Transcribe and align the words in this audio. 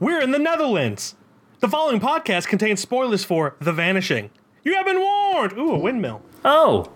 We're 0.00 0.20
in 0.20 0.30
the 0.30 0.38
Netherlands. 0.38 1.14
The 1.60 1.68
following 1.68 2.00
podcast 2.00 2.48
contains 2.48 2.80
spoilers 2.80 3.24
for 3.24 3.56
The 3.60 3.72
Vanishing. 3.72 4.30
You 4.62 4.74
have 4.74 4.84
been 4.84 5.00
warned. 5.00 5.52
Ooh, 5.54 5.72
a 5.72 5.78
windmill. 5.78 6.20
Oh, 6.44 6.92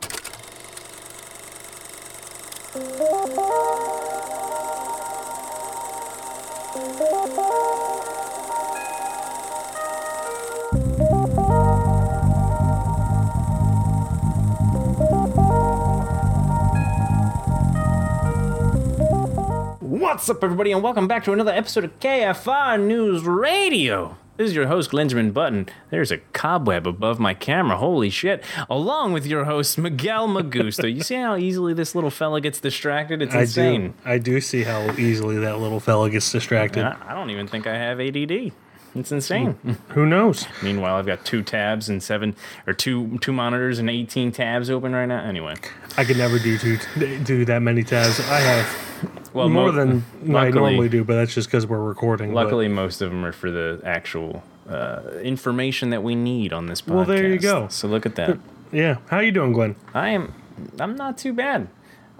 what's 20.11 20.29
up, 20.29 20.43
everybody, 20.43 20.73
and 20.73 20.83
welcome 20.83 21.07
back 21.07 21.23
to 21.23 21.33
another 21.33 21.53
episode 21.53 21.85
of 21.85 21.97
KFR 22.01 22.85
News 22.85 23.23
Radio. 23.23 24.17
This 24.37 24.49
is 24.49 24.57
your 24.57 24.67
host, 24.67 24.91
Glenjamin 24.91 25.33
Button. 25.33 25.69
There's 25.91 26.11
a 26.11 26.19
cobweb 26.19 26.85
above 26.85 27.21
my 27.21 27.33
camera. 27.33 27.77
Holy 27.77 28.11
shit. 28.11 28.43
Along 28.69 29.13
with 29.13 29.25
your 29.25 29.45
host, 29.45 29.79
Miguel 29.79 30.27
Magusto. 30.27 30.93
You 30.93 31.03
see 31.05 31.15
how 31.15 31.37
easily 31.37 31.75
this 31.75 31.95
little 31.95 32.11
fella 32.11 32.41
gets 32.41 32.59
distracted? 32.59 33.23
It's 33.23 33.37
I 33.37 33.43
insane. 33.43 33.91
do. 33.91 33.95
I 34.05 34.19
do 34.19 34.41
see 34.41 34.65
how 34.65 34.91
easily 34.97 35.39
that 35.39 35.61
little 35.61 35.79
fella 35.79 36.11
gets 36.11 36.33
distracted. 36.33 36.83
I 36.85 36.97
I 37.07 37.15
don't 37.15 37.31
even 37.31 37.47
think 37.47 37.69
I 37.69 37.77
have 37.77 38.01
ADD. 38.01 38.51
It's 38.97 39.13
insane. 39.13 39.53
Hmm. 39.53 39.73
Who 39.93 40.07
knows? 40.07 40.45
Meanwhile, 40.61 40.97
I've 40.97 41.07
got 41.07 41.25
two 41.25 41.45
tabs 41.45 41.89
and 41.89 42.03
seven, 42.03 42.35
or 42.67 42.73
two 42.73 43.17
two 43.19 43.33
monitors 43.33 43.79
and 43.79 43.89
18 43.89 44.33
tabs 44.33 44.71
open 44.71 44.93
right 44.93 45.07
now. 45.07 45.23
Anyway, 45.23 45.55
I 45.97 46.05
could 46.05 46.17
never 46.17 46.41
do 46.41 46.59
two, 46.59 46.79
do 47.23 47.45
that 47.45 47.61
many 47.63 47.85
tabs. 47.85 48.19
I 48.19 48.41
have 48.41 49.20
well, 49.33 49.49
more 49.49 49.73
mo- 49.73 49.73
than 49.73 50.05
I 50.37 50.51
normally 50.51 50.89
do, 50.89 51.05
but 51.05 51.15
that's 51.15 51.35
just 51.35 51.49
because 51.49 51.67
we're 51.67 51.79
recording. 51.83 52.33
but- 52.33 52.45
Luckily, 52.45 52.69
most 52.69 53.01
of 53.03 53.11
them 53.11 53.25
are 53.25 53.33
for 53.33 53.51
the 53.51 53.81
actual 53.85 54.43
uh, 54.69 55.01
information 55.23 55.91
that 55.91 56.03
we 56.03 56.15
need 56.15 56.53
on 56.53 56.67
this 56.67 56.83
podcast. 56.83 56.95
Well, 56.95 57.05
there 57.05 57.27
you 57.29 57.39
go. 57.39 57.69
So 57.69 57.89
look 57.89 58.07
at 58.07 58.15
that. 58.17 58.39
yeah. 58.73 58.99
How 59.09 59.21
you 59.21 59.33
doing, 59.33 59.53
Glenn? 59.53 59.77
I 59.95 60.11
am. 60.11 60.35
I'm 60.79 60.95
not 60.97 61.17
too 61.19 61.33
bad. 61.33 61.69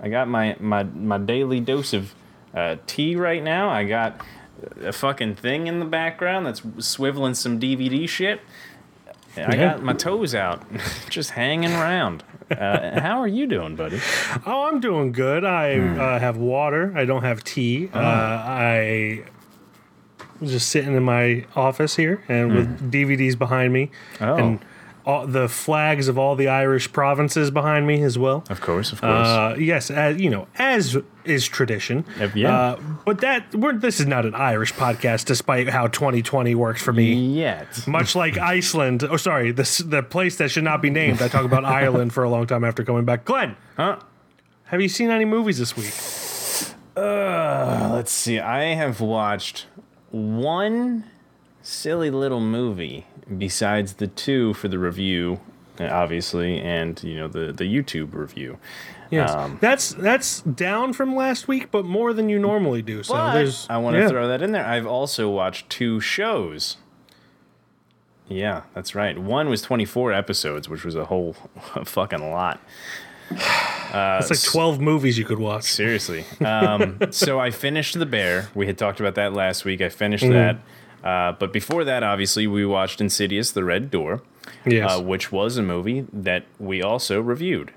I 0.03 0.09
got 0.09 0.29
my 0.29 0.57
my 0.61 0.83
my 0.85 1.19
daily 1.19 1.61
dose 1.61 1.93
of 1.93 2.15
uh, 2.55 2.77
tea 2.87 3.15
right 3.17 3.43
now. 3.43 3.69
I 3.69 3.85
got 3.85 4.21
a 4.83 4.93
fucking 4.93 5.35
thing 5.37 5.67
in 5.67 5.79
the 5.79 5.85
background 5.87 6.47
that's 6.47 6.61
swiveling 6.61 7.37
some 7.37 7.61
DVD 7.61 8.09
shit. 8.09 8.41
I 9.37 9.57
got 9.57 9.83
my 9.83 9.93
toes 9.93 10.35
out, 10.35 10.63
just 11.09 11.31
hanging 11.31 11.73
around. 11.73 12.23
Uh, 12.51 13.01
how 13.01 13.21
are 13.21 13.29
you 13.29 13.47
doing, 13.47 13.77
buddy? 13.77 14.01
Oh, 14.45 14.65
I'm 14.69 14.81
doing 14.81 15.13
good. 15.13 15.45
I 15.45 15.79
Hmm. 15.79 16.01
uh, 16.01 16.19
have 16.19 16.37
water. 16.37 16.93
I 16.97 17.05
don't 17.05 17.23
have 17.23 17.45
tea. 17.45 17.89
Oh. 17.95 17.99
Uh, 18.01 18.03
I 18.47 19.23
was 20.41 20.51
just 20.51 20.69
sitting 20.69 20.95
in 20.97 21.05
my 21.05 21.45
office 21.55 21.95
here 21.97 22.23
and 22.29 22.53
with 22.55 22.91
DVDs 22.91 23.39
behind 23.39 23.73
me 23.73 23.91
Hmm. 24.19 24.25
Oh. 24.25 24.37
and 24.37 24.59
all 25.11 25.27
the 25.27 25.49
flags 25.49 26.09
of 26.09 26.17
all 26.19 26.37
the 26.37 26.49
Irish 26.49 26.93
provinces 26.93 27.51
behind 27.51 27.87
me 27.87 28.03
as 28.03 28.17
well. 28.19 28.45
Of 28.49 28.61
course, 28.61 28.93
of 28.93 29.01
course. 29.01 29.27
Uh, 29.27 29.57
yes, 29.59 29.91
as, 29.91 30.21
you 30.21 30.31
know, 30.31 30.47
as 30.57 30.97
is 31.25 31.47
tradition. 31.47 32.05
Uh, 32.21 32.29
yeah. 32.35 32.57
Uh, 32.57 32.81
but 33.05 33.21
that 33.21 33.55
we're, 33.55 33.73
this 33.73 34.01
is 34.01 34.07
not 34.07 34.25
an 34.25 34.35
Irish 34.35 34.73
podcast, 34.75 35.25
despite 35.27 35.69
how 35.69 35.87
2020 35.89 36.55
works 36.55 36.81
for 36.83 36.93
me. 36.93 37.13
Yet. 37.15 37.87
Much 37.87 38.15
like 38.15 38.39
Iceland, 38.57 39.05
oh 39.05 39.17
sorry, 39.17 39.51
this 39.53 39.79
the 39.79 40.03
place 40.03 40.37
that 40.37 40.51
should 40.51 40.65
not 40.65 40.81
be 40.81 40.91
named. 40.91 41.21
I 41.23 41.29
talk 41.29 41.45
about 41.45 41.65
Ireland 41.81 42.13
for 42.13 42.23
a 42.25 42.31
long 42.31 42.47
time 42.47 42.65
after 42.65 42.85
coming 42.85 43.05
back. 43.05 43.25
Glenn, 43.25 43.57
Huh? 43.77 43.99
have 44.65 44.81
you 44.81 44.89
seen 44.89 45.11
any 45.11 45.25
movies 45.25 45.59
this 45.59 45.77
week? 45.77 45.93
Let's 46.97 48.13
see. 48.13 48.39
I 48.39 48.75
have 48.75 49.01
watched 49.01 49.67
one 50.11 51.05
silly 51.71 52.11
little 52.11 52.41
movie 52.41 53.07
besides 53.39 53.95
the 53.95 54.07
two 54.07 54.53
for 54.55 54.69
the 54.69 54.79
review, 54.79 55.41
uh, 55.79 55.85
obviously, 55.87 56.61
and 56.61 57.03
you 57.05 57.17
know 57.17 57.29
the 57.29 57.53
the 57.53 57.65
YouTube 57.65 58.15
review. 58.15 58.59
Yes, 59.11 59.31
Um, 59.33 59.59
that's 59.61 59.91
that's 59.95 60.41
down 60.43 60.93
from 60.93 61.17
last 61.17 61.49
week, 61.49 61.71
but 61.71 61.85
more 61.85 62.13
than 62.13 62.29
you 62.29 62.39
normally 62.39 62.83
do. 62.83 63.03
So 63.03 63.15
there's. 63.33 63.67
I 63.69 63.77
want 63.79 63.97
to 63.97 64.03
yeah. 64.03 64.09
throw 64.09 64.29
that 64.29 64.41
in 64.43 64.53
there. 64.53 64.65
I've 64.65 64.87
also 64.87 65.29
watched 65.29 65.69
two 65.69 66.01
shows. 66.01 66.77
Yeah, 68.29 68.63
that's 68.75 68.95
right. 68.95 69.19
One 69.19 69.49
was 69.49 69.61
24 69.63 70.13
episodes, 70.13 70.69
which 70.69 70.85
was 70.85 70.95
a 70.95 71.07
whole 71.07 71.33
fucking 71.85 72.31
lot. 72.31 72.61
It's 73.93 74.31
like 74.31 74.41
12 74.53 74.81
movies 74.81 75.19
you 75.19 75.25
could 75.25 75.41
watch. 75.41 75.65
Seriously. 75.65 76.25
Um, 76.45 76.99
so 77.11 77.41
I 77.41 77.51
finished 77.51 77.99
The 77.99 78.07
Bear. 78.07 78.49
We 78.55 78.69
had 78.69 78.79
talked 78.79 79.01
about 79.01 79.17
that 79.17 79.33
last 79.33 79.65
week. 79.65 79.81
I 79.81 79.89
finished 79.89 80.23
Mm-hmm. 80.23 80.33
that. 80.35 80.59
Uh, 81.03 81.33
but 81.33 81.53
before 81.53 81.85
that, 81.85 82.03
obviously, 82.03 82.47
we 82.47 82.65
watched 82.67 83.01
Insidious: 83.01 83.51
The 83.53 83.65
Red 83.65 83.91
Door, 83.91 84.23
Yes. 84.67 84.91
uh, 84.99 85.03
which 85.03 85.33
was 85.33 85.57
a 85.57 85.63
movie 85.63 86.07
that 86.13 86.45
we 86.59 86.83
also 86.83 87.21
reviewed. 87.21 87.73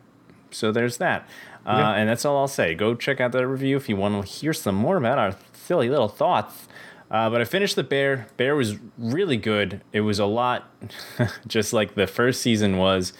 So 0.51 0.71
there's 0.71 0.97
that. 0.97 1.27
Uh, 1.65 1.77
Yeah. 1.77 1.91
And 1.93 2.09
that's 2.09 2.25
all 2.25 2.37
I'll 2.37 2.47
say. 2.47 2.75
Go 2.75 2.93
check 2.95 3.21
out 3.21 3.31
that 3.31 3.47
review 3.47 3.77
if 3.77 3.87
you 3.87 3.95
want 3.95 4.23
to 4.25 4.29
hear 4.29 4.53
some 4.53 4.75
more 4.75 4.97
about 4.97 5.17
our 5.17 5.35
silly 5.53 5.89
little 5.89 6.09
thoughts. 6.09 6.67
Uh, 7.09 7.29
but 7.29 7.39
I 7.41 7.45
finished 7.45 7.75
The 7.75 7.83
Bear. 7.83 8.27
Bear 8.37 8.55
was 8.55 8.77
really 8.97 9.37
good. 9.37 9.81
It 9.93 10.01
was 10.01 10.19
a 10.19 10.25
lot, 10.25 10.69
just 11.47 11.71
like 11.71 11.95
the 11.95 12.07
first 12.07 12.41
season 12.41 12.77
was. 12.77 13.13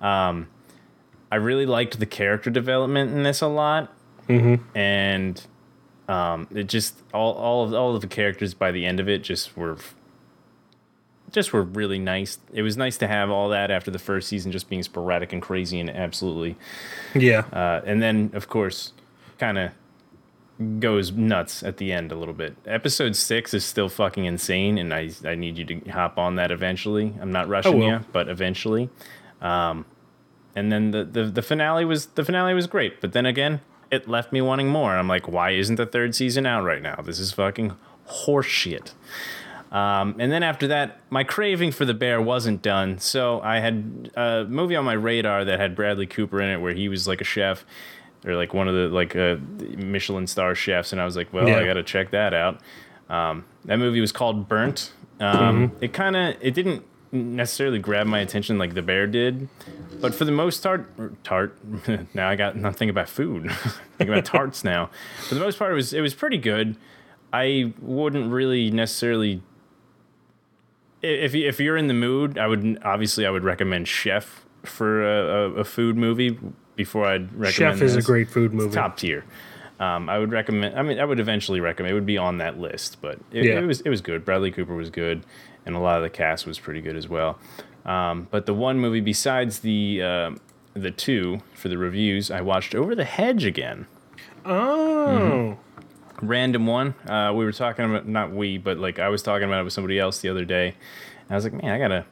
Um, 0.00 0.48
I 1.30 1.36
really 1.36 1.66
liked 1.66 1.98
the 1.98 2.06
character 2.06 2.48
development 2.50 3.12
in 3.12 3.22
this 3.22 3.40
a 3.42 3.46
lot, 3.48 3.92
mm-hmm. 4.28 4.62
and 4.76 5.44
um, 6.08 6.46
it 6.54 6.64
just 6.64 7.00
all 7.12 7.32
all 7.34 7.64
of 7.64 7.74
all 7.74 7.94
of 7.94 8.00
the 8.00 8.06
characters 8.06 8.54
by 8.54 8.70
the 8.70 8.84
end 8.84 9.00
of 9.00 9.08
it 9.08 9.22
just 9.22 9.56
were 9.56 9.78
just 11.32 11.52
were 11.52 11.62
really 11.62 11.98
nice. 11.98 12.38
It 12.52 12.62
was 12.62 12.76
nice 12.76 12.96
to 12.98 13.08
have 13.08 13.30
all 13.30 13.48
that 13.48 13.70
after 13.70 13.90
the 13.90 13.98
first 13.98 14.28
season 14.28 14.52
just 14.52 14.68
being 14.68 14.82
sporadic 14.82 15.32
and 15.32 15.42
crazy 15.42 15.80
and 15.80 15.90
absolutely, 15.90 16.56
yeah. 17.14 17.40
uh, 17.52 17.82
and 17.84 18.02
then 18.02 18.30
of 18.34 18.48
course, 18.48 18.92
kind 19.38 19.58
of 19.58 19.72
goes 20.78 21.10
nuts 21.10 21.62
at 21.64 21.78
the 21.78 21.92
end 21.92 22.12
a 22.12 22.14
little 22.14 22.34
bit. 22.34 22.56
Episode 22.66 23.16
six 23.16 23.52
is 23.52 23.64
still 23.64 23.88
fucking 23.88 24.24
insane, 24.24 24.78
and 24.78 24.94
I 24.94 25.10
I 25.24 25.34
need 25.34 25.58
you 25.58 25.64
to 25.64 25.90
hop 25.90 26.18
on 26.18 26.36
that 26.36 26.50
eventually. 26.50 27.14
I'm 27.20 27.32
not 27.32 27.48
rushing 27.48 27.82
you, 27.82 28.00
but 28.12 28.28
eventually. 28.28 28.88
Um, 29.40 29.84
and 30.54 30.70
then 30.70 30.92
the, 30.92 31.04
the 31.04 31.24
the 31.24 31.42
finale 31.42 31.84
was 31.84 32.06
the 32.06 32.24
finale 32.24 32.54
was 32.54 32.66
great, 32.66 33.00
but 33.00 33.12
then 33.12 33.26
again, 33.26 33.60
it 33.94 34.08
left 34.08 34.32
me 34.32 34.40
wanting 34.42 34.68
more. 34.68 34.94
I'm 34.96 35.08
like, 35.08 35.26
why 35.28 35.50
isn't 35.50 35.76
the 35.76 35.86
third 35.86 36.14
season 36.14 36.44
out 36.46 36.64
right 36.64 36.82
now? 36.82 36.96
This 37.04 37.18
is 37.18 37.32
fucking 37.32 37.72
horseshit. 38.08 38.92
Um, 39.72 40.14
and 40.18 40.30
then 40.30 40.42
after 40.42 40.68
that, 40.68 41.00
my 41.10 41.24
craving 41.24 41.72
for 41.72 41.84
the 41.84 41.94
bear 41.94 42.20
wasn't 42.22 42.62
done. 42.62 42.98
So 42.98 43.40
I 43.40 43.58
had 43.58 44.10
a 44.14 44.44
movie 44.48 44.76
on 44.76 44.84
my 44.84 44.92
radar 44.92 45.44
that 45.44 45.58
had 45.58 45.74
Bradley 45.74 46.06
Cooper 46.06 46.40
in 46.40 46.48
it, 46.50 46.58
where 46.60 46.72
he 46.74 46.88
was 46.88 47.08
like 47.08 47.20
a 47.20 47.24
chef, 47.24 47.64
or 48.24 48.36
like 48.36 48.54
one 48.54 48.68
of 48.68 48.74
the 48.74 48.88
like 48.94 49.16
uh, 49.16 49.36
Michelin 49.76 50.26
star 50.28 50.54
chefs, 50.54 50.92
and 50.92 51.00
I 51.00 51.04
was 51.04 51.16
like, 51.16 51.32
well, 51.32 51.48
Yeah. 51.48 51.58
I 51.58 51.64
got 51.64 51.74
to 51.74 51.82
check 51.82 52.10
that 52.12 52.32
out. 52.34 52.60
Um, 53.08 53.44
that 53.64 53.78
movie 53.78 54.00
was 54.00 54.12
called 54.12 54.48
Burnt. 54.48 54.92
Um, 55.20 55.70
Mm-hmm. 55.70 55.84
It 55.84 55.92
kind 55.92 56.16
of 56.16 56.36
it 56.40 56.54
didn't 56.54 56.84
necessarily 57.14 57.78
grab 57.78 58.06
my 58.06 58.18
attention 58.20 58.58
like 58.58 58.74
the 58.74 58.82
bear 58.82 59.06
did, 59.06 59.48
but 60.00 60.14
for 60.14 60.24
the 60.24 60.32
most 60.32 60.62
part, 60.62 61.22
tart. 61.24 61.56
now 62.14 62.28
I 62.28 62.36
got 62.36 62.56
nothing 62.56 62.90
about 62.90 63.08
food. 63.08 63.50
Think 63.98 64.10
about 64.10 64.24
tarts 64.24 64.64
now. 64.64 64.90
For 65.28 65.34
the 65.34 65.40
most 65.40 65.58
part, 65.58 65.72
it 65.72 65.74
was 65.76 65.92
it 65.92 66.00
was 66.00 66.14
pretty 66.14 66.38
good. 66.38 66.76
I 67.32 67.72
wouldn't 67.80 68.30
really 68.32 68.70
necessarily. 68.70 69.42
If 71.02 71.34
you- 71.34 71.46
if 71.46 71.60
you're 71.60 71.76
in 71.76 71.86
the 71.88 71.94
mood, 71.94 72.38
I 72.38 72.46
would 72.46 72.78
obviously 72.82 73.26
I 73.26 73.30
would 73.30 73.44
recommend 73.44 73.88
Chef 73.88 74.44
for 74.64 75.02
a, 75.04 75.50
a, 75.60 75.64
food 75.64 75.96
movie 75.96 76.38
before 76.76 77.04
I'd 77.06 77.30
recommend. 77.34 77.78
Chef 77.78 77.82
is 77.82 77.96
a 77.96 78.00
great 78.02 78.30
food 78.30 78.54
movie. 78.54 78.74
top 78.74 78.96
tier. 78.96 79.24
Um, 79.78 80.08
I 80.08 80.18
would 80.18 80.32
recommend. 80.32 80.78
I 80.78 80.82
mean, 80.82 80.98
I 80.98 81.04
would 81.04 81.20
eventually 81.20 81.60
recommend. 81.60 81.90
It 81.90 81.94
would 81.94 82.06
be 82.06 82.16
on 82.16 82.38
that 82.38 82.58
list, 82.58 82.98
but 83.02 83.18
it, 83.32 83.44
Yeah. 83.44 83.58
it 83.58 83.66
was 83.66 83.80
it 83.82 83.90
was 83.90 84.00
good. 84.00 84.24
Bradley 84.24 84.50
Cooper 84.50 84.74
was 84.74 84.88
good, 84.88 85.24
and 85.66 85.74
a 85.74 85.78
lot 85.78 85.96
of 85.96 86.02
the 86.02 86.10
cast 86.10 86.46
was 86.46 86.58
pretty 86.58 86.80
good 86.80 86.96
as 86.96 87.08
well. 87.08 87.38
Um, 87.84 88.28
but 88.30 88.46
the 88.46 88.54
one 88.54 88.78
movie 88.78 89.00
besides 89.00 89.60
the 89.60 90.02
uh, 90.02 90.30
the 90.74 90.90
two 90.90 91.40
for 91.54 91.68
the 91.68 91.78
reviews, 91.78 92.30
I 92.30 92.40
watched 92.40 92.74
Over 92.74 92.94
the 92.94 93.04
Hedge 93.04 93.44
again. 93.44 93.86
Oh. 94.44 95.58
Random 96.22 96.66
one. 96.66 96.94
Uh, 97.06 97.32
we 97.34 97.44
were 97.44 97.52
talking 97.52 97.84
about 97.84 98.06
not 98.06 98.32
we, 98.32 98.58
but 98.58 98.78
like 98.78 98.98
I 98.98 99.08
was 99.08 99.22
talking 99.22 99.46
about 99.46 99.60
it 99.60 99.64
with 99.64 99.72
somebody 99.72 99.98
else 99.98 100.20
the 100.20 100.28
other 100.28 100.44
day. 100.44 100.68
And 100.68 101.30
I 101.30 101.34
was 101.34 101.44
like, 101.44 101.54
man, 101.54 101.70
I 101.70 101.78
gotta 101.78 102.06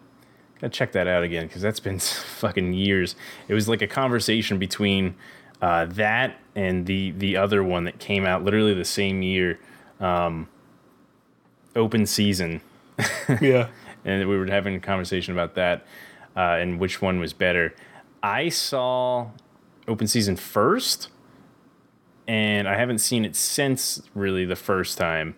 gotta 0.61 0.71
check 0.71 0.93
that 0.93 1.07
out 1.07 1.23
again 1.23 1.47
because 1.47 1.63
that's 1.63 1.81
been 1.81 1.99
fucking 1.99 2.73
years. 2.75 3.17
It 3.49 3.55
was 3.55 3.69
like 3.69 3.83
a 3.83 3.87
conversation 3.87 4.59
between 4.59 5.15
uh, 5.61 5.87
that 5.87 6.39
and 6.55 6.87
the 6.87 7.13
the 7.13 7.37
other 7.37 7.63
one 7.63 7.85
that 7.85 7.99
came 7.99 8.27
out 8.27 8.45
literally 8.45 8.75
the 8.75 8.85
same 8.85 9.23
year, 9.23 9.59
um, 10.01 10.49
open 11.77 12.07
season, 12.07 12.61
Yeah. 13.41 13.69
and 14.05 14.29
we 14.29 14.37
were 14.37 14.47
having 14.47 14.75
a 14.75 14.81
conversation 14.81 15.33
about 15.33 15.55
that 15.55 15.87
uh, 16.37 16.57
and 16.61 16.79
which 16.81 17.01
one 17.03 17.19
was 17.21 17.33
better. 17.33 17.75
I 18.23 18.49
saw 18.49 19.31
open 19.89 20.07
season 20.07 20.37
first, 20.37 21.09
and 22.29 22.69
I 22.69 22.77
haven't 22.77 22.99
seen 22.99 23.25
it 23.25 23.35
since 23.37 24.03
really 24.15 24.45
the 24.45 24.57
first 24.57 24.97
time. 24.99 25.35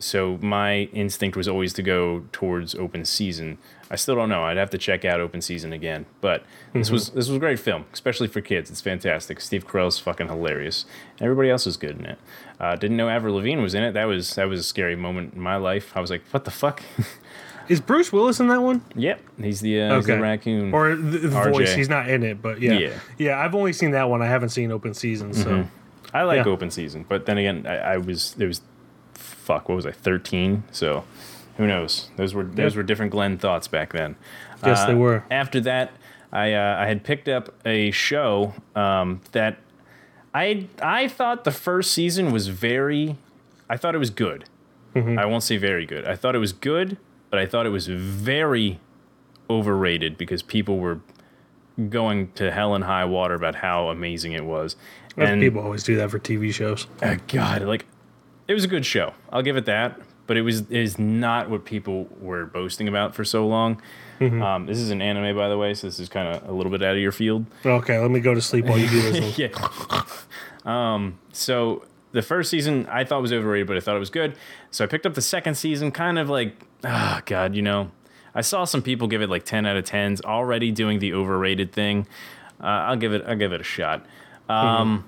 so 0.00 0.38
my 0.40 0.88
instinct 0.92 1.36
was 1.36 1.48
always 1.48 1.72
to 1.74 1.82
go 1.82 2.24
towards 2.32 2.74
open 2.74 3.04
season. 3.04 3.58
I 3.90 3.96
still 3.96 4.14
don't 4.14 4.28
know. 4.28 4.44
I'd 4.44 4.56
have 4.58 4.70
to 4.70 4.78
check 4.78 5.04
out 5.04 5.18
open 5.20 5.40
season 5.40 5.72
again. 5.72 6.04
But 6.20 6.44
this 6.74 6.90
was 6.90 7.08
this 7.10 7.28
was 7.28 7.36
a 7.36 7.38
great 7.40 7.58
film, 7.58 7.86
especially 7.92 8.28
for 8.28 8.40
kids. 8.40 8.70
It's 8.70 8.80
fantastic. 8.80 9.40
Steve 9.40 9.66
Carell's 9.66 9.98
fucking 9.98 10.28
hilarious. 10.28 10.84
Everybody 11.20 11.48
else 11.50 11.66
is 11.66 11.76
good 11.76 11.98
in 11.98 12.04
it. 12.04 12.18
Uh, 12.60 12.76
didn't 12.76 12.96
know 12.96 13.08
Avril 13.08 13.36
Lavigne 13.36 13.62
was 13.62 13.74
in 13.74 13.82
it. 13.82 13.92
That 13.92 14.04
was 14.04 14.34
that 14.34 14.48
was 14.48 14.60
a 14.60 14.64
scary 14.64 14.96
moment 14.96 15.34
in 15.34 15.40
my 15.40 15.56
life. 15.56 15.92
I 15.96 16.00
was 16.00 16.10
like, 16.10 16.22
what 16.30 16.44
the 16.44 16.50
fuck? 16.50 16.82
Is 17.68 17.82
Bruce 17.82 18.10
Willis 18.10 18.40
in 18.40 18.48
that 18.48 18.62
one? 18.62 18.80
yep, 18.94 19.20
he's 19.38 19.60
the 19.60 19.78
uh, 19.82 19.96
he's 19.96 20.06
the 20.06 20.18
raccoon. 20.18 20.72
Or 20.72 20.96
the, 20.96 21.18
the 21.18 21.28
voice. 21.28 21.74
He's 21.74 21.90
not 21.90 22.08
in 22.08 22.22
it, 22.22 22.40
but 22.40 22.62
yeah. 22.62 22.72
Yeah. 22.72 22.98
yeah. 23.18 23.38
I've 23.38 23.54
only 23.54 23.74
seen 23.74 23.90
that 23.90 24.08
one. 24.08 24.22
I 24.22 24.26
haven't 24.26 24.48
seen 24.48 24.72
open 24.72 24.94
season, 24.94 25.34
so 25.34 25.66
I 26.14 26.22
like 26.22 26.46
Yeah. 26.46 26.50
open 26.52 26.70
season, 26.70 27.04
but 27.06 27.26
then 27.26 27.36
again, 27.36 27.66
I, 27.66 27.76
I 27.76 27.96
was 27.98 28.32
there 28.38 28.48
was 28.48 28.62
fuck. 29.12 29.68
What 29.68 29.74
was 29.74 29.84
I? 29.84 29.92
Thirteen. 29.92 30.64
So 30.72 31.04
who 31.58 31.66
knows? 31.66 32.08
Those 32.16 32.32
were 32.34 32.44
those 32.44 32.72
Yeah. 32.74 32.78
were 32.78 32.82
different 32.84 33.12
Glenn 33.12 33.36
thoughts 33.36 33.68
back 33.68 33.92
then. 33.92 34.16
Yes, 34.64 34.84
they 34.86 34.92
Uh, 34.94 34.96
were. 34.96 35.24
After 35.30 35.60
that, 35.60 35.92
I 36.32 36.54
uh, 36.54 36.76
I 36.80 36.86
had 36.86 37.04
picked 37.04 37.28
up 37.28 37.52
a 37.66 37.90
show 37.90 38.54
um, 38.74 39.20
that 39.32 39.58
I 40.34 40.66
I 40.82 41.08
thought 41.08 41.44
the 41.44 41.50
first 41.52 41.92
season 41.92 42.32
was 42.32 42.48
very. 42.48 43.16
I 43.68 43.76
thought 43.76 43.94
it 43.94 43.98
was 43.98 44.10
good. 44.10 44.46
Mm-hmm. 44.94 45.18
I 45.18 45.26
won't 45.26 45.42
say 45.42 45.58
very 45.58 45.84
good. 45.84 46.06
I 46.06 46.16
thought 46.16 46.34
it 46.34 46.38
was 46.38 46.52
good, 46.54 46.96
but 47.30 47.38
I 47.38 47.44
thought 47.46 47.66
it 47.66 47.70
was 47.70 47.86
very 47.88 48.80
overrated 49.50 50.16
because 50.16 50.42
people 50.42 50.78
were 50.78 51.00
going 51.88 52.32
to 52.32 52.50
hell 52.50 52.74
and 52.74 52.84
high 52.84 53.04
water 53.04 53.34
about 53.34 53.56
how 53.56 53.88
amazing 53.88 54.32
it 54.32 54.44
was. 54.44 54.76
And 55.16 55.40
people 55.40 55.62
always 55.62 55.82
do 55.82 55.96
that 55.96 56.10
for 56.10 56.18
TV 56.18 56.52
shows. 56.52 56.86
uh, 57.02 57.16
God, 57.28 57.62
like 57.62 57.86
it 58.46 58.54
was 58.54 58.64
a 58.64 58.68
good 58.68 58.86
show. 58.86 59.14
I'll 59.32 59.42
give 59.42 59.56
it 59.56 59.64
that. 59.66 59.98
But 60.28 60.36
it 60.36 60.42
was 60.42 60.60
it 60.60 60.70
is 60.70 60.96
not 60.98 61.50
what 61.50 61.64
people 61.64 62.06
were 62.20 62.46
boasting 62.46 62.86
about 62.86 63.16
for 63.16 63.24
so 63.24 63.48
long. 63.48 63.82
Mm-hmm. 64.20 64.42
Um, 64.42 64.66
this 64.66 64.78
is 64.78 64.90
an 64.90 65.02
anime, 65.02 65.36
by 65.36 65.48
the 65.48 65.58
way, 65.58 65.74
so 65.74 65.88
this 65.88 65.98
is 65.98 66.08
kind 66.08 66.28
of 66.28 66.48
a 66.48 66.52
little 66.52 66.70
bit 66.70 66.82
out 66.82 66.94
of 66.94 67.00
your 67.00 67.12
field. 67.12 67.46
Okay, 67.64 67.98
let 67.98 68.10
me 68.10 68.20
go 68.20 68.34
to 68.34 68.40
sleep 68.40 68.66
while 68.66 68.78
you 68.78 68.88
do 68.88 69.00
this. 69.10 69.20
one. 69.20 69.32
yeah. 69.36 70.04
Um, 70.64 71.18
so 71.32 71.84
the 72.12 72.22
first 72.22 72.50
season 72.50 72.86
I 72.90 73.04
thought 73.04 73.22
was 73.22 73.32
overrated, 73.32 73.66
but 73.66 73.76
I 73.76 73.80
thought 73.80 73.96
it 73.96 74.00
was 74.00 74.10
good. 74.10 74.36
So 74.70 74.84
I 74.84 74.86
picked 74.86 75.06
up 75.06 75.14
the 75.14 75.22
second 75.22 75.56
season, 75.56 75.90
kind 75.92 76.18
of 76.18 76.28
like, 76.28 76.54
ah, 76.84 77.22
God, 77.26 77.54
you 77.54 77.62
know, 77.62 77.90
I 78.34 78.42
saw 78.42 78.64
some 78.64 78.82
people 78.82 79.08
give 79.08 79.22
it 79.22 79.30
like 79.30 79.44
ten 79.44 79.66
out 79.66 79.76
of 79.76 79.84
tens 79.84 80.20
already 80.20 80.70
doing 80.70 80.98
the 80.98 81.12
overrated 81.14 81.72
thing. 81.72 82.06
Uh, 82.60 82.66
I'll 82.66 82.96
give 82.96 83.12
it, 83.12 83.24
I'll 83.26 83.36
give 83.36 83.52
it 83.52 83.60
a 83.60 83.64
shot. 83.64 84.04
Um, 84.48 85.04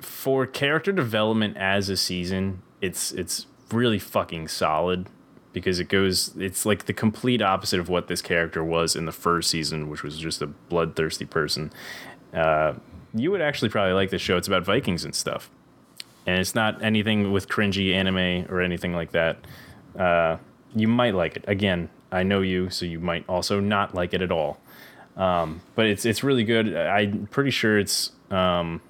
For 0.00 0.46
character 0.46 0.90
development 0.92 1.56
as 1.56 1.88
a 1.88 1.96
season, 1.96 2.62
it's 2.80 3.12
it's 3.12 3.46
really 3.72 3.98
fucking 3.98 4.48
solid 4.48 5.08
because 5.52 5.78
it 5.78 5.88
goes 5.88 6.34
it's 6.38 6.64
like 6.64 6.86
the 6.86 6.92
complete 6.92 7.42
opposite 7.42 7.78
of 7.78 7.88
what 7.88 8.08
this 8.08 8.22
character 8.22 8.64
was 8.64 8.96
in 8.96 9.04
the 9.04 9.12
first 9.12 9.50
season, 9.50 9.88
which 9.88 10.02
was 10.02 10.18
just 10.18 10.42
a 10.42 10.46
bloodthirsty 10.46 11.26
person. 11.26 11.72
Uh, 12.32 12.74
you 13.14 13.30
would 13.30 13.42
actually 13.42 13.68
probably 13.68 13.92
like 13.92 14.10
this 14.10 14.22
show. 14.22 14.36
It's 14.36 14.48
about 14.48 14.64
Vikings 14.64 15.04
and 15.04 15.14
stuff, 15.14 15.50
and 16.26 16.40
it's 16.40 16.54
not 16.54 16.82
anything 16.82 17.32
with 17.32 17.48
cringy 17.48 17.92
anime 17.92 18.50
or 18.50 18.60
anything 18.60 18.94
like 18.94 19.12
that. 19.12 19.46
Uh, 19.98 20.38
you 20.74 20.88
might 20.88 21.14
like 21.14 21.36
it. 21.36 21.44
Again, 21.46 21.90
I 22.10 22.22
know 22.22 22.40
you, 22.40 22.70
so 22.70 22.86
you 22.86 23.00
might 23.00 23.24
also 23.28 23.60
not 23.60 23.94
like 23.94 24.14
it 24.14 24.22
at 24.22 24.32
all. 24.32 24.58
Um, 25.16 25.60
but 25.74 25.86
it's 25.86 26.06
it's 26.06 26.22
really 26.22 26.44
good. 26.44 26.74
I'm 26.74 27.26
pretty 27.26 27.50
sure 27.50 27.78
it's 27.78 28.12
um, 28.30 28.80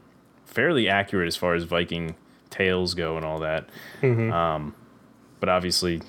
fairly 0.45 0.89
accurate 0.89 1.27
as 1.27 1.37
far 1.37 1.55
as 1.55 1.65
Viking 1.65 2.15
tales 2.53 2.95
go 2.95 3.17
and 3.17 3.25
all 3.27 3.41
that. 3.41 3.69
Um, 4.03 4.75
but 5.41 5.49
obviously, 5.49 6.03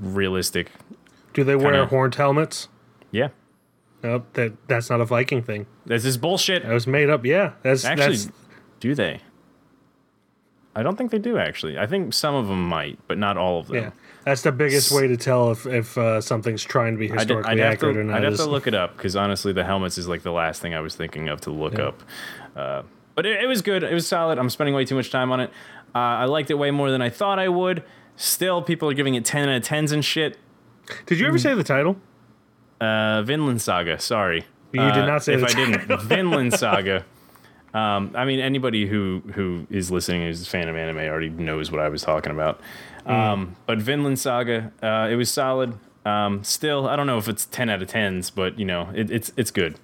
realistic. 0.00 0.70
Do 1.34 1.44
they 1.44 1.54
wear 1.54 1.72
Kinda- 1.72 1.86
horned 1.86 2.14
helmets? 2.16 2.68
Yeah, 3.12 3.28
Nope, 4.02 4.26
that 4.34 4.52
that's 4.68 4.90
not 4.90 5.00
a 5.00 5.04
Viking 5.04 5.42
thing. 5.42 5.66
this 5.86 6.04
is 6.04 6.16
bullshit. 6.18 6.64
That 6.64 6.72
was 6.72 6.86
made 6.86 7.08
up. 7.10 7.24
Yeah, 7.24 7.52
that's 7.62 7.84
Actually, 7.84 8.16
that's 8.16 8.30
do 8.80 8.94
they? 8.94 9.20
I 10.74 10.82
don't 10.82 10.96
think 10.96 11.10
they 11.10 11.18
do. 11.18 11.38
Actually, 11.38 11.78
I 11.78 11.86
think 11.86 12.12
some 12.12 12.34
of 12.34 12.48
them 12.48 12.68
might, 12.68 12.98
but 13.08 13.16
not 13.16 13.36
all 13.38 13.60
of 13.60 13.68
them. 13.68 13.76
yeah. 13.76 13.90
That's 14.24 14.42
the 14.42 14.52
biggest 14.52 14.92
way 14.92 15.06
to 15.06 15.16
tell 15.16 15.50
if 15.52 15.66
if 15.66 15.96
uh, 15.96 16.20
something's 16.20 16.62
trying 16.64 16.94
to 16.94 16.98
be 16.98 17.06
I'd, 17.10 17.12
I'd 17.12 17.18
historically 17.20 17.62
accurate 17.62 17.94
to, 17.94 18.00
or 18.00 18.04
not. 18.04 18.16
I'd 18.18 18.24
have 18.24 18.36
to 18.36 18.44
look 18.46 18.66
it 18.66 18.74
up 18.74 18.96
because 18.96 19.16
honestly, 19.16 19.52
the 19.52 19.64
helmets 19.64 19.96
is 19.98 20.08
like 20.08 20.22
the 20.22 20.32
last 20.32 20.60
thing 20.60 20.74
I 20.74 20.80
was 20.80 20.94
thinking 20.94 21.28
of 21.28 21.40
to 21.42 21.50
look 21.50 21.78
up. 21.78 22.02
Uh, 22.54 22.82
but 23.16 23.26
it, 23.26 23.42
it 23.42 23.46
was 23.48 23.60
good. 23.62 23.82
It 23.82 23.92
was 23.92 24.06
solid. 24.06 24.38
I'm 24.38 24.48
spending 24.50 24.74
way 24.74 24.84
too 24.84 24.94
much 24.94 25.10
time 25.10 25.32
on 25.32 25.40
it. 25.40 25.50
Uh, 25.94 25.98
I 25.98 26.24
liked 26.26 26.50
it 26.50 26.54
way 26.54 26.70
more 26.70 26.90
than 26.92 27.02
I 27.02 27.08
thought 27.10 27.38
I 27.40 27.48
would. 27.48 27.82
Still, 28.14 28.62
people 28.62 28.88
are 28.88 28.94
giving 28.94 29.14
it 29.16 29.24
10 29.24 29.48
out 29.48 29.56
of 29.56 29.62
10s 29.64 29.90
and 29.92 30.04
shit. 30.04 30.38
Did 31.06 31.18
you 31.18 31.26
ever 31.26 31.38
say 31.38 31.52
the 31.54 31.64
title? 31.64 31.96
Uh, 32.80 33.22
Vinland 33.22 33.60
Saga. 33.60 33.98
Sorry, 33.98 34.44
You 34.72 34.80
did 34.80 35.04
Uh, 35.04 35.06
not 35.06 35.24
say 35.24 35.34
if 35.34 35.42
I 35.42 35.48
didn't. 35.48 36.00
Vinland 36.02 36.52
Saga. 36.54 37.04
Um, 37.74 38.12
I 38.14 38.24
mean, 38.24 38.40
anybody 38.40 38.86
who 38.86 39.22
who 39.34 39.66
is 39.70 39.90
listening 39.90 40.22
who's 40.22 40.42
a 40.46 40.46
fan 40.50 40.68
of 40.68 40.76
anime 40.76 40.98
already 40.98 41.28
knows 41.28 41.70
what 41.70 41.80
I 41.80 41.88
was 41.88 42.02
talking 42.02 42.32
about. 42.32 42.60
Mm. 43.06 43.10
Um, 43.12 43.56
but 43.66 43.78
Vinland 43.78 44.18
Saga, 44.18 44.72
uh, 44.82 45.08
it 45.10 45.16
was 45.16 45.30
solid. 45.30 45.74
Um, 46.06 46.42
still, 46.44 46.88
I 46.88 46.96
don't 46.96 47.06
know 47.06 47.18
if 47.18 47.28
it's 47.28 47.44
ten 47.46 47.68
out 47.68 47.82
of 47.82 47.88
tens, 47.88 48.30
but 48.30 48.58
you 48.58 48.64
know, 48.64 48.88
it, 48.94 49.10
it's 49.10 49.30
it's 49.36 49.50
good. 49.50 49.78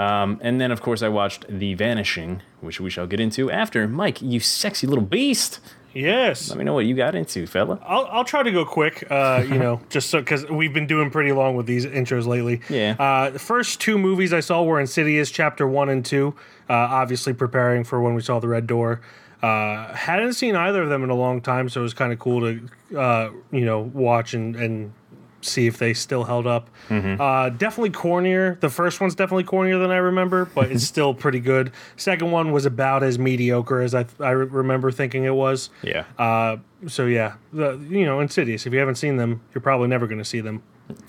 Um, 0.00 0.38
and 0.40 0.58
then, 0.58 0.70
of 0.70 0.80
course, 0.80 1.02
I 1.02 1.08
watched 1.08 1.44
The 1.48 1.74
Vanishing, 1.74 2.40
which 2.62 2.80
we 2.80 2.88
shall 2.88 3.06
get 3.06 3.20
into 3.20 3.50
after. 3.50 3.86
Mike, 3.86 4.22
you 4.22 4.40
sexy 4.40 4.86
little 4.86 5.04
beast. 5.04 5.60
Yes. 5.92 6.48
Let 6.48 6.56
me 6.58 6.64
know 6.64 6.72
what 6.72 6.86
you 6.86 6.94
got 6.94 7.14
into, 7.14 7.46
fella. 7.46 7.78
I'll, 7.82 8.06
I'll 8.06 8.24
try 8.24 8.42
to 8.42 8.50
go 8.50 8.64
quick, 8.64 9.06
uh, 9.10 9.44
you 9.46 9.58
know, 9.58 9.82
just 9.90 10.08
so 10.08 10.20
because 10.20 10.48
we've 10.48 10.72
been 10.72 10.86
doing 10.86 11.10
pretty 11.10 11.32
long 11.32 11.54
with 11.54 11.66
these 11.66 11.84
intros 11.84 12.26
lately. 12.26 12.62
Yeah. 12.70 12.96
Uh, 12.98 13.28
the 13.28 13.38
first 13.38 13.78
two 13.78 13.98
movies 13.98 14.32
I 14.32 14.40
saw 14.40 14.62
were 14.62 14.80
Insidious 14.80 15.30
Chapter 15.30 15.68
One 15.68 15.90
and 15.90 16.02
Two. 16.02 16.34
Uh, 16.70 16.72
obviously, 16.72 17.34
preparing 17.34 17.84
for 17.84 18.00
when 18.00 18.14
we 18.14 18.22
saw 18.22 18.40
the 18.40 18.48
Red 18.48 18.66
Door. 18.66 19.02
Uh, 19.42 19.92
hadn't 19.94 20.32
seen 20.32 20.56
either 20.56 20.82
of 20.82 20.88
them 20.88 21.04
in 21.04 21.10
a 21.10 21.14
long 21.14 21.42
time, 21.42 21.68
so 21.68 21.80
it 21.80 21.82
was 21.82 21.94
kind 21.94 22.12
of 22.12 22.18
cool 22.18 22.40
to, 22.40 22.98
uh, 22.98 23.30
you 23.50 23.64
know, 23.66 23.80
watch 23.80 24.32
and, 24.32 24.56
and 24.56 24.92
see 25.42 25.66
if 25.66 25.78
they 25.78 25.94
still 25.94 26.24
held 26.24 26.46
up. 26.46 26.70
Uh, 26.90 27.50
definitely 27.50 27.90
cornier. 27.90 28.58
The 28.60 28.68
first 28.70 29.00
one's 29.00 29.14
definitely 29.14 29.44
cornier 29.44 29.80
than 29.80 29.90
I 29.90 29.96
remember, 29.96 30.44
but 30.46 30.70
it's 30.70 30.84
still 30.94 31.14
pretty 31.14 31.40
good. 31.40 31.72
Second 31.96 32.30
one 32.30 32.52
was 32.52 32.66
about 32.66 33.02
as 33.02 33.18
mediocre 33.18 33.80
as 33.80 33.94
I, 33.94 34.06
I 34.18 34.30
remember 34.30 34.90
thinking 34.90 35.24
it 35.24 35.34
was. 35.34 35.70
Yeah. 35.82 36.04
Uh, 36.18 36.58
so 36.86 37.06
yeah, 37.06 37.34
the 37.52 37.76
you 37.88 38.04
know 38.04 38.20
Insidious. 38.20 38.66
If 38.66 38.72
you 38.72 38.78
haven't 38.78 38.96
seen 38.96 39.16
them, 39.16 39.40
you're 39.54 39.62
probably 39.62 39.88
never 39.88 40.06
going 40.06 40.18
to 40.18 40.24
see 40.24 40.40
them 40.40 40.62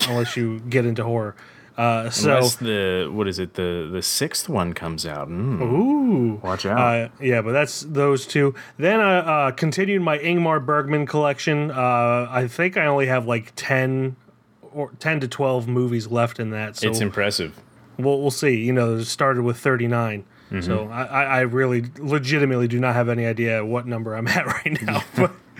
unless 0.08 0.36
you 0.36 0.60
get 0.60 0.84
into 0.86 1.04
horror. 1.04 1.34
Uh, 1.76 2.10
so 2.10 2.36
Unless 2.36 2.56
the 2.56 3.08
what 3.12 3.26
is 3.28 3.38
it? 3.38 3.54
The 3.54 3.88
the 3.90 4.02
sixth 4.02 4.48
one 4.48 4.72
comes 4.74 5.06
out. 5.06 5.28
Mm, 5.28 5.60
ooh, 5.62 6.40
watch 6.42 6.66
out. 6.66 6.78
uh, 6.78 7.08
yeah, 7.20 7.40
but 7.40 7.52
that's 7.52 7.80
those 7.82 8.26
two. 8.26 8.54
Then 8.76 9.00
I 9.00 9.18
uh, 9.18 9.50
continued 9.52 10.02
my 10.02 10.18
Ingmar 10.18 10.64
Bergman 10.64 11.06
collection. 11.06 11.70
Uh, 11.70 12.26
I 12.30 12.46
think 12.48 12.76
I 12.76 12.86
only 12.86 13.06
have 13.06 13.26
like 13.26 13.52
ten 13.56 14.16
or 14.72 14.90
ten 14.98 15.20
to 15.20 15.28
twelve 15.28 15.66
movies 15.66 16.08
left 16.08 16.38
in 16.38 16.50
that. 16.50 16.76
So 16.76 16.88
it's 16.90 17.00
impressive. 17.00 17.58
we'll 17.98 18.20
we'll 18.20 18.30
see. 18.30 18.56
You 18.58 18.72
know, 18.72 18.96
it 18.96 19.04
started 19.06 19.42
with 19.42 19.56
thirty 19.56 19.88
So 20.60 20.68
Mm-hmm. 20.68 20.92
I, 20.92 21.06
I 21.06 21.24
I 21.24 21.40
really 21.40 21.84
legitimately 21.98 22.68
do 22.68 22.78
not 22.78 22.94
have 22.94 23.08
any 23.08 23.24
idea 23.24 23.64
what 23.64 23.86
number 23.86 24.14
I'm 24.14 24.28
at 24.28 24.44
right 24.64 24.82
now, 24.82 25.02
but 25.16 25.32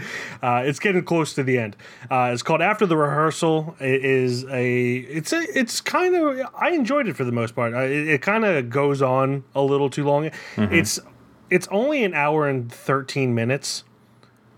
uh, 0.43 0.63
it's 0.65 0.79
getting 0.79 1.05
close 1.05 1.35
to 1.35 1.43
the 1.43 1.57
end. 1.59 1.77
Uh, 2.11 2.31
it's 2.33 2.43
called 2.43 2.61
After 2.63 2.85
the 2.87 2.97
Rehearsal. 2.97 3.77
It 3.81 4.05
is 4.05 4.45
a 4.47 4.97
it's 4.97 5.33
a 5.33 5.41
it's 5.59 5.81
kind 5.81 6.15
of 6.17 6.41
I 6.59 6.71
enjoyed 6.71 7.07
it 7.09 7.17
for 7.17 7.25
the 7.25 7.33
most 7.33 7.55
part. 7.55 7.73
It 7.75 8.09
it 8.09 8.23
kind 8.23 8.45
of 8.45 8.69
goes 8.71 9.01
on 9.03 9.45
a 9.55 9.63
little 9.63 9.89
too 9.89 10.05
long. 10.05 10.25
Mm-hmm. 10.57 10.75
It's 10.75 10.99
it's 11.51 11.69
only 11.71 12.03
an 12.05 12.15
hour 12.15 12.49
and 12.49 12.73
thirteen 12.73 13.35
minutes, 13.35 13.85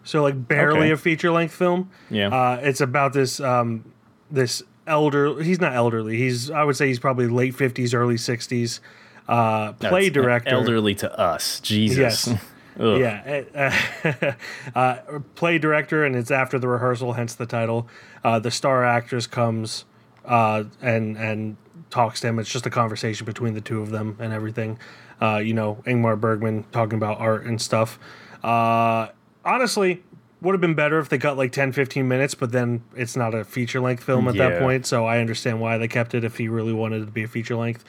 so 0.04 0.22
like 0.22 0.48
barely 0.48 0.80
Okay. 0.82 0.90
a 0.92 0.96
feature 0.96 1.30
length 1.30 1.54
film. 1.54 1.90
Yeah. 2.08 2.28
Uh, 2.28 2.60
it's 2.62 2.80
about 2.80 3.12
this 3.12 3.40
um, 3.40 3.92
this 4.30 4.62
elder. 4.86 5.42
He's 5.42 5.60
not 5.60 5.74
elderly. 5.74 6.16
He's 6.16 6.50
I 6.50 6.64
would 6.64 6.76
say 6.76 6.86
he's 6.88 6.98
probably 7.00 7.26
late 7.26 7.54
fifties, 7.54 7.92
early 7.94 8.16
sixties. 8.16 8.80
Uh, 9.28 9.72
play 9.72 10.08
That's 10.10 10.14
director. 10.14 10.50
elderly 10.50 10.94
to 10.96 11.18
us. 11.18 11.58
Jesus. 11.60 11.98
Yes. 12.28 12.34
Ugh. 12.78 12.98
Yeah, 12.98 13.44
uh, 14.04 14.34
uh, 14.74 15.20
play 15.34 15.58
director, 15.58 16.04
and 16.04 16.16
it's 16.16 16.30
after 16.30 16.58
the 16.58 16.68
rehearsal, 16.68 17.12
hence 17.12 17.34
the 17.34 17.46
title. 17.46 17.88
Uh, 18.24 18.38
the 18.38 18.50
star 18.50 18.84
actress 18.84 19.26
comes 19.26 19.84
uh, 20.24 20.64
and 20.82 21.16
and 21.16 21.56
talks 21.90 22.20
to 22.20 22.28
him. 22.28 22.38
It's 22.38 22.50
just 22.50 22.66
a 22.66 22.70
conversation 22.70 23.24
between 23.26 23.54
the 23.54 23.60
two 23.60 23.80
of 23.80 23.90
them 23.90 24.16
and 24.18 24.32
everything. 24.32 24.78
Uh, 25.20 25.36
you 25.36 25.54
know, 25.54 25.82
Ingmar 25.86 26.20
Bergman 26.20 26.64
talking 26.72 26.96
about 26.96 27.20
art 27.20 27.44
and 27.44 27.60
stuff. 27.62 27.98
Uh, 28.42 29.08
honestly, 29.44 30.02
would 30.40 30.52
have 30.52 30.60
been 30.60 30.74
better 30.74 30.98
if 30.98 31.08
they 31.08 31.18
got 31.18 31.36
like 31.36 31.52
10, 31.52 31.72
15 31.72 32.06
minutes, 32.06 32.34
but 32.34 32.52
then 32.52 32.82
it's 32.96 33.16
not 33.16 33.34
a 33.34 33.44
feature 33.44 33.80
length 33.80 34.02
film 34.02 34.28
at 34.28 34.36
that 34.36 34.60
point. 34.60 34.86
So 34.86 35.06
I 35.06 35.18
understand 35.18 35.60
why 35.60 35.78
they 35.78 35.88
kept 35.88 36.14
it 36.14 36.24
if 36.24 36.36
he 36.36 36.48
really 36.48 36.72
wanted 36.72 37.02
it 37.02 37.06
to 37.06 37.12
be 37.12 37.22
a 37.22 37.28
feature 37.28 37.56
length. 37.56 37.84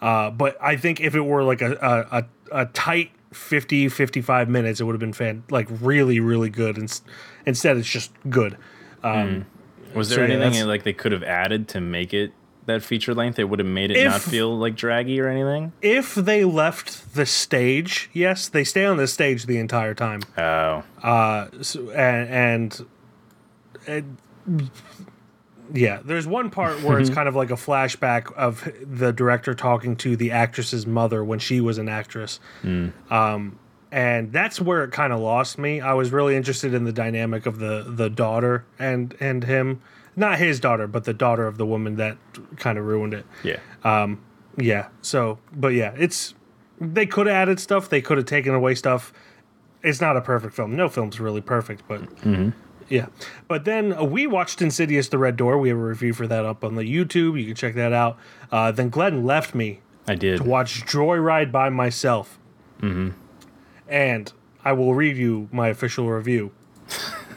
Uh, 0.00 0.30
but 0.30 0.56
I 0.62 0.76
think 0.76 1.00
if 1.00 1.14
it 1.14 1.20
were 1.20 1.42
like 1.42 1.60
a, 1.60 1.72
a, 1.72 2.18
a, 2.18 2.62
a 2.62 2.66
tight 2.66 3.10
50, 3.32 3.88
55 3.88 4.48
minutes, 4.48 4.80
it 4.80 4.84
would 4.84 4.92
have 4.94 5.00
been 5.00 5.12
fan 5.12 5.42
like 5.50 5.68
really, 5.80 6.20
really 6.20 6.50
good. 6.50 6.76
And 6.78 7.00
instead, 7.46 7.76
it's 7.76 7.88
just 7.88 8.10
good. 8.28 8.56
Um, 9.02 9.46
Was 9.94 10.08
there 10.10 10.20
yeah, 10.20 10.34
anything 10.34 10.40
that's- 10.52 10.64
like 10.66 10.82
they 10.82 10.92
could 10.92 11.12
have 11.12 11.22
added 11.22 11.68
to 11.68 11.80
make 11.80 12.12
it 12.14 12.32
that 12.66 12.82
feature 12.82 13.14
length? 13.14 13.38
It 13.38 13.44
would 13.44 13.58
have 13.60 13.68
made 13.68 13.90
it 13.90 14.04
not 14.04 14.20
feel 14.20 14.56
like 14.58 14.74
draggy 14.76 15.20
or 15.20 15.28
anything. 15.28 15.72
If 15.80 16.14
they 16.14 16.44
left 16.44 17.14
the 17.14 17.24
stage, 17.26 18.10
yes, 18.12 18.48
they 18.48 18.64
stay 18.64 18.84
on 18.84 18.96
the 18.98 19.06
stage 19.06 19.46
the 19.46 19.58
entire 19.58 19.94
time. 19.94 20.20
Oh, 20.36 20.82
So, 21.62 21.90
and, 21.90 22.28
and 22.28 22.86
and 23.86 24.70
yeah, 25.72 26.00
there's 26.04 26.26
one 26.26 26.50
part 26.50 26.82
where 26.82 26.98
it's 26.98 27.10
kind 27.14 27.28
of 27.28 27.36
like 27.36 27.50
a 27.50 27.54
flashback 27.54 28.32
of 28.34 28.68
the 28.82 29.12
director 29.12 29.54
talking 29.54 29.96
to 29.96 30.16
the 30.16 30.30
actress's 30.30 30.86
mother 30.86 31.24
when 31.24 31.38
she 31.38 31.60
was 31.60 31.78
an 31.78 31.88
actress. 31.88 32.40
Hmm. 32.62 32.88
Um, 33.10 33.58
and 33.90 34.32
that's 34.32 34.60
where 34.60 34.84
it 34.84 34.92
kind 34.92 35.12
of 35.12 35.20
lost 35.20 35.58
me. 35.58 35.80
I 35.80 35.94
was 35.94 36.12
really 36.12 36.36
interested 36.36 36.74
in 36.74 36.84
the 36.84 36.92
dynamic 36.92 37.46
of 37.46 37.58
the 37.58 37.84
the 37.86 38.10
daughter 38.10 38.64
and 38.78 39.16
and 39.18 39.44
him, 39.44 39.80
not 40.14 40.38
his 40.38 40.60
daughter, 40.60 40.86
but 40.86 41.04
the 41.04 41.14
daughter 41.14 41.46
of 41.46 41.58
the 41.58 41.66
woman 41.66 41.96
that 41.96 42.18
kind 42.56 42.78
of 42.78 42.84
ruined 42.84 43.14
it. 43.14 43.26
yeah. 43.42 43.58
Um, 43.84 44.20
yeah. 44.58 44.88
So, 45.02 45.38
but 45.52 45.68
yeah, 45.68 45.94
it's 45.96 46.34
they 46.80 47.06
could 47.06 47.26
have 47.26 47.34
added 47.34 47.60
stuff. 47.60 47.88
They 47.88 48.02
could 48.02 48.18
have 48.18 48.26
taken 48.26 48.54
away 48.54 48.74
stuff. 48.74 49.12
It's 49.82 50.00
not 50.00 50.16
a 50.16 50.20
perfect 50.20 50.54
film. 50.54 50.76
No 50.76 50.88
film's 50.88 51.20
really 51.20 51.40
perfect, 51.40 51.84
but 51.88 52.02
mm-hmm. 52.02 52.50
Yeah. 52.88 53.06
But 53.46 53.64
then 53.64 53.92
uh, 53.92 54.04
we 54.04 54.26
watched 54.26 54.62
Insidious: 54.62 55.08
The 55.08 55.18
Red 55.18 55.36
Door. 55.36 55.58
We 55.58 55.68
have 55.68 55.78
a 55.78 55.82
review 55.82 56.12
for 56.12 56.26
that 56.26 56.44
up 56.44 56.64
on 56.64 56.74
the 56.74 56.82
YouTube. 56.82 57.38
You 57.38 57.46
can 57.46 57.54
check 57.54 57.74
that 57.74 57.92
out. 57.92 58.18
Uh, 58.50 58.72
then 58.72 58.88
Glenn 58.88 59.24
left 59.24 59.54
me 59.54 59.80
I 60.06 60.14
did. 60.14 60.38
to 60.38 60.44
watch 60.44 60.84
Joyride 60.86 61.52
by 61.52 61.68
myself, 61.68 62.38
mm-hmm. 62.80 63.10
and 63.88 64.32
I 64.64 64.72
will 64.72 64.94
read 64.94 65.16
you 65.16 65.48
my 65.52 65.68
official 65.68 66.08
review. 66.08 66.52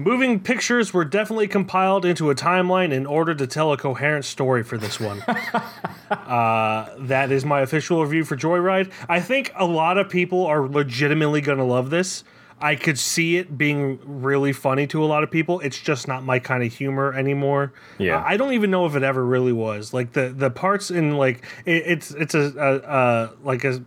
Moving 0.00 0.38
pictures 0.38 0.94
were 0.94 1.04
definitely 1.04 1.48
compiled 1.48 2.04
into 2.04 2.30
a 2.30 2.34
timeline 2.34 2.92
in 2.92 3.04
order 3.04 3.34
to 3.34 3.48
tell 3.48 3.72
a 3.72 3.76
coherent 3.76 4.24
story 4.24 4.62
for 4.62 4.78
this 4.78 5.00
one. 5.00 5.20
uh, 6.10 6.94
that 6.98 7.32
is 7.32 7.44
my 7.44 7.62
official 7.62 8.00
review 8.00 8.24
for 8.24 8.36
Joyride. 8.36 8.92
I 9.08 9.18
think 9.18 9.52
a 9.56 9.64
lot 9.64 9.98
of 9.98 10.08
people 10.08 10.46
are 10.46 10.68
legitimately 10.68 11.40
going 11.40 11.58
to 11.58 11.64
love 11.64 11.90
this. 11.90 12.22
I 12.60 12.74
could 12.74 12.98
see 12.98 13.36
it 13.36 13.56
being 13.56 14.00
really 14.04 14.52
funny 14.52 14.86
to 14.88 15.02
a 15.02 15.06
lot 15.06 15.22
of 15.22 15.30
people. 15.30 15.60
It's 15.60 15.78
just 15.78 16.08
not 16.08 16.24
my 16.24 16.38
kind 16.38 16.62
of 16.62 16.72
humor 16.72 17.12
anymore. 17.12 17.72
Yeah. 17.98 18.22
I 18.26 18.36
don't 18.36 18.52
even 18.52 18.70
know 18.70 18.86
if 18.86 18.96
it 18.96 19.02
ever 19.02 19.24
really 19.24 19.52
was. 19.52 19.94
Like 19.94 20.12
the 20.12 20.30
the 20.30 20.50
parts 20.50 20.90
in 20.90 21.16
like 21.16 21.44
it, 21.64 21.84
it's 21.86 22.10
it's 22.10 22.34
a, 22.34 22.52
a, 22.56 22.76
a 22.76 23.30
like 23.44 23.64
a, 23.64 23.84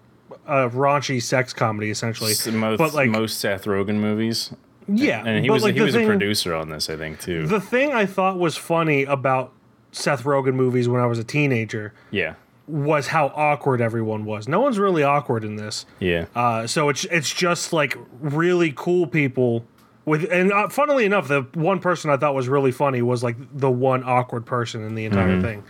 a 0.47 0.69
raunchy 0.69 1.21
sex 1.21 1.53
comedy 1.53 1.89
essentially. 1.89 2.33
Most, 2.53 2.77
but 2.77 2.93
like 2.93 3.09
most 3.09 3.39
Seth 3.39 3.65
Rogen 3.65 3.95
movies, 3.95 4.53
yeah, 4.87 5.23
and 5.25 5.43
he 5.43 5.49
was 5.49 5.63
like 5.63 5.75
he 5.75 5.81
was 5.81 5.93
thing- 5.93 6.05
a 6.05 6.07
producer 6.07 6.53
on 6.53 6.69
this, 6.69 6.89
I 6.89 6.95
think 6.95 7.19
too. 7.19 7.47
The 7.47 7.61
thing 7.61 7.91
I 7.91 8.05
thought 8.05 8.37
was 8.39 8.55
funny 8.55 9.03
about 9.03 9.51
Seth 9.91 10.23
Rogen 10.23 10.53
movies 10.53 10.87
when 10.87 11.01
I 11.01 11.05
was 11.05 11.19
a 11.19 11.23
teenager 11.23 11.93
yeah, 12.11 12.35
was 12.71 13.07
how 13.07 13.27
awkward 13.35 13.81
everyone 13.81 14.25
was. 14.25 14.47
No 14.47 14.61
one's 14.61 14.79
really 14.79 15.03
awkward 15.03 15.43
in 15.43 15.55
this. 15.57 15.85
yeah, 15.99 16.25
Uh, 16.35 16.65
so 16.67 16.89
it's 16.89 17.05
it's 17.05 17.31
just 17.33 17.73
like 17.73 17.97
really 18.19 18.73
cool 18.75 19.05
people 19.07 19.65
with 20.05 20.31
and 20.31 20.51
uh, 20.51 20.69
funnily 20.69 21.05
enough, 21.05 21.27
the 21.27 21.41
one 21.53 21.79
person 21.79 22.09
I 22.09 22.17
thought 22.17 22.33
was 22.33 22.47
really 22.47 22.71
funny 22.71 23.01
was 23.01 23.23
like 23.23 23.35
the 23.53 23.69
one 23.69 24.03
awkward 24.03 24.45
person 24.45 24.83
in 24.83 24.95
the 24.95 25.05
entire 25.05 25.41
thing. 25.41 25.63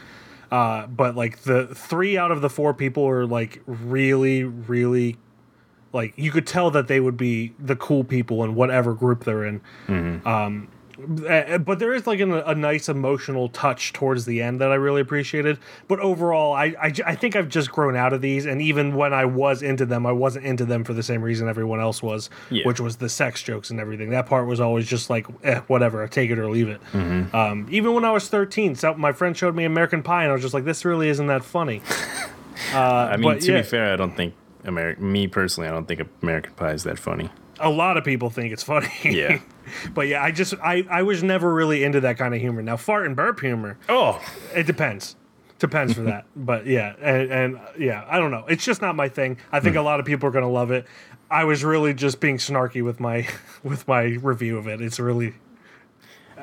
Uh, 0.51 0.85
but 0.87 1.15
like 1.15 1.39
the 1.43 1.67
three 1.67 2.17
out 2.17 2.31
of 2.31 2.41
the 2.41 2.49
four 2.49 2.73
people 2.73 3.07
are 3.07 3.25
like 3.25 3.61
really, 3.65 4.43
really 4.43 5.17
like 5.93 6.13
you 6.17 6.31
could 6.31 6.45
tell 6.47 6.71
that 6.71 6.87
they 6.87 6.99
would 6.99 7.17
be 7.17 7.53
the 7.59 7.75
cool 7.75 8.03
people 8.03 8.43
in 8.43 8.55
whatever 8.55 8.93
group 8.93 9.23
they're 9.23 9.45
in. 9.45 9.61
Um, 9.87 10.21
uh, 10.25 10.80
but 11.07 11.79
there 11.79 11.93
is 11.93 12.05
like 12.07 12.19
an, 12.19 12.31
a 12.33 12.53
nice 12.55 12.89
emotional 12.89 13.49
touch 13.49 13.93
towards 13.93 14.25
the 14.25 14.41
end 14.41 14.61
that 14.61 14.71
I 14.71 14.75
really 14.75 15.01
appreciated. 15.01 15.57
But 15.87 15.99
overall, 15.99 16.53
I 16.53 16.75
I 17.05 17.15
think 17.15 17.35
I've 17.35 17.49
just 17.49 17.71
grown 17.71 17.95
out 17.95 18.13
of 18.13 18.21
these, 18.21 18.45
and 18.45 18.61
even 18.61 18.95
when 18.95 19.13
I 19.13 19.25
was 19.25 19.61
into 19.61 19.85
them, 19.85 20.05
I 20.05 20.11
wasn't 20.11 20.45
into 20.45 20.65
them 20.65 20.83
for 20.83 20.93
the 20.93 21.03
same 21.03 21.21
reason 21.21 21.47
everyone 21.47 21.79
else 21.79 22.01
was, 22.03 22.29
Yeah. 22.49 22.65
which 22.65 22.79
was 22.79 22.97
the 22.97 23.09
sex 23.09 23.41
jokes 23.41 23.69
and 23.69 23.79
everything. 23.79 24.09
That 24.11 24.25
part 24.25 24.47
was 24.47 24.59
always 24.59 24.87
just 24.87 25.09
like, 25.09 25.25
eh, 25.43 25.61
whatever, 25.67 26.07
take 26.07 26.29
it 26.31 26.37
or 26.39 26.49
leave 26.49 26.69
it. 26.69 26.81
Um, 27.33 27.67
even 27.69 27.93
when 27.93 28.05
I 28.05 28.11
was 28.11 28.27
thirteen, 28.27 28.75
so 28.75 28.93
my 28.93 29.11
friend 29.11 29.35
showed 29.35 29.55
me 29.55 29.65
American 29.65 30.03
Pie, 30.03 30.23
and 30.23 30.31
I 30.31 30.33
was 30.33 30.41
just 30.41 30.53
like, 30.53 30.65
this 30.65 30.85
really 30.85 31.09
isn't 31.09 31.27
that 31.27 31.43
funny. 31.43 31.81
I 32.73 33.17
mean, 33.17 33.23
but 33.23 33.41
to 33.41 33.51
yeah. 33.53 33.61
be 33.61 33.67
fair, 33.67 33.91
I 33.93 33.95
don't 33.95 34.15
think 34.15 34.33
American. 34.63 35.11
Me 35.11 35.27
personally, 35.27 35.67
I 35.67 35.71
don't 35.71 35.87
think 35.87 36.01
American 36.21 36.53
Pie 36.53 36.71
is 36.73 36.83
that 36.83 36.99
funny. 36.99 37.29
A 37.61 37.69
lot 37.69 37.97
of 37.97 38.03
people 38.03 38.29
think 38.29 38.51
it's 38.51 38.63
funny. 38.63 38.89
Yeah. 39.03 39.39
but 39.93 40.07
yeah, 40.07 40.23
I 40.23 40.31
just 40.31 40.53
I 40.63 40.85
I 40.89 41.03
was 41.03 41.23
never 41.23 41.53
really 41.53 41.83
into 41.83 42.01
that 42.01 42.17
kind 42.17 42.33
of 42.33 42.41
humor. 42.41 42.61
Now 42.61 42.77
fart 42.77 43.05
and 43.05 43.15
burp 43.15 43.39
humor, 43.39 43.77
Oh, 43.89 44.21
it 44.53 44.65
depends. 44.65 45.15
Depends 45.59 45.93
for 45.93 46.01
that. 46.01 46.25
But 46.35 46.65
yeah, 46.65 46.95
and, 46.99 47.31
and 47.31 47.59
yeah, 47.77 48.05
I 48.09 48.17
don't 48.17 48.31
know. 48.31 48.45
It's 48.47 48.65
just 48.65 48.81
not 48.81 48.95
my 48.95 49.09
thing. 49.09 49.37
I 49.51 49.59
think 49.59 49.75
hmm. 49.75 49.79
a 49.79 49.83
lot 49.83 49.99
of 49.99 50.05
people 50.05 50.27
are 50.27 50.31
gonna 50.31 50.49
love 50.49 50.71
it. 50.71 50.85
I 51.29 51.45
was 51.45 51.63
really 51.63 51.93
just 51.93 52.19
being 52.19 52.37
snarky 52.37 52.83
with 52.83 52.99
my 52.99 53.27
with 53.63 53.87
my 53.87 54.03
review 54.03 54.57
of 54.57 54.67
it. 54.67 54.81
It's 54.81 54.99
really 54.99 55.35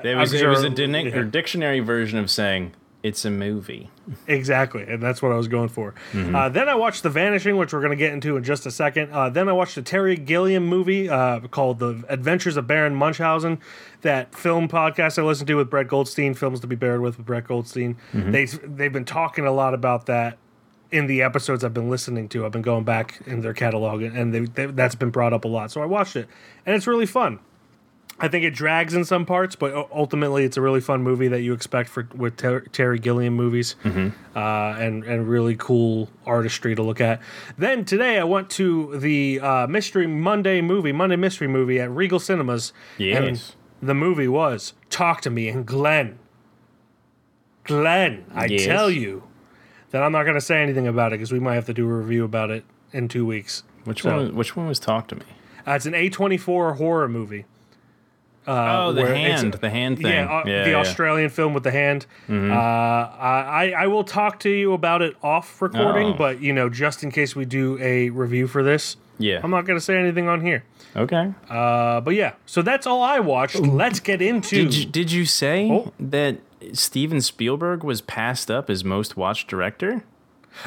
it 0.04 0.16
was, 0.16 0.32
it 0.32 0.46
was 0.46 0.62
a 0.62 0.70
din- 0.70 0.94
yeah. 0.94 1.22
dictionary 1.22 1.80
version 1.80 2.18
of 2.18 2.30
saying 2.30 2.72
it's 3.02 3.25
a 3.25 3.31
movie. 3.31 3.90
Exactly, 4.26 4.83
and 4.83 5.02
that's 5.02 5.21
what 5.21 5.33
I 5.33 5.37
was 5.37 5.49
going 5.49 5.69
for. 5.69 5.95
Mm-hmm. 6.12 6.35
Uh, 6.35 6.49
then 6.49 6.69
I 6.69 6.75
watched 6.75 7.02
The 7.02 7.11
Vanishing, 7.11 7.57
which 7.57 7.73
we're 7.73 7.81
going 7.81 7.90
to 7.90 7.97
get 7.97 8.12
into 8.12 8.37
in 8.37 8.45
just 8.45 8.64
a 8.64 8.71
second. 8.71 9.12
Uh, 9.12 9.28
then 9.28 9.49
I 9.49 9.52
watched 9.52 9.76
a 9.76 9.83
Terry 9.83 10.17
Gilliam 10.17 10.67
movie 10.67 11.09
uh, 11.09 11.40
called 11.40 11.78
The 11.78 12.05
Adventures 12.09 12.57
of 12.57 12.67
Baron 12.67 12.95
Munchausen. 12.95 13.61
That 14.02 14.35
film 14.35 14.69
podcast 14.69 15.19
I 15.19 15.23
listened 15.23 15.49
to 15.49 15.55
with 15.55 15.69
Brett 15.69 15.88
Goldstein, 15.88 16.35
Films 16.35 16.61
to 16.61 16.67
Be 16.67 16.76
Buried 16.76 17.00
with 17.00 17.19
with 17.19 17.26
Brett 17.26 17.47
Goldstein. 17.47 17.97
Mm-hmm. 18.12 18.31
They 18.31 18.45
they've 18.47 18.93
been 18.93 19.05
talking 19.05 19.45
a 19.45 19.52
lot 19.52 19.75
about 19.75 20.07
that 20.07 20.38
in 20.90 21.07
the 21.07 21.21
episodes 21.21 21.64
I've 21.64 21.75
been 21.75 21.90
listening 21.90 22.28
to. 22.31 22.47
I've 22.47 22.52
been 22.52 22.62
going 22.62 22.85
back 22.85 23.21
in 23.26 23.43
their 23.43 23.52
catalog, 23.52 24.00
and 24.00 24.33
they, 24.33 24.40
they, 24.40 24.67
that's 24.67 24.95
been 24.95 25.11
brought 25.11 25.35
up 25.35 25.45
a 25.45 25.49
lot. 25.49 25.71
So 25.71 25.83
I 25.83 25.87
watched 25.87 26.17
it, 26.17 26.28
and 26.64 26.75
it's 26.75 26.87
really 26.87 27.05
fun. 27.05 27.40
I 28.20 28.26
think 28.28 28.44
it 28.44 28.50
drags 28.50 28.94
in 28.94 29.04
some 29.04 29.25
parts, 29.25 29.54
but 29.54 29.72
ultimately 29.92 30.42
it's 30.44 30.56
a 30.56 30.60
really 30.60 30.80
fun 30.80 31.02
movie 31.04 31.28
that 31.28 31.42
you 31.42 31.52
expect 31.52 31.88
for 31.88 32.08
with 32.16 32.37
Ter- 32.37 32.60
Terry 32.72 32.98
Gilliam 32.98 33.34
movies, 33.34 33.76
uh, 33.84 34.08
and 34.37 35.04
and 35.04 35.28
really 35.28 35.54
cool 35.56 36.08
artistry 36.26 36.75
to 36.75 36.82
look 36.82 37.00
at. 37.00 37.20
Then 37.56 37.84
today 37.84 38.18
I 38.18 38.25
went 38.25 38.50
to 38.50 38.98
the 38.98 39.38
uh, 39.40 39.66
Mystery 39.68 40.06
Monday 40.08 40.60
movie, 40.60 40.90
Monday 40.90 41.14
Mystery 41.16 41.46
movie 41.46 41.78
at 41.80 41.90
Regal 41.90 42.18
Cinemas. 42.18 42.72
and 42.98 43.06
Yes. 43.37 43.54
the 43.80 43.94
movie 43.94 44.28
was 44.28 44.72
Talk 44.90 45.20
to 45.20 45.30
Me 45.30 45.48
and 45.48 45.64
Glenn. 45.64 46.18
Glenn, 47.64 48.25
I 48.34 48.46
Yes. 48.46 48.64
tell 48.64 48.90
you 48.90 49.25
that 49.90 50.02
I'm 50.02 50.12
not 50.12 50.22
going 50.25 50.34
to 50.34 50.40
say 50.40 50.62
anything 50.62 50.87
about 50.87 51.12
it 51.12 51.16
because 51.18 51.32
we 51.32 51.38
might 51.40 51.54
have 51.54 51.66
to 51.66 51.75
do 51.75 51.88
a 51.88 51.92
review 51.92 52.25
about 52.25 52.50
it 52.50 52.64
in 52.92 53.08
two 53.08 53.26
weeks. 53.26 53.62
Which 53.84 54.02
So- 54.02 54.16
one? 54.16 54.34
Which 54.34 54.56
one 54.56 54.66
was 54.66 54.78
Talk 54.78 55.06
to 55.08 55.16
Me? 55.16 55.22
Uh, 55.66 55.72
it's 55.72 55.87
an 55.87 55.92
A24 55.94 56.76
horror 56.78 57.08
movie. 57.08 57.44
Oh, 58.49 58.93
the 58.93 59.07
hand, 59.07 59.55
the 59.55 59.71
hand 59.71 59.97
thing. 59.99 60.07
Yeah, 60.07 60.38
uh, 60.38 60.43
yeah, 60.47 60.64
the 60.64 60.71
yeah. 60.71 60.76
Australian 60.76 61.31
film 61.31 61.55
with 61.55 61.62
the 61.64 61.71
hand. 61.71 62.07
Uh, 62.28 62.33
I 62.33 63.75
I 63.76 63.87
will 63.87 64.05
talk 64.05 64.40
to 64.40 64.50
you 64.50 64.73
about 64.73 65.02
it 65.02 65.17
off 65.23 65.61
recording, 65.62 66.09
Oh. 66.09 66.14
but 66.14 66.40
you 66.40 66.52
know, 66.52 66.69
just 66.69 67.02
in 67.02 67.11
case 67.11 67.37
we 67.37 67.45
do 67.45 67.78
a 67.81 68.11
review 68.11 68.47
for 68.47 68.62
this, 68.62 68.97
Yeah. 69.19 69.40
I'm 69.43 69.50
not 69.50 69.67
going 69.67 69.78
to 69.78 69.85
say 69.85 69.97
anything 69.97 70.28
on 70.28 70.40
here. 70.40 70.64
okay. 70.97 71.33
Uh, 71.50 72.00
but 72.00 72.14
yeah, 72.14 72.33
so 72.47 72.62
that's 72.62 72.87
all 72.87 73.02
I 73.02 73.21
watched. 73.21 73.57
Let's 73.61 74.00
get 74.00 74.23
into. 74.23 74.57
Did 74.64 74.75
you, 74.75 74.87
did 74.87 75.12
you 75.12 75.25
say 75.26 75.71
Oh. 75.71 75.93
that 76.00 76.38
Steven 76.73 77.21
Spielberg 77.21 77.85
was 77.85 78.00
passed 78.00 78.50
up 78.50 78.69
as 78.71 78.85
most 78.85 79.17
watched 79.17 79.49
director? 79.49 80.02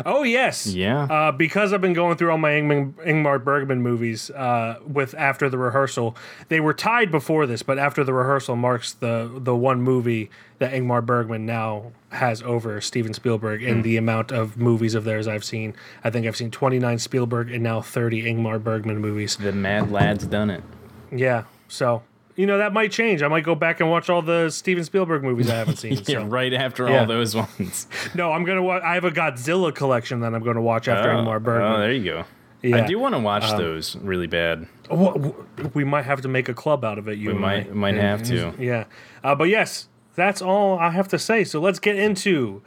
Oh 0.05 0.23
yes, 0.23 0.67
Yeah. 0.67 1.03
Uh, 1.03 1.31
because 1.31 1.73
I've 1.73 1.81
been 1.81 1.93
going 1.93 2.17
through 2.17 2.31
all 2.31 2.37
my 2.37 2.51
Ingmar, 2.51 2.93
Ingmar 3.05 3.43
Bergman 3.43 3.81
movies 3.81 4.29
uh, 4.31 4.79
with 4.85 5.13
after 5.15 5.49
the 5.49 5.57
rehearsal, 5.57 6.15
they 6.49 6.59
were 6.59 6.73
tied 6.73 7.11
before 7.11 7.45
this, 7.45 7.63
but 7.63 7.77
after 7.77 8.03
the 8.03 8.13
rehearsal 8.13 8.55
marks 8.55 8.93
the 8.93 9.31
the 9.35 9.55
one 9.55 9.81
movie 9.81 10.29
that 10.59 10.73
Ingmar 10.73 11.05
Bergman 11.05 11.45
now 11.45 11.91
has 12.09 12.41
over 12.43 12.79
Steven 12.81 13.13
Spielberg 13.13 13.63
in 13.63 13.81
the 13.81 13.97
amount 13.97 14.31
of 14.31 14.57
movies 14.57 14.93
of 14.95 15.03
theirs 15.05 15.27
I've 15.27 15.43
seen. 15.43 15.73
I 16.03 16.09
think 16.09 16.27
I've 16.27 16.35
seen 16.35 16.51
29 16.51 16.99
Spielberg 16.99 17.51
and 17.51 17.63
now 17.63 17.81
30 17.81 18.23
Ingmar 18.23 18.63
Bergman 18.63 18.99
movies. 18.99 19.37
the 19.37 19.51
Mad 19.51 19.91
Lad's 19.91 20.25
done 20.25 20.49
it. 20.49 20.63
Yeah, 21.11 21.45
so 21.67 22.03
you 22.35 22.45
know 22.45 22.57
that 22.57 22.73
might 22.73 22.91
change. 22.91 23.21
I 23.21 23.27
might 23.27 23.43
go 23.43 23.55
back 23.55 23.79
and 23.79 23.89
watch 23.89 24.09
all 24.09 24.21
the 24.21 24.49
Steven 24.49 24.83
Spielberg 24.83 25.23
movies 25.23 25.49
I 25.49 25.55
haven't 25.55 25.77
seen. 25.77 25.93
Yeah, 26.07 26.19
so. 26.19 26.25
right 26.25 26.53
after 26.53 26.87
Yeah. 26.89 27.01
all 27.01 27.05
those 27.05 27.35
ones. 27.35 27.87
No, 28.15 28.31
I'm 28.31 28.43
gonna. 28.45 28.63
Wa- 28.63 28.81
I 28.83 28.93
have 28.95 29.03
a 29.05 29.11
Godzilla 29.11 29.73
collection 29.73 30.19
that 30.21 30.33
I'm 30.33 30.43
going 30.43 30.55
to 30.55 30.61
watch 30.61 30.87
after 30.87 31.09
Ingmar 31.09 31.41
Bergman. 31.43 31.71
oh, 31.73 31.79
there 31.79 31.91
you 31.93 32.03
go. 32.03 32.25
Yeah. 32.63 32.77
Um, 32.77 32.83
I 32.83 32.87
do 32.87 32.99
want 32.99 33.15
to 33.15 33.19
watch 33.19 33.49
those 33.57 33.95
really 33.97 34.27
bad. 34.27 34.67
Wha- 34.89 35.13
wha- 35.15 35.33
we 35.73 35.83
might 35.83 36.05
have 36.05 36.21
to 36.21 36.27
make 36.27 36.47
a 36.47 36.53
club 36.53 36.85
out 36.85 36.99
of 36.99 37.07
it. 37.07 37.17
You 37.17 37.29
We 37.29 37.33
might 37.35 37.67
I. 37.69 37.73
might 37.73 37.95
have 37.95 38.21
to. 38.23 38.53
Yeah, 38.59 38.85
uh, 39.23 39.33
but 39.35 39.45
yes, 39.45 39.87
that's 40.15 40.41
all 40.41 40.77
I 40.77 40.91
have 40.91 41.07
to 41.09 41.17
say. 41.19 41.43
So 41.43 41.59
let's 41.59 41.79
get 41.79 41.95
into 41.95 42.61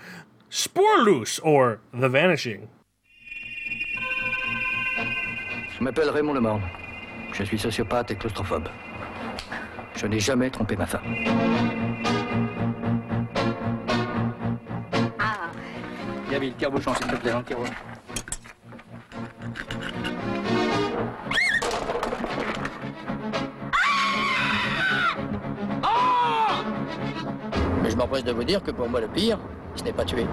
Spoorloos 0.51 1.39
or 1.45 1.81
The 1.93 2.09
Vanishing. 2.09 2.69
Je 5.77 5.83
m'appelle 5.85 6.13
Raymond 6.13 6.37
Lemorne. 6.39 6.63
Je 7.33 7.45
suis 7.45 7.59
sociopathe 7.59 8.11
et 8.13 8.19
claustrophobe. 8.19 8.69
Je 9.97 10.07
n'ai 10.07 10.21
jamais 10.21 10.51
trompé 10.51 10.77
ma 10.77 10.87
femme. 10.87 11.03
Ah, 15.19 15.51
Gabi, 16.31 16.53
tire-bouchon, 16.55 16.95
s'il 16.95 17.07
te 17.07 17.17
plaît, 17.17 17.31
dans 17.31 17.39
le 17.39 17.45
tiroir. 17.45 17.69
Mais 27.83 27.91
je 27.91 27.97
m'empresse 27.97 28.25
de 28.25 28.33
vous 28.33 28.45
dire 28.45 28.63
que 28.63 28.73
pour 28.73 28.89
moi, 28.89 29.01
le 29.01 29.09
pire, 29.09 29.39
ce 29.77 29.85
n'est 29.85 29.93
pas 29.93 30.05
tuer. 30.05 30.27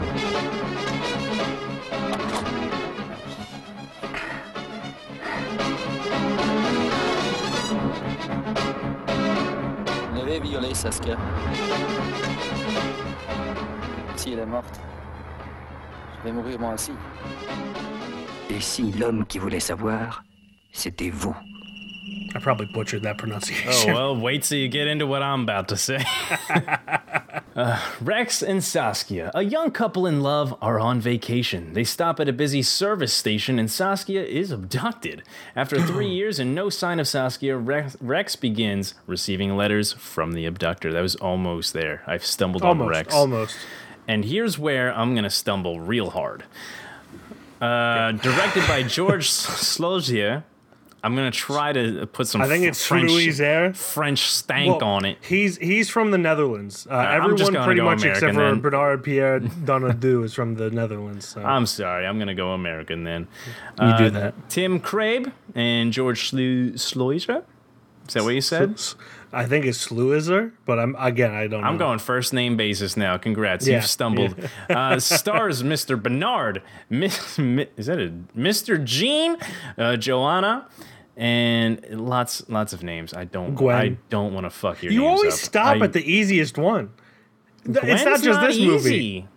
Saskia. 10.74 11.18
Si 14.16 14.34
elle 14.34 14.40
est 14.40 14.46
morte, 14.46 14.80
je 16.20 16.24
vais 16.24 16.32
mourir 16.34 16.60
moi 16.60 16.74
aussi. 16.74 16.92
Et 18.50 18.60
si 18.60 18.92
l'homme 18.94 19.26
qui 19.26 19.40
voulait 19.40 19.60
savoir, 19.60 20.24
c'était 20.72 21.10
vous? 21.10 21.36
I 22.34 22.40
probably 22.40 22.68
butchered 22.74 23.04
that 23.04 23.14
Oh 23.14 23.18
pronunciation. 23.18 23.94
well, 23.94 24.16
wait 24.16 24.44
till 24.44 24.58
you 24.58 24.68
get 24.70 24.88
into 24.88 25.06
what 25.06 25.22
I'm 25.22 25.42
about 25.48 25.68
to 25.70 25.78
say. 25.78 26.00
Uh, 27.62 27.80
Rex 28.02 28.42
and 28.42 28.64
Saskia, 28.64 29.30
a 29.36 29.44
young 29.44 29.70
couple 29.70 30.08
in 30.08 30.22
love, 30.22 30.58
are 30.64 30.80
on 30.80 31.00
vacation. 31.00 31.74
They 31.74 31.84
stop 31.84 32.20
at 32.20 32.28
a 32.28 32.34
busy 32.34 32.64
service 32.64 33.14
station 33.14 33.60
and 33.60 33.70
Saskia 33.70 34.24
is 34.24 34.50
abducted. 34.50 35.22
After 35.56 35.80
three 35.86 36.10
years 36.10 36.40
and 36.40 36.56
no 36.56 36.72
sign 36.72 37.00
of 37.00 37.08
Saskia, 37.08 37.56
Rex, 37.56 37.96
Rex 38.02 38.36
begins 38.36 38.96
receiving 39.06 39.56
letters 39.56 39.94
from 39.94 40.32
the 40.32 40.48
abductor. 40.48 40.92
That 40.92 41.02
was 41.02 41.16
almost 41.18 41.74
there. 41.74 42.02
I've 42.08 42.26
stumbled 42.26 42.64
on 42.64 42.70
almost, 42.70 42.90
Rex. 42.90 43.14
almost. 43.14 43.56
And 44.08 44.26
here's 44.26 44.58
where 44.58 44.92
I'm 44.92 45.14
going 45.14 45.24
to 45.24 45.30
stumble 45.30 45.80
real 45.80 46.10
hard. 46.10 46.46
Uh, 47.62 48.14
directed 48.14 48.68
by 48.68 48.82
George 48.88 49.30
Slozier. 49.30 50.46
I'm 51.04 51.16
going 51.16 51.32
to 51.32 51.38
try 51.38 51.74
to 51.74 52.06
put 52.06 52.28
some 52.28 52.42
I 52.42 52.48
think 52.48 52.64
it's 52.64 52.86
French, 52.86 53.10
Louise 53.10 53.42
Air. 53.42 53.74
French 53.74 54.20
stank 54.28 54.82
Well, 54.82 54.90
on 54.90 55.06
it. 55.06 55.18
He's 55.22 55.58
he's 55.58 55.90
from 55.90 56.12
the 56.12 56.18
Netherlands. 56.20 56.88
Uh, 56.90 56.94
I'm 56.94 57.24
everyone 57.32 57.64
pretty 57.64 57.80
go 57.80 57.86
much 57.86 58.04
except 58.06 58.34
American 58.36 58.62
for. 58.62 58.70
Bernard 58.70 59.04
Pierre 59.04 59.40
Donnadieu 59.40 60.24
is 60.24 60.34
from 60.34 60.56
the 60.56 60.70
Netherlands. 60.70 61.28
So. 61.28 61.42
I'm 61.42 61.66
sorry. 61.66 62.06
I'm 62.06 62.18
going 62.18 62.28
to 62.28 62.36
go 62.36 62.52
American 62.52 63.04
then. 63.04 63.28
Uh, 63.80 63.98
You 64.00 64.06
do 64.06 64.10
that. 64.12 64.36
Tim 64.50 64.80
Krabbé 64.80 65.32
and 65.56 65.92
George 65.92 66.30
Slu- 66.32 66.74
Sloiser. 66.74 67.44
Is 68.08 68.14
that 68.16 68.24
what 68.24 68.36
you 68.36 68.42
said? 68.42 68.76
I 69.34 69.46
think 69.46 69.66
it's 69.66 69.88
Sluizer, 69.88 70.52
but 70.66 70.78
I'm 70.80 70.96
again 71.00 71.32
I 71.34 71.48
don't. 71.48 71.64
I'm 71.64 71.78
going 71.78 72.00
first 72.00 72.34
name 72.34 72.58
basis 72.58 72.98
now. 72.98 73.18
Congrats, 73.18 73.66
Yeah. 73.68 73.76
you've 73.78 73.86
stumbled. 73.86 74.36
Uh, 74.70 75.00
stars 75.00 75.64
Mr. 75.64 76.02
Bernard, 76.02 76.62
Miss, 76.90 77.38
is 77.40 77.86
that 77.88 78.00
a 78.00 78.12
Mr. 78.38 78.84
Gene, 78.84 79.38
uh, 79.78 79.96
Joanna, 79.98 80.68
and 81.18 81.82
lots 81.92 82.48
lots 82.50 82.74
of 82.74 82.84
names. 82.84 83.14
I 83.14 83.26
don't 83.26 83.56
Gwen. 83.56 83.76
I 83.76 83.98
don't 84.10 84.34
want 84.34 84.46
to 84.46 84.50
fuck 84.50 84.82
your 84.84 84.92
You 84.92 85.06
always 85.08 85.34
up. 85.34 85.40
stop 85.40 85.78
I- 85.82 85.86
at 85.86 85.94
the 85.94 86.04
easiest 86.10 86.58
one. 86.58 86.92
Th- 87.66 87.78
it's 87.78 88.04
not 88.04 88.22
Gwen's 88.22 88.24
just 88.24 88.42
this 88.42 88.60
movie. 88.60 89.28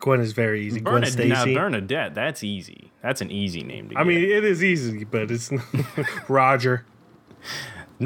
Gwen 0.00 0.20
is 0.20 0.32
very 0.32 0.66
easy. 0.66 0.80
Gwen 0.80 1.02
Bernad- 1.02 1.28
now, 1.28 1.34
Stacy. 1.42 1.54
Bernadette, 1.54 2.14
that's 2.14 2.44
easy. 2.44 2.92
That's 3.02 3.20
an 3.20 3.30
easy 3.30 3.62
name 3.62 3.88
to 3.88 3.94
get. 3.94 4.00
I 4.00 4.04
mean, 4.04 4.18
it 4.22 4.44
is 4.44 4.62
easy, 4.62 5.04
but 5.04 5.30
it's 5.30 5.50
Roger. 6.28 6.84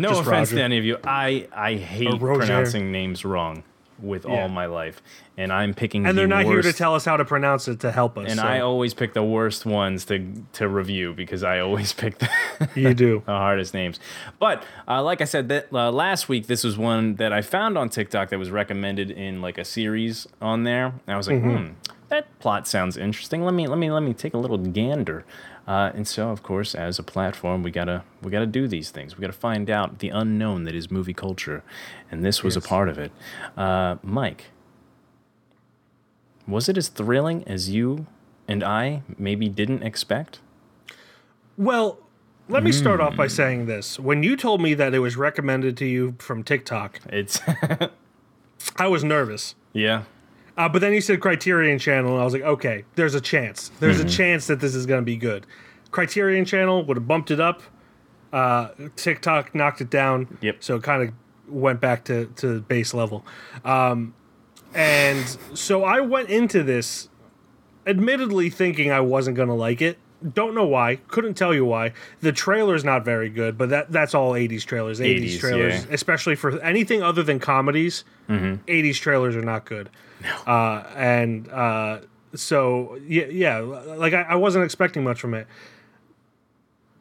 No 0.00 0.08
just 0.10 0.20
offense 0.22 0.50
Roger. 0.50 0.56
to 0.56 0.62
any 0.64 0.78
of 0.78 0.84
you. 0.84 0.98
I 1.04 1.48
I 1.54 1.74
hate 1.74 2.20
Roger. 2.20 2.38
pronouncing 2.46 2.92
names 2.92 3.24
wrong 3.24 3.62
with 4.00 4.24
Yeah. 4.24 4.42
all 4.42 4.48
my 4.48 4.66
life, 4.66 5.02
and 5.36 5.52
I'm 5.52 5.74
picking. 5.74 6.06
And 6.06 6.16
the 6.16 6.20
they're 6.20 6.28
not 6.28 6.44
here 6.44 6.62
to 6.62 6.72
tell 6.72 6.94
us 6.94 7.04
how 7.04 7.16
to 7.16 7.24
pronounce 7.24 7.66
it 7.66 7.80
to 7.80 7.90
help 7.90 8.16
us. 8.16 8.30
And 8.30 8.38
so 8.38 8.46
I 8.46 8.60
always 8.60 8.94
pick 8.94 9.12
the 9.12 9.24
worst 9.24 9.66
ones 9.66 10.04
to 10.04 10.24
to 10.52 10.68
review 10.68 11.14
because 11.14 11.42
I 11.42 11.58
always 11.58 11.92
pick 12.02 12.18
the, 12.18 12.28
you 12.76 12.94
do. 12.94 13.22
the 13.26 13.32
hardest 13.32 13.74
names. 13.74 13.98
But 14.38 14.62
uh, 14.86 15.02
like 15.02 15.20
I 15.20 15.24
said, 15.24 15.48
that 15.48 15.66
uh, 15.72 15.90
last 15.90 16.28
week 16.28 16.46
this 16.46 16.62
was 16.62 16.78
one 16.78 17.16
that 17.16 17.32
I 17.32 17.42
found 17.42 17.76
on 17.76 17.88
TikTok 17.88 18.28
that 18.30 18.38
was 18.38 18.50
recommended 18.52 19.10
in 19.10 19.42
like 19.42 19.58
a 19.58 19.64
series 19.64 20.28
on 20.40 20.62
there. 20.62 20.86
And 20.86 21.14
I 21.14 21.16
was 21.16 21.26
like, 21.28 21.42
hmm, 21.42 21.68
that 22.08 22.38
plot 22.38 22.68
sounds 22.68 22.96
interesting. 22.96 23.42
Let 23.44 23.54
me 23.54 23.66
let 23.66 23.78
me 23.78 23.90
let 23.90 24.04
me 24.04 24.14
take 24.14 24.32
a 24.34 24.38
little 24.38 24.58
gander. 24.58 25.24
Uh, 25.68 25.92
and 25.94 26.08
so, 26.08 26.30
of 26.30 26.42
course, 26.42 26.74
as 26.74 26.98
a 26.98 27.02
platform, 27.02 27.62
we 27.62 27.70
gotta 27.70 28.02
we 28.22 28.30
gotta 28.30 28.46
do 28.46 28.66
these 28.66 28.90
things. 28.90 29.16
We 29.16 29.20
gotta 29.20 29.34
find 29.34 29.68
out 29.68 29.98
the 29.98 30.08
unknown 30.08 30.64
that 30.64 30.74
is 30.74 30.90
movie 30.90 31.12
culture, 31.12 31.62
and 32.10 32.24
this 32.24 32.42
was 32.42 32.56
a 32.56 32.60
part 32.62 32.88
of 32.88 32.96
it. 32.98 33.12
Uh, 33.54 33.96
Mike, 34.02 34.46
was 36.46 36.68
it 36.70 36.78
as 36.78 36.88
thrilling 36.88 37.44
as 37.46 37.68
you 37.68 38.06
and 38.48 38.64
I 38.64 39.02
maybe 39.18 39.48
didn't 39.48 39.82
expect? 39.82 40.40
Well, 41.58 41.98
let 42.48 42.62
me 42.62 42.72
start 42.72 43.00
off 43.00 43.14
by 43.14 43.26
Hmm. 43.26 43.30
saying 43.40 43.66
this. 43.66 43.98
When 44.00 44.22
you 44.22 44.36
told 44.36 44.62
me 44.62 44.72
that 44.74 44.94
it 44.94 45.00
was 45.00 45.16
recommended 45.18 45.76
to 45.78 45.84
you 45.84 46.14
from 46.18 46.42
TikTok, 46.44 47.00
It's 47.10 47.40
I 48.76 48.86
was 48.88 49.04
nervous. 49.04 49.54
yeah. 49.74 50.04
Uh, 50.58 50.68
but 50.68 50.80
then 50.80 50.92
you 50.92 51.00
said 51.00 51.20
Criterion 51.20 51.78
Channel, 51.78 52.12
and 52.12 52.20
I 52.20 52.24
was 52.24 52.34
like, 52.34 52.42
okay, 52.42 52.84
there's 52.96 53.14
a 53.14 53.20
chance. 53.20 53.70
There's 53.80 53.98
Mm-hmm. 53.98 54.06
a 54.08 54.10
chance 54.10 54.46
that 54.48 54.58
this 54.60 54.74
is 54.74 54.84
going 54.86 55.00
to 55.00 55.04
be 55.06 55.16
good. 55.16 55.46
Criterion 55.92 56.44
Channel 56.44 56.84
would 56.84 56.96
have 56.96 57.06
bumped 57.06 57.30
it 57.30 57.38
up. 57.40 57.62
Uh, 58.32 58.70
TikTok 58.96 59.54
knocked 59.54 59.80
it 59.80 59.88
down. 59.88 60.36
Yep. 60.42 60.56
So 60.60 60.76
it 60.76 60.82
kind 60.82 61.02
of 61.08 61.14
went 61.48 61.80
back 61.80 62.04
to, 62.06 62.26
to 62.36 62.60
base 62.60 62.92
level. 62.92 63.24
Um, 63.64 64.14
and 64.74 65.24
so 65.54 65.84
I 65.84 66.00
went 66.00 66.28
into 66.28 66.62
this 66.62 67.08
admittedly 67.86 68.50
thinking 68.50 68.90
I 68.90 69.00
wasn't 69.00 69.36
going 69.36 69.48
to 69.48 69.54
like 69.54 69.80
it. 69.80 69.96
Don't 70.34 70.54
know 70.54 70.66
why. 70.66 70.96
Couldn't 71.08 71.34
tell 71.34 71.54
you 71.54 71.64
why. 71.64 71.92
The 72.20 72.32
trailer's 72.32 72.84
not 72.84 73.04
very 73.04 73.28
good, 73.30 73.56
but 73.56 73.68
that 73.70 73.92
that's 73.92 74.14
all 74.14 74.32
80s 74.32 74.64
trailers. 74.64 74.98
80s, 74.98 75.22
80s, 75.36 75.38
trailers, 75.38 75.84
yeah. 75.86 75.94
especially 75.94 76.34
for 76.34 76.60
anything 76.60 77.02
other 77.02 77.22
than 77.22 77.38
comedies. 77.38 78.02
80s 78.28 78.96
trailers 78.96 79.36
are 79.36 79.42
not 79.42 79.64
good. 79.64 79.88
Uh, 80.46 80.84
and 80.96 81.48
uh, 81.48 82.00
so 82.34 82.98
yeah, 83.06 83.26
yeah, 83.26 83.58
like 83.58 84.12
I, 84.14 84.22
I 84.22 84.34
wasn't 84.34 84.64
expecting 84.64 85.04
much 85.04 85.20
from 85.20 85.34
it. 85.34 85.46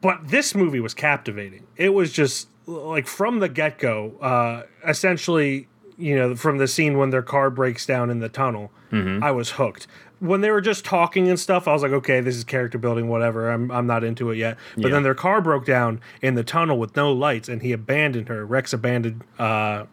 But 0.00 0.28
this 0.28 0.54
movie 0.54 0.80
was 0.80 0.94
captivating. 0.94 1.66
It 1.76 1.90
was 1.90 2.12
just 2.12 2.48
like 2.66 3.06
from 3.06 3.40
the 3.40 3.48
get 3.48 3.78
go. 3.78 4.12
Uh, 4.20 4.62
essentially, 4.86 5.66
you 5.96 6.14
know, 6.16 6.36
from 6.36 6.58
the 6.58 6.68
scene 6.68 6.98
when 6.98 7.10
their 7.10 7.22
car 7.22 7.50
breaks 7.50 7.84
down 7.84 8.08
in 8.10 8.20
the 8.20 8.28
tunnel, 8.28 8.70
I 8.92 9.32
was 9.32 9.50
hooked. 9.52 9.86
When 10.20 10.40
they 10.40 10.50
were 10.50 10.60
just 10.62 10.84
talking 10.84 11.28
and 11.28 11.38
stuff, 11.38 11.68
I 11.68 11.72
was 11.72 11.82
like, 11.82 11.92
okay, 11.92 12.20
this 12.20 12.36
is 12.36 12.42
character 12.44 12.78
building, 12.78 13.08
whatever. 13.08 13.50
I'm 13.50 13.70
I'm 13.70 13.86
not 13.86 14.02
into 14.04 14.30
it 14.30 14.36
yet. 14.36 14.56
But 14.76 14.84
Yeah. 14.86 14.90
then 14.92 15.02
their 15.02 15.14
car 15.14 15.40
broke 15.42 15.66
down 15.66 16.00
in 16.22 16.34
the 16.36 16.42
tunnel 16.44 16.78
with 16.78 16.96
no 16.96 17.12
lights, 17.12 17.48
and 17.48 17.60
he 17.62 17.72
abandoned 17.72 18.28
her. 18.28 18.46
Rex 18.46 18.72
abandoned. 18.72 19.24
Uh, 19.38 19.84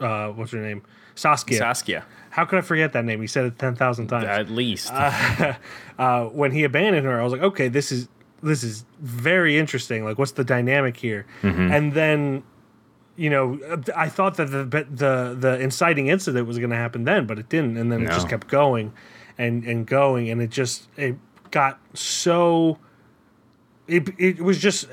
uh, 0.00 0.28
what's 0.28 0.52
her 0.52 0.58
name? 0.60 0.82
Saskia. 1.14 1.58
Saskia, 1.58 2.04
How 2.32 2.46
could 2.46 2.58
I 2.58 2.62
forget 2.62 2.94
that 2.94 3.04
name? 3.04 3.20
He 3.20 3.26
said 3.26 3.44
it 3.44 3.58
ten 3.58 3.76
thousand 3.76 4.06
times. 4.08 4.24
at 4.24 4.48
least. 4.48 4.90
uh, 5.98 6.24
when 6.28 6.50
he 6.50 6.64
abandoned 6.64 7.04
her, 7.04 7.20
I 7.20 7.24
was 7.24 7.32
like, 7.32 7.42
okay, 7.42 7.68
this 7.68 7.92
is 7.92 8.08
this 8.42 8.64
is 8.64 8.86
very 9.00 9.58
interesting. 9.58 10.02
Like, 10.02 10.16
what's 10.16 10.32
the 10.32 10.42
dynamic 10.42 10.96
here? 10.96 11.26
Mm-hmm. 11.42 11.70
And 11.70 11.92
then, 11.92 12.42
you 13.16 13.28
know, 13.28 13.60
I 13.94 14.08
thought 14.08 14.38
that 14.38 14.46
the 14.46 14.64
the 14.64 15.36
the 15.38 15.60
inciting 15.60 16.06
incident 16.08 16.46
was 16.46 16.58
going 16.58 16.70
to 16.70 16.76
happen 16.76 17.04
then, 17.04 17.26
but 17.26 17.38
it 17.38 17.50
didn't. 17.50 17.76
And 17.76 17.92
then 17.92 18.02
it 18.02 18.08
just 18.08 18.30
kept 18.30 18.48
going 18.48 18.94
and 19.36 19.62
and 19.64 19.86
going, 19.86 20.30
and 20.30 20.40
it 20.40 20.48
just 20.48 20.88
it 20.96 21.16
got 21.50 21.80
so. 21.92 22.78
It 23.86 24.08
it 24.18 24.40
was 24.40 24.56
just. 24.56 24.88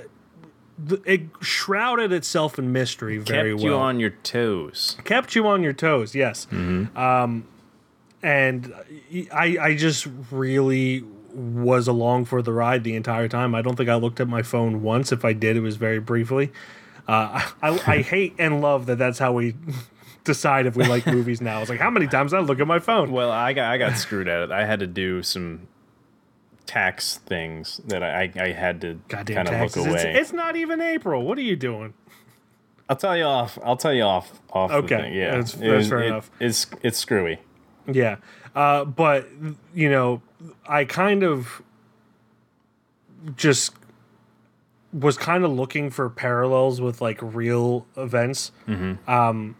It 1.05 1.23
shrouded 1.41 2.11
itself 2.13 2.57
in 2.59 2.71
mystery 2.71 3.17
very 3.17 3.51
Kept 3.51 3.63
well. 3.63 3.63
Kept 3.63 3.63
you 3.63 3.75
on 3.75 3.99
your 3.99 4.09
toes. 4.23 4.97
kept 5.03 5.35
you 5.35 5.47
on 5.47 5.63
your 5.63 5.73
toes 5.73 6.15
yes. 6.15 6.47
Um 6.51 7.45
and 8.21 8.73
i 9.33 9.57
i 9.61 9.75
just 9.75 10.07
really 10.31 11.03
was 11.33 11.87
along 11.87 12.25
for 12.25 12.41
the 12.41 12.51
ride 12.51 12.83
the 12.83 12.95
entire 12.95 13.27
time. 13.27 13.55
I 13.55 13.61
don't 13.61 13.75
think 13.75 13.89
i 13.89 13.95
looked 13.95 14.19
at 14.19 14.27
my 14.27 14.41
phone 14.41 14.81
once. 14.81 15.11
If 15.11 15.23
i 15.23 15.33
did 15.33 15.55
it 15.57 15.61
was 15.61 15.75
very 15.77 15.99
briefly. 15.99 16.51
Uh 17.07 17.41
i 17.61 17.79
i 17.87 18.01
hate 18.13 18.35
and 18.37 18.61
love 18.61 18.85
that 18.87 18.97
that's 18.97 19.19
how 19.19 19.31
we 19.33 19.55
decide 20.25 20.65
if 20.65 20.75
we 20.75 20.85
like 20.85 21.05
movies 21.17 21.39
now. 21.41 21.61
It's 21.61 21.69
like 21.69 21.79
how 21.79 21.89
many 21.89 22.07
times 22.07 22.33
i 22.33 22.39
look 22.39 22.59
at 22.59 22.67
my 22.67 22.79
phone? 22.79 23.11
Well, 23.11 23.31
I 23.31 23.53
got 23.53 23.71
I 23.71 23.77
got 23.77 23.97
screwed 23.97 24.27
at 24.27 24.43
it. 24.43 24.51
I 24.51 24.65
had 24.65 24.79
to 24.81 24.87
do 24.87 25.23
some 25.23 25.67
tax 26.69 27.17
things 27.25 27.81
that 27.87 28.03
I 28.03 28.31
I 28.39 28.49
had 28.51 28.79
to 28.81 28.99
goddamn 29.07 29.45
kind 29.45 29.47
of 29.63 29.75
look 29.75 29.87
away. 29.87 30.13
it's 30.15 30.31
not 30.31 30.55
even 30.55 30.79
april 30.81 31.23
what 31.23 31.37
are 31.37 31.41
you 31.41 31.55
doing 31.55 31.93
I'll 32.87 32.95
tell 32.95 33.15
you 33.15 33.23
off. 33.23 33.59
I'll 33.63 33.77
tell 33.77 33.93
you 33.93 34.01
off. 34.01 34.41
Off. 34.51 34.71
Okay. 34.71 35.11
Yeah. 35.13 35.25
that's- 35.31 35.51
that's 35.53 35.61
was- 35.71 35.89
fair 35.89 36.01
it- 36.01 36.07
enough. 36.07 36.31
It's 36.39 36.65
it's 36.81 36.97
screwy. 36.97 37.37
Yeah. 37.85 38.15
Uh, 38.55 38.83
but, 38.83 39.27
you 39.75 39.91
know, 39.91 40.23
I 40.67 40.85
kind 40.85 41.21
of 41.21 41.61
just 43.35 43.75
was 44.91 45.17
kind 45.19 45.43
of 45.43 45.51
looking 45.51 45.91
for 45.91 46.09
parallels 46.09 46.81
with 46.81 46.99
like 46.99 47.19
real 47.21 47.85
events. 47.95 48.51
Mm-hmm. 48.67 49.07
Um, 49.07 49.55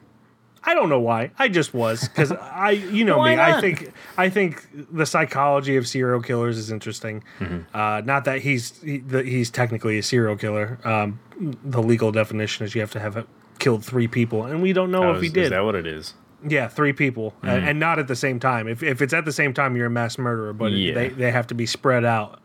I 0.64 0.74
don't 0.74 0.90
know 0.90 1.00
why. 1.00 1.32
I 1.40 1.48
just 1.48 1.74
was 1.74 2.08
because 2.08 2.32
I, 2.34 2.72
you 2.72 3.06
know 3.06 3.24
me. 3.24 3.36
I 3.36 3.62
think 3.62 3.92
I 4.18 4.30
think 4.30 4.68
the 4.94 5.06
psychology 5.06 5.78
of 5.78 5.88
serial 5.88 6.22
killers 6.22 6.58
is 6.58 6.72
interesting. 6.72 7.24
Mm-hmm. 7.40 7.76
Uh, 7.76 8.02
not 8.02 8.26
that 8.26 8.42
he's 8.42 8.82
he, 8.82 8.98
that 9.00 9.26
he's 9.26 9.50
technically 9.50 9.98
a 9.98 10.04
serial 10.04 10.36
killer. 10.36 10.78
Um, 10.84 11.20
the 11.64 11.82
legal 11.82 12.12
definition 12.12 12.66
is 12.66 12.76
you 12.76 12.82
have 12.82 12.92
to 12.92 13.00
have 13.00 13.26
killed 13.60 13.84
three 13.86 14.08
people, 14.08 14.44
and 14.46 14.62
we 14.62 14.74
don't 14.74 14.92
know 14.92 15.04
Oh, 15.04 15.14
if 15.16 15.22
he 15.22 15.30
did. 15.30 15.46
is 15.46 15.50
that 15.52 15.64
what 15.64 15.76
it 15.76 15.88
is? 15.88 16.14
Yeah, 16.48 16.68
three 16.70 16.94
people, 16.94 17.34
Mm-hmm. 17.44 17.68
and, 17.68 17.80
not 17.80 18.00
at 18.00 18.08
the 18.08 18.16
same 18.16 18.40
time. 18.40 18.68
If, 18.70 18.82
if 18.82 19.02
it's 19.02 19.14
at 19.14 19.26
the 19.26 19.32
same 19.34 19.54
time, 19.54 19.76
you're 19.76 19.88
a 19.88 19.90
mass 19.90 20.18
murderer, 20.18 20.54
but 20.54 20.72
Yeah. 20.72 20.94
they, 20.94 21.10
they 21.10 21.32
have 21.32 21.48
to 21.48 21.54
be 21.54 21.66
spread 21.66 22.06
out 22.06 22.42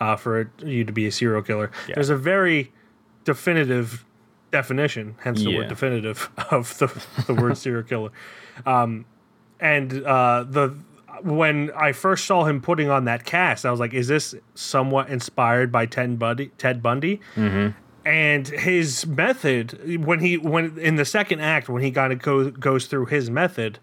uh, 0.00 0.16
for 0.16 0.50
you 0.64 0.82
to 0.84 0.92
be 0.92 1.06
a 1.06 1.12
serial 1.12 1.42
killer. 1.42 1.70
Yeah. 1.86 1.96
There's 1.96 2.08
a 2.08 2.16
very 2.16 2.72
definitive 3.24 4.04
definition, 4.58 5.16
hence 5.24 5.42
the 5.42 5.50
Yeah. 5.50 5.58
word 5.58 5.68
definitive 5.68 6.30
of 6.50 6.78
the, 6.78 6.86
the 7.26 7.34
word 7.34 7.58
serial 7.58 7.82
killer. 7.82 8.10
Um, 8.64 9.04
and 9.60 10.02
uh, 10.04 10.44
the 10.48 10.74
when 11.22 11.70
I 11.76 11.92
first 11.92 12.24
saw 12.26 12.44
him 12.44 12.60
putting 12.60 12.88
on 12.90 13.04
that 13.04 13.24
cast, 13.24 13.64
I 13.66 13.70
was 13.70 13.80
like, 13.80 13.94
"Is 13.94 14.08
this 14.08 14.34
somewhat 14.54 15.08
inspired 15.08 15.70
by 15.72 15.86
Ted 15.86 16.18
Bundy?" 16.18 16.50
Ted 16.58 16.82
Bundy, 16.82 17.20
and 18.04 18.46
his 18.48 19.06
method 19.06 20.04
when 20.04 20.20
he 20.20 20.36
when 20.38 20.76
in 20.78 20.96
the 20.96 21.04
second 21.04 21.40
act 21.40 21.68
when 21.68 21.82
he 21.82 21.90
kind 21.90 22.12
of 22.12 22.18
goes 22.20 22.50
goes 22.52 22.86
through 22.86 23.06
his 23.06 23.30
method 23.30 23.78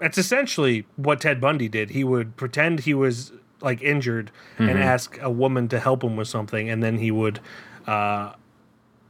it's 0.00 0.18
essentially 0.18 0.84
what 0.96 1.20
ted 1.20 1.40
bundy 1.40 1.68
did 1.68 1.90
he 1.90 2.02
would 2.04 2.36
pretend 2.36 2.80
he 2.80 2.92
was 2.92 3.32
like 3.62 3.80
injured 3.80 4.30
and 4.58 4.76
ask 4.78 5.16
a 5.22 5.30
woman 5.30 5.66
to 5.68 5.78
help 5.80 6.02
him 6.04 6.14
with 6.16 6.28
something 6.28 6.68
and 6.68 6.82
then 6.82 6.98
he 6.98 7.10
would 7.10 7.38
uh 7.86 8.32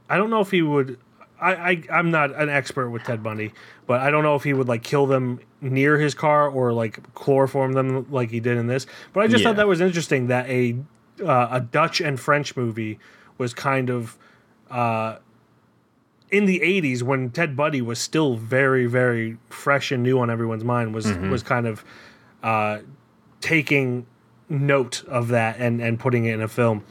i 0.09 0.17
don't 0.17 0.29
know 0.29 0.41
if 0.41 0.51
he 0.51 0.61
would 0.61 0.97
I, 1.41 1.53
I 1.71 1.83
i'm 1.91 2.11
not 2.11 2.33
an 2.35 2.49
expert 2.49 2.89
with 2.89 3.03
ted 3.03 3.21
bundy 3.23 3.53
but 3.87 4.01
i 4.01 4.09
don't 4.11 4.23
know 4.23 4.35
if 4.35 4.43
he 4.43 4.53
would 4.53 4.67
like 4.67 4.83
kill 4.83 5.05
them 5.05 5.39
near 5.61 5.97
his 5.99 6.13
car 6.13 6.47
or 6.49 6.71
like 6.73 7.13
chloroform 7.15 7.73
them 7.73 8.05
like 8.11 8.29
he 8.31 8.39
did 8.39 8.57
in 8.57 8.67
this 8.67 8.85
but 9.13 9.21
i 9.21 9.27
just 9.27 9.43
Yeah. 9.43 9.49
thought 9.49 9.57
that 9.57 9.67
was 9.67 9.81
interesting 9.81 10.27
that 10.27 10.47
a 10.49 10.77
uh, 11.23 11.47
a 11.51 11.59
dutch 11.61 12.01
and 12.01 12.19
french 12.19 12.55
movie 12.57 12.97
was 13.37 13.53
kind 13.53 13.89
of 13.89 14.17
uh, 14.71 15.17
in 16.31 16.45
the 16.45 16.59
80s 16.61 17.03
when 17.03 17.29
Ted 17.29 17.55
Bundy 17.55 17.81
was 17.81 17.99
still 17.99 18.35
very 18.35 18.87
very 18.87 19.37
fresh 19.49 19.91
and 19.91 20.01
new 20.01 20.19
on 20.19 20.29
everyone's 20.31 20.63
mind 20.63 20.93
was 20.95 21.05
Mm-hmm. 21.05 21.29
was 21.29 21.43
kind 21.43 21.67
of 21.67 21.83
uh, 22.41 22.79
taking 23.41 24.05
note 24.49 25.03
of 25.07 25.27
that 25.27 25.57
and 25.59 25.79
and 25.81 25.99
putting 25.99 26.25
it 26.25 26.33
in 26.33 26.41
a 26.41 26.47
film. 26.47 26.83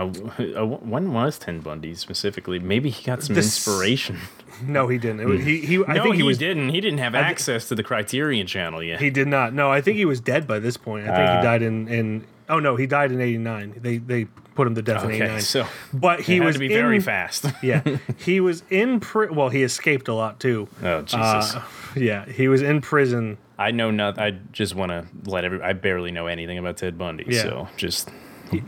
Uh, 0.00 0.62
uh, 0.62 0.66
when 0.66 1.12
was 1.12 1.38
Ted 1.38 1.62
Bundy 1.62 1.94
specifically? 1.94 2.58
Maybe 2.58 2.90
he 2.90 3.04
got 3.04 3.22
some 3.22 3.34
This- 3.34 3.46
inspiration. 3.46 4.18
No, 4.62 4.88
he 4.88 4.98
didn't. 4.98 5.26
Was- 5.26 5.42
he 5.42 5.60
he 5.60 5.82
I 5.86 5.94
no, 5.94 6.02
think 6.02 6.16
he, 6.16 6.20
he 6.20 6.22
was 6.22 6.36
didn't. 6.36 6.68
He 6.68 6.82
didn't 6.82 6.98
have 6.98 7.14
access 7.14 7.66
to 7.68 7.74
the 7.74 7.82
Criterion 7.82 8.46
Channel 8.46 8.82
yet. 8.82 9.00
he 9.00 9.08
did 9.08 9.26
not. 9.26 9.54
No, 9.54 9.70
I 9.70 9.80
think 9.80 9.96
he 9.96 10.04
was 10.04 10.20
dead 10.20 10.46
by 10.46 10.58
this 10.58 10.76
point. 10.76 11.08
I 11.08 11.16
think 11.16 11.28
Uh, 11.30 11.36
he 11.38 11.42
died 11.42 11.62
in 11.62 11.88
in 11.88 12.24
Oh 12.46 12.58
no, 12.58 12.76
he 12.76 12.86
died 12.86 13.10
in 13.10 13.22
89. 13.22 13.76
They 13.80 13.96
they 13.96 14.24
put 14.54 14.66
him 14.66 14.74
to 14.74 14.82
death 14.82 15.02
in 15.04 15.12
okay, 15.12 15.22
89. 15.22 15.40
so 15.40 15.66
but 15.94 16.20
he 16.20 16.40
was 16.40 16.56
to 16.56 16.58
be 16.58 16.68
very 16.68 17.00
fast. 17.00 17.46
Yeah. 17.62 17.80
He 18.18 18.38
was 18.40 18.62
in 18.68 19.00
pri- 19.00 19.30
well, 19.30 19.48
he 19.48 19.62
escaped 19.62 20.08
a 20.08 20.14
lot 20.14 20.38
too. 20.40 20.68
oh 20.82 21.02
Jesus! 21.02 21.54
Uh, 21.54 21.62
yeah, 21.96 22.26
he 22.26 22.46
was 22.48 22.60
in 22.60 22.82
prison 22.82 23.38
I 23.58 23.70
know 23.70 23.90
nothing. 23.90 24.22
I 24.22 24.30
just 24.52 24.74
want 24.74 24.90
to 24.92 25.06
let 25.24 25.44
every. 25.46 25.62
I 25.62 25.72
barely 25.72 26.10
know 26.10 26.26
anything 26.26 26.58
about 26.58 26.76
Ted 26.76 26.98
Bundy, 26.98 27.24
Yeah. 27.28 27.42
so 27.42 27.68
just 27.78 28.10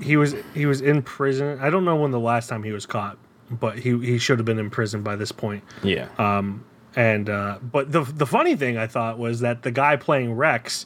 he 0.00 0.16
was 0.16 0.34
he 0.54 0.66
was 0.66 0.80
in 0.80 1.02
prison. 1.02 1.58
I 1.60 1.70
don't 1.70 1.84
know 1.84 1.96
when 1.96 2.10
the 2.10 2.20
last 2.20 2.48
time 2.48 2.62
he 2.62 2.72
was 2.72 2.86
caught, 2.86 3.18
but 3.50 3.78
he 3.78 3.98
he 3.98 4.18
should 4.18 4.38
have 4.38 4.46
been 4.46 4.58
in 4.58 4.70
prison 4.70 5.02
by 5.02 5.16
this 5.16 5.32
point. 5.32 5.64
yeah. 5.82 6.08
Um. 6.18 6.64
And 6.94 7.30
uh, 7.30 7.58
but 7.62 7.90
the 7.90 8.02
the 8.02 8.26
funny 8.26 8.54
thing 8.54 8.76
I 8.76 8.86
thought 8.86 9.18
was 9.18 9.40
that 9.40 9.62
the 9.62 9.70
guy 9.70 9.96
playing 9.96 10.34
Rex, 10.34 10.84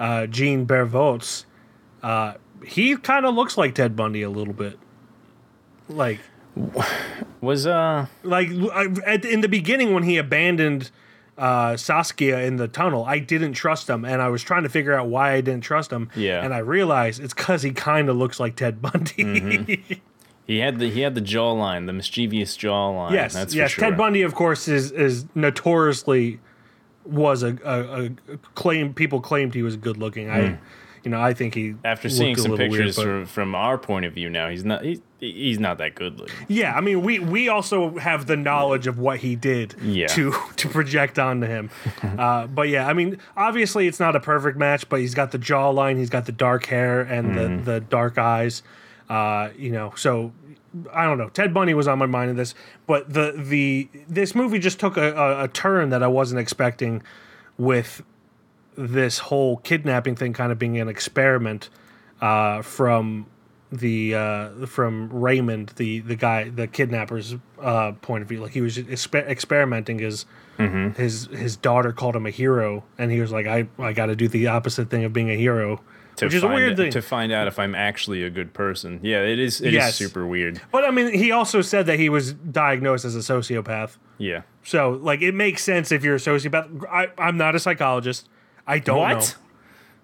uh, 0.00 0.26
Gene 0.26 0.66
Bervoets, 0.66 1.44
uh, 2.02 2.34
he 2.66 2.96
kind 2.96 3.24
of 3.24 3.34
looks 3.34 3.56
like 3.56 3.74
Ted 3.74 3.94
Bundy 3.94 4.22
a 4.22 4.30
little 4.30 4.54
bit. 4.54 4.78
Like 5.88 6.18
was 7.40 7.66
uh 7.66 8.06
like 8.22 8.48
at, 9.06 9.24
in 9.24 9.40
the 9.40 9.48
beginning 9.48 9.92
when 9.92 10.02
he 10.04 10.16
abandoned 10.16 10.90
uh, 11.36 11.76
Saskia 11.76 12.40
in 12.40 12.56
the 12.56 12.68
tunnel, 12.68 13.04
I 13.04 13.18
didn't 13.18 13.54
trust 13.54 13.88
him, 13.88 14.04
and 14.04 14.22
I 14.22 14.28
was 14.28 14.42
trying 14.42 14.62
to 14.62 14.68
figure 14.68 14.94
out 14.94 15.08
why 15.08 15.32
I 15.32 15.40
didn't 15.40 15.62
trust 15.64 15.90
him. 15.92 16.08
Yeah. 16.14 16.44
and 16.44 16.54
I 16.54 16.58
realized 16.58 17.20
it's 17.22 17.34
because 17.34 17.62
he 17.62 17.72
kind 17.72 18.08
of 18.08 18.16
looks 18.16 18.38
like 18.38 18.56
Ted 18.56 18.80
Bundy. 18.82 19.24
Mm-hmm. 19.24 19.92
he 20.46 20.58
had 20.58 20.78
the 20.78 20.90
he 20.90 21.00
had 21.00 21.14
the 21.14 21.20
jawline, 21.20 21.86
the 21.86 21.92
mischievous 21.92 22.56
jawline. 22.56 23.12
Yes, 23.12 23.34
that's 23.34 23.54
yes. 23.54 23.72
For 23.72 23.80
sure. 23.80 23.90
Ted 23.90 23.98
Bundy, 23.98 24.22
of 24.22 24.34
course, 24.34 24.68
is 24.68 24.90
is 24.92 25.26
notoriously 25.34 26.40
was 27.04 27.42
a, 27.42 27.56
a, 27.64 28.04
a 28.06 28.36
claim. 28.54 28.94
People 28.94 29.20
claimed 29.20 29.54
he 29.54 29.62
was 29.62 29.76
good 29.76 29.96
looking. 29.96 30.30
I, 30.30 30.58
you 31.02 31.10
know, 31.10 31.20
I 31.20 31.34
think 31.34 31.54
he 31.54 31.70
Hmm. 31.70 31.78
After 31.84 32.08
seeing 32.08 32.36
some 32.36 32.52
weird, 32.52 32.70
pictures 32.70 32.96
but- 32.96 33.02
from, 33.02 33.26
from 33.26 33.54
our 33.54 33.76
point 33.76 34.06
of 34.06 34.14
view 34.14 34.30
now, 34.30 34.48
he's 34.48 34.64
not 34.64 34.82
he's 35.32 35.58
not 35.58 35.78
that 35.78 35.94
good 35.94 36.18
looking. 36.18 36.34
yeah, 36.48 36.74
I 36.74 36.80
mean, 36.80 37.02
we 37.02 37.18
we 37.18 37.48
also 37.48 37.96
have 37.98 38.26
the 38.26 38.36
knowledge 38.36 38.86
of 38.86 38.98
what 38.98 39.18
he 39.18 39.36
did 39.36 39.74
Yeah. 39.82 40.06
to 40.08 40.32
to 40.56 40.68
project 40.68 41.18
onto 41.18 41.46
him. 41.46 41.70
uh, 42.02 42.46
but 42.46 42.68
yeah, 42.68 42.86
I 42.88 42.92
mean, 42.92 43.18
obviously 43.36 43.86
it's 43.86 44.00
not 44.00 44.14
a 44.16 44.20
perfect 44.20 44.58
match, 44.58 44.88
but 44.88 45.00
he's 45.00 45.14
got 45.14 45.32
the 45.32 45.38
jawline, 45.38 45.96
he's 45.98 46.10
got 46.10 46.26
the 46.26 46.32
dark 46.32 46.66
hair 46.66 47.00
and 47.00 47.32
Mm-hmm. 47.34 47.64
the 47.64 47.72
the 47.72 47.80
dark 47.80 48.18
eyes. 48.18 48.62
Uh, 49.08 49.50
you 49.56 49.70
know, 49.70 49.92
so 49.96 50.32
I 50.92 51.04
don't 51.04 51.18
know. 51.18 51.28
Ted 51.28 51.52
Bundy 51.54 51.74
was 51.74 51.86
on 51.86 51.98
my 51.98 52.06
mind 52.06 52.30
in 52.30 52.36
this, 52.36 52.54
but 52.86 53.12
the 53.12 53.32
the 53.36 53.88
this 54.08 54.34
movie 54.34 54.58
just 54.58 54.80
took 54.80 54.96
a, 54.96 55.12
a, 55.14 55.44
a 55.44 55.48
turn 55.48 55.90
that 55.90 56.02
I 56.02 56.06
wasn't 56.08 56.40
expecting 56.40 57.02
with 57.58 58.02
this 58.76 59.18
whole 59.18 59.58
kidnapping 59.58 60.16
thing 60.16 60.32
kind 60.32 60.50
of 60.50 60.58
being 60.58 60.78
an 60.80 60.88
experiment 60.88 61.68
uh, 62.20 62.60
from 62.62 63.26
the 63.78 64.14
uh, 64.14 64.66
from 64.66 65.08
Raymond, 65.10 65.72
the 65.76 66.00
the 66.00 66.16
guy, 66.16 66.48
the 66.48 66.66
kidnapper's 66.66 67.34
uh, 67.60 67.92
point 68.02 68.22
of 68.22 68.28
view. 68.28 68.40
Like 68.40 68.52
he 68.52 68.60
was 68.60 68.78
exper- 68.78 69.26
experimenting 69.28 69.98
his 69.98 70.26
his 70.58 71.26
his 71.26 71.56
daughter 71.56 71.92
called 71.92 72.16
him 72.16 72.26
a 72.26 72.30
hero, 72.30 72.84
and 72.98 73.10
he 73.10 73.20
was 73.20 73.32
like, 73.32 73.46
I 73.46 73.66
I 73.78 73.92
got 73.92 74.06
to 74.06 74.16
do 74.16 74.28
the 74.28 74.46
opposite 74.48 74.90
thing 74.90 75.04
of 75.04 75.12
being 75.12 75.30
a 75.30 75.34
hero, 75.36 75.80
To 76.16 76.26
which 76.26 76.34
is 76.34 76.42
a 76.42 76.46
find 76.46 76.54
weird 76.54 76.76
thing. 76.76 76.92
to 76.92 77.02
find 77.02 77.32
out 77.32 77.48
if 77.48 77.58
I'm 77.58 77.74
actually 77.74 78.22
a 78.22 78.30
good 78.30 78.52
person. 78.54 79.00
Yeah, 79.02 79.22
it 79.22 79.38
is. 79.38 79.60
It 79.60 79.68
is 79.68 79.74
Yes. 79.74 79.96
super 79.96 80.26
weird. 80.26 80.60
but 80.70 80.84
I 80.84 80.90
mean, 80.90 81.12
he 81.12 81.32
also 81.32 81.60
said 81.60 81.86
that 81.86 81.98
he 81.98 82.08
was 82.08 82.32
diagnosed 82.34 83.04
as 83.04 83.16
a 83.16 83.18
sociopath. 83.20 83.96
Yeah. 84.18 84.42
So 84.62 84.90
like, 85.02 85.22
it 85.22 85.34
makes 85.34 85.62
sense 85.64 85.90
if 85.90 86.04
you're 86.04 86.14
a 86.16 86.18
sociopath. 86.18 86.84
I, 86.88 87.08
I'm 87.18 87.36
not 87.36 87.54
a 87.54 87.58
psychologist. 87.58 88.28
I 88.66 88.78
don't 88.78 88.98
What? 88.98 89.18
know. 89.18 89.43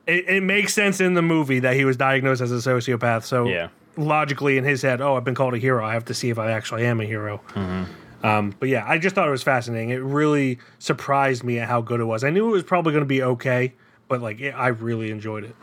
It, 0.06 0.28
it 0.28 0.42
makes 0.42 0.74
sense 0.74 1.00
in 1.00 1.14
the 1.14 1.22
movie 1.22 1.60
that 1.60 1.74
he 1.74 1.84
was 1.84 1.96
diagnosed 1.96 2.40
as 2.40 2.50
a 2.52 2.56
sociopath. 2.56 3.24
So 3.24 3.46
Yeah. 3.48 3.68
logically 3.96 4.56
in 4.58 4.64
his 4.64 4.82
head, 4.82 5.00
oh, 5.00 5.16
I've 5.16 5.24
been 5.24 5.34
called 5.34 5.54
a 5.54 5.58
hero. 5.58 5.84
I 5.84 5.92
have 5.94 6.04
to 6.06 6.14
see 6.14 6.30
if 6.30 6.38
I 6.38 6.50
actually 6.52 6.84
am 6.86 7.00
a 7.00 7.04
hero. 7.04 7.40
Mm-hmm. 7.54 8.26
Um, 8.26 8.54
but 8.60 8.68
yeah, 8.68 8.84
I 8.86 8.98
just 8.98 9.14
thought 9.14 9.26
it 9.28 9.30
was 9.30 9.42
fascinating. 9.42 9.90
It 9.90 10.02
really 10.02 10.58
surprised 10.78 11.42
me 11.42 11.58
at 11.58 11.68
how 11.68 11.80
good 11.80 12.00
it 12.00 12.04
was. 12.04 12.22
I 12.22 12.30
knew 12.30 12.48
it 12.48 12.52
was 12.52 12.62
probably 12.62 12.92
going 12.92 13.02
to 13.04 13.08
be 13.08 13.22
okay, 13.22 13.72
but 14.08 14.20
like 14.20 14.40
it, 14.40 14.50
I 14.52 14.68
really 14.68 15.10
enjoyed 15.10 15.44
it. 15.44 15.56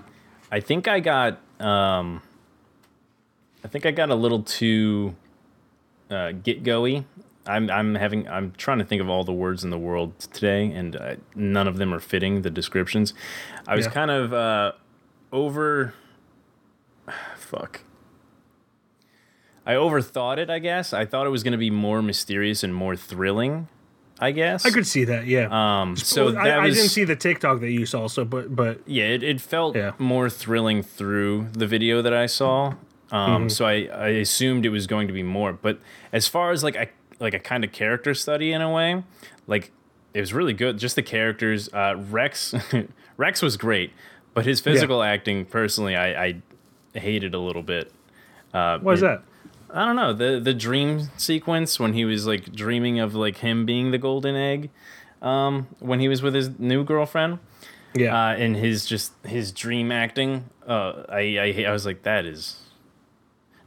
I 0.51 0.59
think 0.59 0.87
I 0.87 0.99
got 0.99 1.39
um 1.59 2.21
I 3.63 3.67
think 3.67 3.85
I 3.85 3.91
got 3.91 4.09
a 4.09 4.15
little 4.15 4.41
too 4.43 5.15
uh, 6.09 6.31
get 6.31 6.63
goey. 6.63 7.03
I'm 7.47 7.69
I'm 7.69 7.95
having 7.95 8.27
I'm 8.27 8.51
trying 8.57 8.79
to 8.79 8.85
think 8.85 9.01
of 9.01 9.09
all 9.09 9.23
the 9.23 9.33
words 9.33 9.63
in 9.63 9.69
the 9.69 9.77
world 9.77 10.17
today, 10.19 10.65
and 10.71 10.95
uh, 10.95 11.15
none 11.35 11.67
of 11.67 11.77
them 11.77 11.93
are 11.93 11.99
fitting 11.99 12.41
the 12.41 12.49
descriptions. 12.49 13.13
I 13.67 13.75
was 13.75 13.85
Yeah. 13.85 13.91
kind 13.91 14.11
of 14.11 14.33
uh, 14.33 14.71
over. 15.31 15.93
Fuck. 17.37 17.81
I 19.65 19.73
overthought 19.73 20.37
it. 20.37 20.49
I 20.49 20.59
guess 20.59 20.93
I 20.93 21.05
thought 21.05 21.27
it 21.27 21.29
was 21.29 21.43
going 21.43 21.51
to 21.51 21.57
be 21.57 21.69
more 21.69 22.01
mysterious 22.01 22.63
and 22.63 22.73
more 22.73 22.95
thrilling. 22.95 23.67
I 24.19 24.31
guess 24.31 24.65
I 24.65 24.71
could 24.71 24.87
see 24.87 25.03
that. 25.03 25.27
Yeah. 25.27 25.47
Um, 25.51 25.95
so 25.95 26.27
Well, 26.27 26.37
I, 26.37 26.57
was 26.59 26.77
I 26.77 26.79
didn't 26.79 26.89
see 26.89 27.03
the 27.03 27.15
TikTok 27.15 27.59
that 27.59 27.69
you 27.69 27.85
saw. 27.85 28.07
So, 28.07 28.25
but 28.25 28.55
but 28.55 28.79
yeah, 28.87 29.05
it, 29.05 29.21
it 29.23 29.41
felt 29.41 29.75
Yeah. 29.75 29.91
more 29.99 30.29
thrilling 30.29 30.81
through 30.83 31.49
the 31.51 31.67
video 31.67 32.01
that 32.01 32.13
I 32.13 32.25
saw. 32.25 32.67
Um, 33.11 33.43
Mm-hmm. 33.43 33.47
So 33.49 33.65
I, 33.65 33.87
I 33.93 34.07
assumed 34.09 34.65
it 34.65 34.69
was 34.69 34.87
going 34.87 35.07
to 35.07 35.13
be 35.13 35.23
more. 35.23 35.53
But 35.53 35.79
as 36.11 36.27
far 36.27 36.51
as 36.51 36.63
like 36.63 36.75
a 36.75 36.87
like 37.19 37.33
a 37.33 37.39
kind 37.39 37.63
of 37.63 37.71
character 37.71 38.13
study 38.13 38.51
in 38.51 38.61
a 38.61 38.71
way, 38.71 39.03
like 39.47 39.71
it 40.13 40.19
was 40.19 40.33
really 40.33 40.53
good. 40.53 40.77
Just 40.77 40.95
the 40.95 41.03
characters. 41.03 41.69
Uh, 41.73 41.95
Rex 41.97 42.53
Rex 43.17 43.41
was 43.41 43.57
great, 43.57 43.91
but 44.33 44.45
his 44.45 44.59
physical 44.61 45.01
acting, 45.03 45.45
personally, 45.45 45.95
I, 45.95 46.25
I 46.25 46.99
hated 46.99 47.33
a 47.33 47.39
little 47.39 47.63
bit. 47.63 47.91
Uh, 48.53 48.79
what 48.79 48.93
is 48.95 49.01
that? 49.01 49.23
I 49.69 49.85
don't 49.85 49.95
know 49.97 50.13
the 50.13 50.39
the 50.39 50.53
dream 50.53 51.09
sequence 51.17 51.79
when 51.79 51.93
he 51.93 52.05
was 52.05 52.25
like 52.25 52.53
dreaming 52.53 52.99
of 52.99 53.13
like 53.15 53.37
him 53.37 53.65
being 53.65 53.91
the 53.91 53.97
golden 53.97 54.35
egg, 54.35 54.69
um, 55.21 55.67
when 55.79 55.99
he 55.99 56.07
was 56.07 56.21
with 56.21 56.33
his 56.35 56.57
new 56.57 56.83
girlfriend 56.85 57.39
Yeah. 57.93 58.15
uh, 58.29 58.35
and 58.35 58.55
his 58.55 58.85
just 58.85 59.11
his 59.25 59.51
dream 59.51 59.91
acting. 59.91 60.49
Uh, 60.65 61.03
I, 61.09 61.37
I 61.37 61.65
I 61.67 61.71
was 61.71 61.85
like, 61.85 62.03
that 62.03 62.25
is 62.25 62.61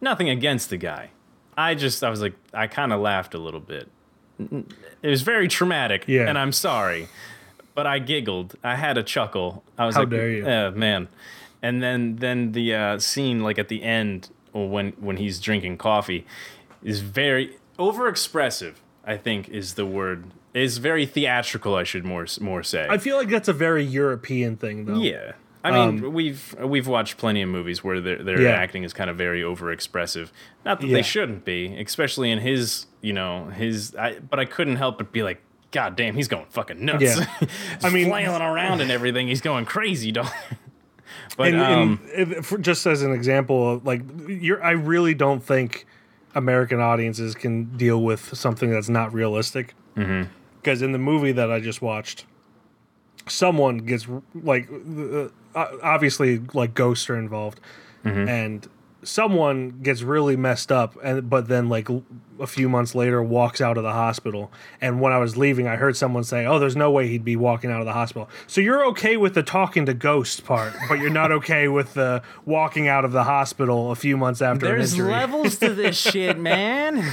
nothing 0.01 0.31
against 0.31 0.71
the 0.71 0.77
guy. 0.79 1.11
I 1.57 1.75
just 1.75 2.03
I 2.05 2.11
was 2.11 2.21
like 2.21 2.35
I 2.55 2.67
kind 2.67 2.93
of 2.93 3.01
laughed 3.01 3.35
a 3.35 3.39
little 3.39 3.61
bit. 3.61 3.89
It 5.03 5.09
was 5.09 5.23
very 5.23 5.49
traumatic, 5.49 6.05
Yeah. 6.07 6.27
and 6.29 6.39
I'm 6.39 6.53
sorry, 6.53 7.09
but 7.75 7.87
I 7.87 7.99
giggled. 7.99 8.55
I 8.65 8.77
had 8.77 8.97
a 8.97 9.03
chuckle. 9.03 9.63
I 9.77 9.85
was 9.87 9.95
How 9.97 10.03
like, 10.03 10.11
dare 10.11 10.31
you. 10.31 10.45
"Yeah, 10.47 10.71
man!" 10.71 11.09
And 11.63 11.83
then 11.83 12.17
then 12.17 12.53
the 12.53 12.75
uh, 12.75 12.99
scene 12.99 13.43
like 13.43 13.59
at 13.59 13.69
the 13.69 13.83
end 13.83 14.31
or 14.55 14.69
when 14.69 14.93
when 14.93 15.19
he's 15.19 15.41
drinking 15.41 15.77
coffee 15.79 16.25
is 16.83 17.01
very 17.01 17.59
overexpressive. 17.79 18.75
I 19.05 19.17
think 19.17 19.49
is 19.49 19.75
the 19.75 19.87
word. 19.87 20.25
Is 20.55 20.79
very 20.79 21.07
theatrical. 21.07 21.75
I 21.75 21.85
should 21.85 22.05
more 22.05 22.27
more 22.41 22.63
say. 22.63 22.87
I 22.89 22.99
feel 22.99 23.17
like 23.17 23.29
that's 23.29 23.49
a 23.49 23.53
very 23.53 23.85
European 23.85 24.57
thing, 24.57 24.87
though. 24.87 24.97
Yeah. 24.97 25.33
I 25.63 25.71
mean, 25.73 26.13
we've 26.13 26.55
we've 26.63 26.87
watched 26.87 27.19
plenty 27.19 27.43
of 27.43 27.49
movies 27.49 27.85
where 27.85 28.01
their 28.01 28.23
their 28.23 28.37
Um, 28.37 28.43
Yeah. 28.43 28.51
acting 28.51 28.83
is 28.83 28.93
kind 28.93 29.11
of 29.11 29.17
very 29.17 29.43
overexpressive. 29.43 30.29
Not 30.65 30.81
that 30.81 30.87
Yeah. 30.87 30.95
they 30.95 31.03
shouldn't 31.03 31.45
be, 31.45 31.77
especially 31.79 32.31
in 32.31 32.39
his, 32.39 32.87
you 33.03 33.13
know, 33.13 33.47
his. 33.47 33.95
I, 33.95 34.19
but 34.21 34.39
I 34.41 34.45
couldn't 34.47 34.77
help 34.77 34.97
but 34.99 35.13
be 35.13 35.23
like, 35.23 35.41
God 35.71 35.97
damn, 35.97 36.15
he's 36.15 36.29
going 36.29 36.47
fucking 36.51 36.83
nuts. 36.85 37.03
Yeah. 37.03 37.27
He's 37.41 37.49
I 37.85 37.91
mean- 37.91 38.09
flailing 38.09 38.43
around 38.51 38.81
and 38.81 38.91
everything. 38.91 39.29
He's 39.29 39.41
going 39.43 39.67
crazy, 39.67 40.13
dog. 40.13 40.29
but 41.37 41.49
and, 41.49 41.61
um, 41.61 42.01
and 42.17 42.65
just 42.65 42.87
as 42.87 43.03
an 43.03 43.13
example, 43.13 43.81
like 43.85 44.03
you're, 44.29 44.63
I 44.65 44.71
really 44.73 45.15
don't 45.15 45.43
think 45.45 45.87
American 46.35 46.81
audiences 46.81 47.35
can 47.35 47.77
deal 47.77 48.03
with 48.03 48.35
something 48.37 48.71
that's 48.71 48.89
not 48.89 49.13
realistic. 49.13 49.75
Because 49.95 50.09
Mm-hmm. 50.81 50.85
in 50.85 50.93
the 50.93 50.99
movie 50.99 51.33
that 51.33 51.51
I 51.51 51.61
just 51.61 51.83
watched, 51.83 52.25
someone 53.31 53.79
gets 53.79 54.07
like 54.35 54.69
uh, 55.15 55.29
obviously 55.83 56.41
like 56.55 56.75
ghosts 56.75 57.09
are 57.11 57.17
involved, 57.19 57.61
Mm-hmm. 58.05 58.29
and 58.29 58.69
someone 59.03 59.81
gets 59.83 60.03
really 60.03 60.37
messed 60.37 60.71
up, 60.73 60.97
and 61.03 61.29
but 61.29 61.49
then 61.49 61.69
like 61.69 61.89
a 62.39 62.47
few 62.47 62.67
months 62.69 62.95
later 62.95 63.23
walks 63.23 63.61
out 63.61 63.77
of 63.77 63.83
the 63.83 63.93
hospital. 63.93 64.51
And 64.81 65.01
when 65.03 65.13
I 65.13 65.19
was 65.19 65.37
leaving, 65.37 65.67
I 65.69 65.77
heard 65.77 65.97
someone 65.97 66.25
say, 66.25 66.47
"Oh, 66.47 66.59
there's 66.59 66.77
no 66.77 66.91
way 66.91 67.09
he'd 67.09 67.25
be 67.25 67.37
walking 67.37 67.71
out 67.71 67.81
of 67.81 67.87
the 67.87 67.93
hospital." 67.93 68.29
So 68.47 68.61
you're 68.63 68.85
okay 68.87 69.19
with 69.19 69.35
the 69.35 69.43
talking 69.43 69.85
to 69.87 69.93
ghosts 69.95 70.41
part, 70.41 70.73
but 70.89 70.99
you're 70.99 71.11
not 71.11 71.31
okay 71.33 71.69
with 71.69 71.93
the 71.95 72.23
walking 72.47 72.89
out 72.89 73.05
of 73.05 73.13
the 73.13 73.25
hospital 73.25 73.91
a 73.91 73.97
few 73.97 74.17
months 74.17 74.41
after 74.41 74.67
an 74.67 74.77
there's 74.79 74.93
injury. 74.93 75.13
levels 75.13 75.59
to 75.59 75.75
this 75.75 75.99
shit, 76.11 76.39
man. 76.39 76.97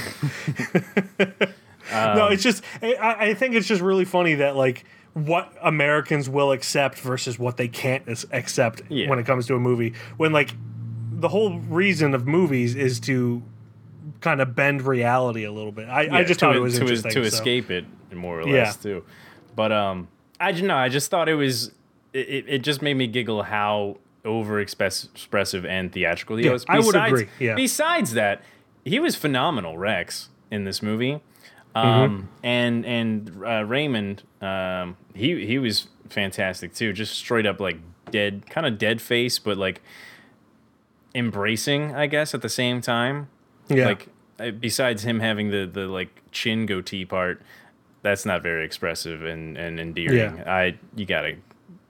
no, 1.92 2.28
it's 2.28 2.42
just 2.42 2.62
I, 2.82 3.16
I 3.30 3.34
think 3.34 3.54
it's 3.54 3.66
just 3.66 3.82
really 3.82 4.04
funny 4.04 4.34
that 4.36 4.56
like 4.56 4.84
what 5.14 5.52
Americans 5.62 6.28
will 6.28 6.52
accept 6.52 6.98
versus 6.98 7.38
what 7.38 7.56
they 7.56 7.68
can't 7.68 8.04
accept 8.32 8.82
Yeah. 8.88 9.08
when 9.08 9.18
it 9.18 9.26
comes 9.26 9.46
to 9.48 9.54
a 9.54 9.58
movie. 9.60 9.94
When 10.16 10.32
like 10.32 10.50
the 11.10 11.28
whole 11.28 11.58
reason 11.60 12.14
of 12.14 12.26
movies 12.26 12.74
is 12.76 13.00
to 13.00 13.42
kind 14.20 14.40
of 14.40 14.54
bend 14.54 14.82
reality 14.82 15.44
a 15.44 15.52
little 15.52 15.72
bit. 15.72 15.88
I, 15.88 16.18
I 16.20 16.24
just 16.24 16.40
to, 16.40 16.46
thought 16.46 16.56
it 16.56 16.60
was 16.60 16.74
to, 16.76 16.80
interesting 16.82 17.10
to 17.12 17.22
so. 17.30 17.36
escape 17.36 17.70
it 17.70 17.84
more 18.14 18.40
or 18.40 18.48
Yeah. 18.48 18.64
less 18.64 18.76
too. 18.76 19.04
But 19.56 19.72
um, 19.72 20.08
I 20.40 20.52
don't 20.52 20.66
know. 20.68 20.76
I 20.76 20.88
just 20.88 21.10
thought 21.10 21.28
it 21.28 21.34
was. 21.34 21.72
It, 22.12 22.44
it- 22.48 22.58
just 22.62 22.80
made 22.80 22.94
me 22.94 23.06
giggle 23.06 23.42
how 23.42 23.98
over 24.24 24.60
expressive 24.60 25.64
and 25.66 25.92
theatrical 25.92 26.36
he 26.36 26.44
Yeah, 26.46 26.52
was. 26.52 26.64
I 26.68 26.78
would 26.80 26.94
agree, 26.96 27.28
yeah. 27.38 27.54
Besides 27.54 28.14
that, 28.14 28.42
he 28.84 28.98
was 28.98 29.14
phenomenal, 29.14 29.76
Rex, 29.78 30.28
in 30.50 30.64
this 30.64 30.82
movie. 30.82 31.20
Um, 31.74 32.28
and 32.42 32.84
and 32.84 33.30
uh, 33.44 33.64
Raymond, 33.64 34.22
um, 34.40 34.96
he 35.14 35.46
he 35.46 35.58
was 35.58 35.86
fantastic 36.08 36.74
too. 36.74 36.92
Just 36.92 37.14
straight 37.14 37.46
up 37.46 37.60
like 37.60 37.78
dead, 38.10 38.48
kind 38.50 38.66
of 38.66 38.78
dead 38.78 39.00
face, 39.00 39.38
but 39.38 39.56
like 39.58 39.80
embracing, 41.14 41.94
I 41.94 42.06
guess, 42.06 42.34
at 42.34 42.42
the 42.42 42.48
same 42.48 42.80
time 42.80 43.28
Yeah, 43.68 43.86
like 43.86 44.08
uh, 44.38 44.50
besides 44.50 45.04
him 45.04 45.20
having 45.20 45.50
the 45.50 45.66
the 45.72 45.86
like 45.86 46.22
chin 46.30 46.66
goatee 46.66 47.04
part 47.04 47.40
that's 48.02 48.24
not 48.26 48.42
very 48.42 48.64
expressive 48.64 49.24
and 49.24 49.56
and 49.56 49.80
endearing 49.80 50.36
Yeah. 50.36 50.44
i 50.54 50.78
you 50.94 51.06
gotta 51.06 51.36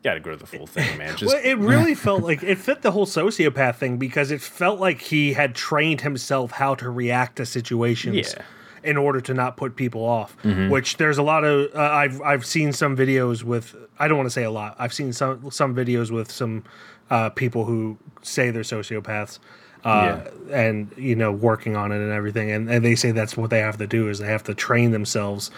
gotta 0.03 0.21
grow 0.21 0.37
the 0.37 0.47
full 0.47 0.67
thing 0.67 0.97
man 0.97 1.17
just 1.17 1.33
Well, 1.35 1.43
it 1.45 1.59
really 1.59 1.95
felt 1.95 2.23
like 2.23 2.43
it 2.43 2.57
fit 2.57 2.83
the 2.83 2.93
whole 2.93 3.05
sociopath 3.07 3.77
thing 3.77 3.99
because 3.99 4.31
it 4.31 4.41
felt 4.41 4.81
like 4.81 5.01
he 5.03 5.33
had 5.35 5.55
trained 5.55 6.01
himself 6.03 6.53
how 6.53 6.75
to 6.77 6.89
react 6.89 7.37
to 7.37 7.45
situations 7.47 8.35
Yeah. 8.37 8.43
Mm-hmm. 8.79 8.87
in 8.91 8.97
order 8.97 9.21
to 9.21 9.35
not 9.35 9.57
put 9.57 9.77
people 9.77 10.05
off. 10.05 10.37
Which 10.71 10.97
there's 10.97 11.19
a 11.19 11.23
lot 11.23 11.45
of 11.45 11.75
uh, 11.75 11.81
I've 11.81 12.21
I've 12.23 12.45
seen 12.47 12.73
some 12.73 12.97
videos 12.97 13.43
with 13.43 13.77
I 13.99 14.09
don't 14.09 14.17
want 14.17 14.27
to 14.27 14.33
say 14.33 14.45
a 14.45 14.51
lot. 14.51 14.77
I've 14.79 14.93
seen 14.93 15.13
some 15.13 15.51
some 15.51 15.75
videos 15.75 16.11
with 16.11 16.31
some 16.31 16.65
uh, 17.11 17.31
people 17.31 17.65
who 17.65 17.99
say 18.23 18.51
they're 18.51 18.63
sociopaths. 18.63 19.39
Uh, 19.85 20.25
and 20.51 20.93
you 20.97 21.15
know 21.15 21.31
working 21.31 21.77
on 21.77 21.93
it 21.93 22.01
and 22.01 22.11
everything 22.11 22.51
and, 22.51 22.69
and 22.69 22.85
they 22.85 22.97
say 22.97 23.13
that's 23.13 23.37
what 23.37 23.49
they 23.49 23.61
have 23.61 23.79
to 23.79 23.87
do 23.87 24.09
is 24.09 24.19
they 24.19 24.27
have 24.27 24.43
to 24.43 24.53
train 24.53 24.91
themselves 24.91 25.53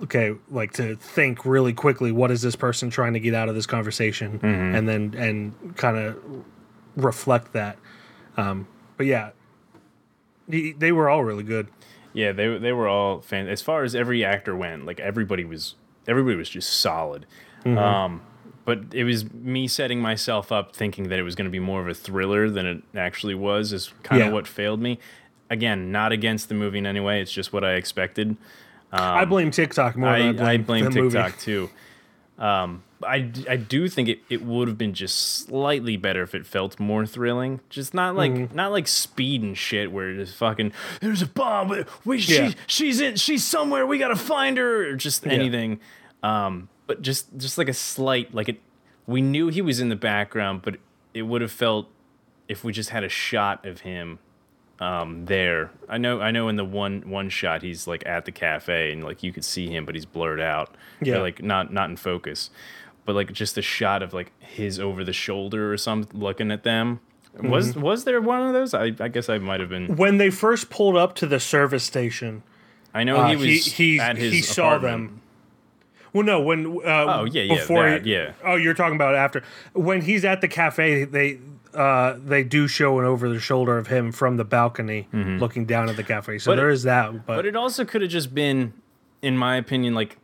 okay 0.00 0.32
like 0.48 0.72
to 0.72 0.94
think 0.94 1.44
really 1.44 1.72
quickly 1.72 2.12
what 2.12 2.30
is 2.30 2.40
this 2.40 2.54
person 2.54 2.88
trying 2.88 3.12
to 3.14 3.18
get 3.20 3.34
out 3.34 3.48
of 3.48 3.56
this 3.56 3.66
conversation 3.66 4.38
and 4.76 4.88
then 4.88 5.12
and 5.18 5.76
kind 5.76 5.96
of 5.98 6.16
reflect 6.94 7.52
that 7.52 7.76
um 8.36 8.68
but 8.96 9.06
yeah 9.06 9.30
they, 10.46 10.70
they 10.72 10.92
were 10.92 11.08
all 11.08 11.24
really 11.24 11.42
good 11.42 11.66
yeah 12.14 12.32
they 12.32 12.56
they 12.58 12.72
were 12.72 12.88
all 12.88 13.20
fan 13.20 13.46
as 13.48 13.60
far 13.60 13.82
as 13.84 13.94
every 13.94 14.24
actor 14.24 14.56
went 14.56 14.86
like 14.86 14.98
everybody 15.00 15.44
was 15.44 15.74
everybody 16.08 16.36
was 16.36 16.48
just 16.48 16.70
solid 16.80 17.26
Mm-hmm. 17.64 17.78
um 17.78 18.20
but 18.66 18.78
it 18.94 19.04
was 19.04 19.30
me 19.32 19.68
setting 19.68 20.00
myself 20.00 20.50
up 20.52 20.74
thinking 20.74 21.08
that 21.10 21.18
it 21.18 21.22
was 21.22 21.34
going 21.34 21.44
to 21.44 21.50
be 21.50 21.58
more 21.58 21.82
of 21.82 21.88
a 21.88 21.92
thriller 21.94 22.48
than 22.48 22.64
it 22.66 22.82
actually 22.96 23.34
was 23.34 23.72
is 23.72 23.92
kind 24.02 24.22
of 24.22 24.28
Yeah. 24.28 24.32
what 24.34 24.46
failed 24.46 24.80
me 24.80 24.98
again 25.50 25.90
not 25.92 26.12
against 26.12 26.48
the 26.48 26.54
movie 26.54 26.78
in 26.78 26.86
any 26.86 27.00
way 27.00 27.20
it's 27.20 27.32
just 27.32 27.52
what 27.52 27.64
i 27.64 27.72
expected 27.74 28.36
i 28.92 29.24
blame 29.24 29.50
tiktok 29.50 29.96
more 29.96 30.12
than 30.12 30.22
i 30.22 30.28
I, 30.28 30.32
blame, 30.32 30.48
I 30.48 30.56
blame 30.58 30.84
the 30.84 30.90
movie. 31.02 31.16
TikTok 31.18 31.38
too. 31.40 31.70
Um, 32.38 32.82
I, 33.06 33.30
I 33.48 33.56
do 33.56 33.88
think 33.88 34.08
it, 34.08 34.20
it 34.28 34.42
would 34.44 34.68
have 34.68 34.78
been 34.78 34.94
just 34.94 35.16
slightly 35.46 35.96
better 35.96 36.22
if 36.22 36.34
it 36.34 36.46
felt 36.46 36.78
more 36.80 37.06
thrilling. 37.06 37.60
Just 37.68 37.94
not 37.94 38.16
like 38.16 38.32
Mm-hmm. 38.32 38.54
not 38.54 38.72
like 38.72 38.88
speed 38.88 39.42
and 39.42 39.56
shit 39.56 39.92
where 39.92 40.10
it's 40.10 40.32
fucking 40.32 40.72
there's 41.00 41.22
a 41.22 41.26
bomb. 41.26 41.84
We 42.04 42.18
Yeah. 42.18 42.48
she, 42.50 42.56
she's 42.66 43.00
in 43.00 43.16
she's 43.16 43.44
somewhere. 43.44 43.86
We 43.86 43.98
gotta 43.98 44.16
find 44.16 44.56
her 44.58 44.90
or 44.90 44.96
just 44.96 45.26
anything. 45.26 45.80
Um, 46.22 46.68
but 46.86 47.02
just 47.02 47.36
just 47.36 47.58
like 47.58 47.68
a 47.68 47.74
slight 47.74 48.34
like 48.34 48.48
it. 48.48 48.60
We 49.06 49.20
knew 49.20 49.48
he 49.48 49.60
was 49.62 49.80
in 49.80 49.88
the 49.90 49.96
background, 49.96 50.62
but 50.62 50.76
it 51.12 51.22
would 51.22 51.42
have 51.42 51.52
felt 51.52 51.88
if 52.48 52.64
we 52.64 52.72
just 52.72 52.90
had 52.90 53.04
a 53.04 53.08
shot 53.08 53.64
of 53.66 53.80
him 53.80 54.18
um 54.80 55.24
there 55.26 55.70
i 55.88 55.96
know 55.96 56.20
i 56.20 56.32
know 56.32 56.48
in 56.48 56.56
the 56.56 56.64
one 56.64 57.08
one 57.08 57.28
shot 57.28 57.62
he's 57.62 57.86
like 57.86 58.04
at 58.06 58.24
the 58.24 58.32
cafe 58.32 58.90
and 58.90 59.04
like 59.04 59.22
you 59.22 59.32
could 59.32 59.44
see 59.44 59.68
him 59.68 59.84
but 59.86 59.94
he's 59.94 60.04
blurred 60.04 60.40
out 60.40 60.74
Yeah. 61.00 61.14
Or, 61.14 61.20
like 61.20 61.40
not 61.44 61.72
not 61.72 61.90
in 61.90 61.96
focus 61.96 62.50
but 63.04 63.14
like 63.14 63.32
just 63.32 63.56
a 63.58 63.62
shot 63.62 64.02
of 64.02 64.12
like 64.14 64.32
his 64.40 64.78
over 64.80 65.04
the 65.04 65.12
shoulder 65.12 65.72
or 65.72 65.76
something 65.76 66.18
looking 66.20 66.50
at 66.50 66.62
them 66.62 67.00
was 67.42 67.70
Mm-hmm. 67.72 67.80
was 67.80 68.04
there 68.04 68.20
one 68.20 68.42
of 68.46 68.52
those 68.52 68.74
i, 68.74 68.84
I 69.00 69.08
guess 69.08 69.28
i 69.28 69.38
might 69.38 69.58
have 69.60 69.68
been 69.68 69.96
when 69.96 70.18
they 70.18 70.30
first 70.30 70.70
pulled 70.70 70.96
up 70.96 71.14
to 71.16 71.26
the 71.26 71.40
service 71.40 71.82
station 71.84 72.42
i 72.94 73.02
know 73.02 73.16
uh, 73.16 73.28
he 73.30 73.36
was 73.36 73.44
he, 73.66 73.92
he, 73.94 74.00
at 74.00 74.16
his 74.16 74.32
he 74.32 74.40
saw 74.40 74.78
them 74.78 75.20
well 76.12 76.22
no 76.24 76.40
when 76.40 76.66
uh, 76.84 77.20
Oh, 77.20 77.24
yeah, 77.24 77.42
yeah, 77.42 77.54
before 77.56 77.90
that, 77.90 78.04
he- 78.04 78.12
yeah. 78.12 78.32
oh 78.44 78.54
you're 78.54 78.74
talking 78.74 78.94
about 78.94 79.14
after 79.16 79.42
when 79.72 80.00
he's 80.02 80.24
at 80.24 80.40
the 80.42 80.48
cafe 80.48 81.04
they 81.04 81.38
uh, 81.74 82.14
they 82.24 82.44
do 82.44 82.68
show 82.68 83.00
an 83.00 83.04
over 83.04 83.28
the 83.28 83.40
shoulder 83.40 83.78
of 83.78 83.88
him 83.88 84.12
from 84.12 84.36
the 84.36 84.44
balcony 84.44 85.08
looking 85.12 85.64
down 85.64 85.88
at 85.88 85.96
the 85.96 86.04
cafe 86.04 86.38
so 86.38 86.50
Mm-hmm. 86.50 86.52
But- 86.52 86.56
there 86.62 86.70
is 86.70 86.84
that 86.84 87.26
but, 87.26 87.36
but 87.36 87.46
it 87.46 87.56
also 87.56 87.84
could 87.84 88.00
have 88.02 88.12
just 88.12 88.32
been 88.32 88.72
in 89.22 89.36
my 89.36 89.56
opinion 89.56 89.92
like 89.94 90.18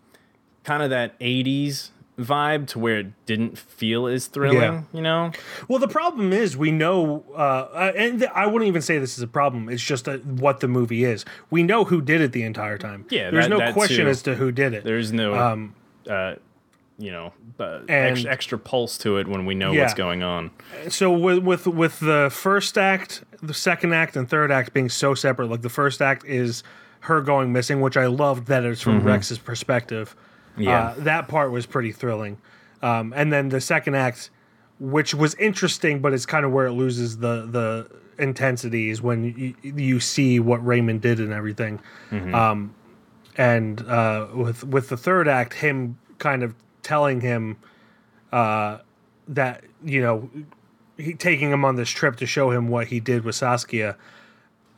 kind 0.62 0.82
of 0.84 0.90
that 0.90 1.18
80s 1.18 1.90
vibe 2.24 2.66
to 2.68 2.78
where 2.78 2.98
it 2.98 3.26
didn't 3.26 3.58
feel 3.58 4.06
as 4.06 4.26
thrilling 4.26 4.60
Yeah. 4.60 4.82
you 4.92 5.02
know 5.02 5.32
Well, 5.68 5.78
the 5.78 5.88
problem 5.88 6.32
is 6.32 6.56
we 6.56 6.70
know, 6.70 7.24
uh, 7.32 7.36
uh, 7.36 7.92
and 7.96 8.18
th- 8.20 8.30
I 8.34 8.46
wouldn't 8.46 8.68
even 8.68 8.82
say 8.82 8.98
this 8.98 9.16
is 9.16 9.22
a 9.22 9.26
problem. 9.28 9.68
It's 9.68 9.82
just 9.82 10.08
uh 10.08 10.18
what 10.18 10.60
the 10.60 10.68
movie 10.68 11.04
is. 11.04 11.24
We 11.50 11.62
know 11.62 11.84
who 11.84 12.00
did 12.00 12.20
it 12.20 12.32
the 12.32 12.42
entire 12.42 12.78
time. 12.78 13.06
Yeah, 13.10 13.30
there's 13.30 13.44
that- 13.46 13.50
no 13.50 13.58
that 13.58 13.74
question 13.74 14.04
too. 14.04 14.10
as 14.10 14.22
to 14.22 14.34
who 14.36 14.52
did 14.52 14.74
it. 14.74 14.84
There's 14.84 15.12
no, 15.12 15.34
Um, 15.34 15.74
uh, 16.08 16.34
you 16.98 17.10
know, 17.10 17.32
uh, 17.58 17.80
and- 17.88 18.18
ex- 18.18 18.24
extra 18.26 18.58
pulse 18.58 18.98
to 18.98 19.16
it 19.18 19.26
when 19.26 19.46
we 19.46 19.54
know 19.54 19.72
Yeah. 19.72 19.82
what's 19.82 19.94
going 19.94 20.22
on. 20.22 20.50
so 20.88 21.10
with 21.10 21.38
with 21.42 21.66
with 21.66 22.00
the 22.00 22.28
first 22.32 22.76
act, 22.76 23.24
the 23.42 23.54
second 23.54 23.94
act, 23.94 24.16
and 24.16 24.28
third 24.28 24.50
act 24.52 24.72
being 24.74 24.88
so 24.90 25.14
separate, 25.14 25.48
like 25.50 25.62
the 25.62 25.68
first 25.70 26.02
act 26.02 26.24
is 26.26 26.62
her 27.04 27.22
going 27.22 27.50
missing, 27.52 27.80
which 27.80 27.96
I 27.96 28.06
loved 28.06 28.46
that 28.48 28.64
it's 28.64 28.82
from 28.82 29.00
Rex's 29.02 29.38
perspective. 29.38 30.14
Yeah. 30.56 30.78
uh, 30.78 30.94
that 30.98 31.28
part 31.28 31.50
was 31.50 31.66
pretty 31.66 31.92
thrilling. 31.92 32.38
Um, 32.82 33.12
and 33.14 33.32
then 33.32 33.50
the 33.50 33.60
second 33.60 33.94
act, 33.94 34.30
which 34.78 35.14
was 35.14 35.34
interesting, 35.34 36.00
but 36.00 36.12
it's 36.12 36.26
kind 36.26 36.44
of 36.44 36.52
where 36.52 36.66
it 36.66 36.72
loses 36.72 37.18
the 37.18 37.46
the 37.46 37.90
intensity 38.18 38.90
is 38.90 39.00
when 39.00 39.24
you, 39.24 39.54
you 39.62 40.00
see 40.00 40.40
what 40.40 40.64
Raymond 40.64 41.00
did 41.00 41.20
and 41.20 41.32
everything. 41.32 41.80
Mm-hmm. 42.10 42.34
Um, 42.34 42.74
and 43.36 43.86
uh, 43.86 44.28
with 44.34 44.64
with 44.64 44.88
the 44.88 44.96
third 44.96 45.28
act, 45.28 45.54
him 45.54 45.98
kind 46.18 46.42
of 46.42 46.54
telling 46.82 47.20
him 47.20 47.56
uh, 48.32 48.78
that 49.28 49.64
you 49.84 50.00
know 50.00 50.30
he, 50.96 51.14
taking 51.14 51.50
him 51.50 51.64
on 51.64 51.76
this 51.76 51.90
trip 51.90 52.16
to 52.16 52.26
show 52.26 52.50
him 52.50 52.68
what 52.68 52.88
he 52.88 53.00
did 53.00 53.24
with 53.24 53.34
Saskia. 53.34 53.96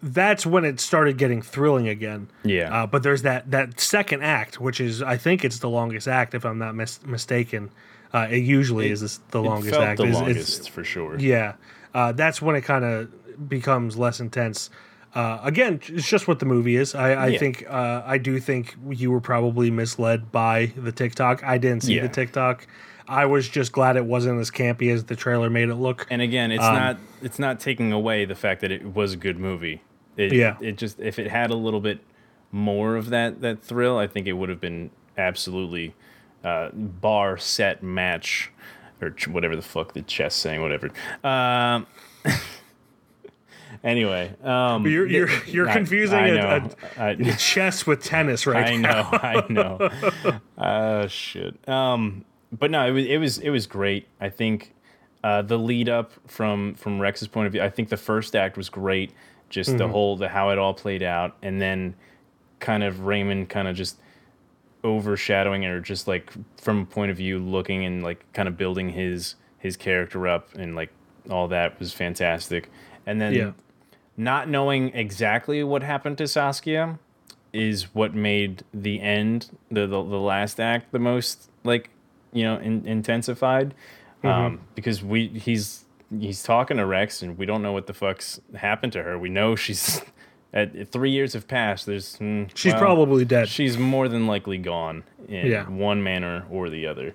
That's 0.03 0.45
when 0.45 0.65
it 0.65 0.81
started 0.81 1.17
getting 1.19 1.41
thrilling 1.43 1.88
again. 1.88 2.29
Yeah. 2.45 2.83
Uh, 2.83 2.87
but 2.87 3.03
there's 3.03 3.23
that 3.23 3.51
that 3.51 3.79
second 3.81 4.23
act, 4.23 4.61
which 4.61 4.81
is 4.81 5.03
I 5.03 5.17
think 5.17 5.45
it's 5.45 5.59
the 5.61 5.69
longest 5.71 6.09
act, 6.09 6.35
if 6.35 6.45
I'm 6.45 6.59
not 6.59 6.75
mis- 6.75 7.05
mistaken. 7.07 7.71
Uh, 8.12 8.27
it 8.31 8.38
usually 8.45 8.91
is 8.91 9.01
this, 9.01 9.19
the 9.31 9.38
It 9.43 9.47
longest 9.47 9.75
act. 9.81 9.97
the 9.99 10.05
It's- 10.05 10.21
longest 10.21 10.53
it's- 10.61 10.67
for 10.67 10.85
sure. 10.85 11.19
yeah, 11.19 11.55
uh, 11.95 12.12
that's 12.12 12.43
when 12.43 12.57
it 12.57 12.61
kind 12.62 12.85
of 12.85 13.49
becomes 13.49 13.97
less 13.97 14.21
intense. 14.21 14.69
Uh, 15.15 15.38
again, 15.43 15.81
it's 15.88 16.09
just 16.09 16.27
what 16.29 16.38
the 16.38 16.47
movie 16.47 16.77
is. 16.77 16.95
I, 16.95 17.12
I 17.12 17.27
Yeah. 17.29 17.38
think 17.38 17.65
uh, 17.69 18.03
I 18.05 18.19
do 18.19 18.38
think 18.41 18.75
you 18.91 19.11
were 19.11 19.21
probably 19.21 19.71
misled 19.71 20.31
by 20.33 20.73
the 20.77 20.93
TikTok. 20.93 21.43
I 21.45 21.59
didn't 21.59 21.85
see 21.85 21.97
Yeah. 21.97 22.03
the 22.03 22.09
TikTok. 22.09 22.67
I 23.09 23.27
was 23.27 23.49
just 23.49 23.73
glad 23.73 23.97
it 23.97 24.05
wasn't 24.07 24.41
as 24.41 24.51
campy 24.51 24.93
as 24.93 25.05
the 25.05 25.17
trailer 25.17 25.51
made 25.51 25.69
it 25.69 25.75
look. 25.75 26.07
And 26.11 26.23
again, 26.23 26.51
it's 26.53 26.62
Um, 26.65 26.75
not 26.75 26.99
it's 27.23 27.38
not 27.38 27.61
taking 27.61 27.93
away 27.93 28.25
the 28.25 28.35
fact 28.35 28.61
that 28.62 28.71
it 28.71 28.95
was 28.95 29.12
a 29.15 29.17
good 29.17 29.38
movie. 29.38 29.83
It, 30.16 30.33
Yeah. 30.33 30.57
It 30.61 30.77
just 30.77 31.01
if 31.01 31.18
it 31.18 31.31
had 31.31 31.51
a 31.51 31.55
little 31.57 31.81
bit 31.81 32.01
more 32.51 32.96
of 32.96 33.11
that 33.11 33.40
that 33.40 33.62
thrill, 33.62 33.98
I 33.98 34.07
think 34.07 34.27
it 34.27 34.35
would 34.35 34.48
have 34.48 34.61
been 34.61 34.90
absolutely 35.16 35.94
uh, 36.44 36.70
bar 36.72 37.37
set 37.38 37.83
match 37.83 38.51
or 39.01 39.11
ch- 39.11 39.29
whatever 39.29 39.57
the 39.57 39.62
fuck 39.62 39.92
the 39.94 40.03
chess 40.03 40.35
saying 40.35 40.61
whatever. 40.61 40.90
Um, 41.25 41.87
anyway, 43.85 44.35
um, 44.42 44.87
You're 44.87 45.07
you're, 45.07 45.29
you're 45.46 45.68
I- 45.68 45.72
confusing 45.72 46.18
I 46.18 46.29
a- 46.29 46.68
a, 46.98 47.11
a 47.33 47.37
chess 47.37 47.87
with 47.87 48.03
tennis 48.03 48.46
right 48.46 48.72
I 48.72 48.77
now. 48.77 49.11
know, 49.11 49.18
I 49.22 49.46
know. 50.29 50.40
uh, 50.62 51.07
shit. 51.09 51.66
Um, 51.68 52.25
but 52.53 52.70
no, 52.70 52.87
it 52.87 52.90
was 52.92 53.07
it 53.07 53.16
was 53.18 53.38
it 53.38 53.51
was 53.51 53.66
great. 53.66 54.07
I 54.20 54.29
think 54.29 54.75
uh, 55.25 55.42
the 55.42 55.59
lead 55.59 55.88
up 55.88 56.12
from 56.27 56.75
from 56.75 57.01
Rex's 57.01 57.29
point 57.29 57.46
of 57.46 57.53
view. 57.53 57.62
I 57.62 57.70
think 57.70 57.88
the 57.88 57.96
first 57.96 58.37
act 58.37 58.57
was 58.57 58.68
great. 58.68 59.12
Just 59.53 59.77
the 59.79 59.87
whole 59.88 60.17
the 60.17 60.29
how 60.29 60.51
it 60.51 60.59
all 60.59 60.75
played 60.75 61.03
out, 61.03 61.37
and 61.43 61.61
then 61.61 61.95
kind 62.59 62.83
of 62.83 63.01
Raymond 63.07 63.49
kind 63.51 63.69
of 63.69 63.77
just 63.77 63.99
overshadowing 64.83 65.62
it, 65.62 65.69
or 65.69 65.81
just 65.81 66.09
like 66.09 66.33
from 66.61 66.81
a 66.81 66.85
point 66.87 67.11
of 67.11 67.17
view 67.17 67.38
looking 67.38 67.85
and 67.85 68.03
like 68.03 68.25
kind 68.33 68.49
of 68.49 68.57
building 68.57 68.88
his 68.91 69.37
his 69.59 69.77
character 69.77 70.27
up 70.27 70.49
and 70.55 70.75
like 70.75 70.91
all 71.31 71.47
that 71.49 71.79
was 71.79 71.93
fantastic. 71.93 72.69
And 73.07 73.21
then 73.21 73.33
Yeah. 73.35 73.53
not 74.17 74.49
knowing 74.49 74.88
exactly 74.95 75.62
what 75.62 75.83
happened 75.83 76.19
to 76.19 76.27
Saskia 76.27 76.99
is 77.53 77.95
what 77.95 78.15
made 78.15 78.65
the 78.73 79.01
end, 79.01 79.51
the 79.71 79.83
the, 79.83 80.03
the 80.03 80.19
last 80.19 80.59
act, 80.59 80.91
the 80.93 80.99
most 80.99 81.51
like 81.62 81.91
you 82.33 82.43
know 82.43 82.57
in, 82.59 82.87
intensified, 82.87 83.75
um, 84.25 84.61
because 84.75 85.03
we 85.03 85.29
he's 85.29 85.85
he's 86.18 86.42
talking 86.42 86.77
to 86.77 86.87
Rex 86.87 87.22
and 87.22 87.38
we 87.38 87.46
don't 87.46 87.62
know 87.62 87.72
what 87.72 87.87
the 87.87 87.94
fuck's 87.94 88.40
happened 88.55 88.92
to 88.94 89.03
her. 89.03 89.18
We 89.18 89.29
know 89.29 89.57
she's 89.57 90.01
at 90.53 90.88
three 90.92 91.11
years 91.11 91.33
have 91.33 91.48
passed. 91.48 91.87
There's 91.87 92.16
hmm, 92.16 92.44
She's 92.55 92.72
well, 92.72 92.81
probably 92.83 93.25
dead. 93.25 93.48
she's 93.48 93.79
more 93.79 94.09
than 94.09 94.27
likely 94.27 94.59
gone 94.59 95.05
in 95.29 95.46
Yeah. 95.46 95.68
one 95.68 96.03
manner 96.03 96.44
or 96.51 96.68
the 96.70 96.87
other. 96.87 97.14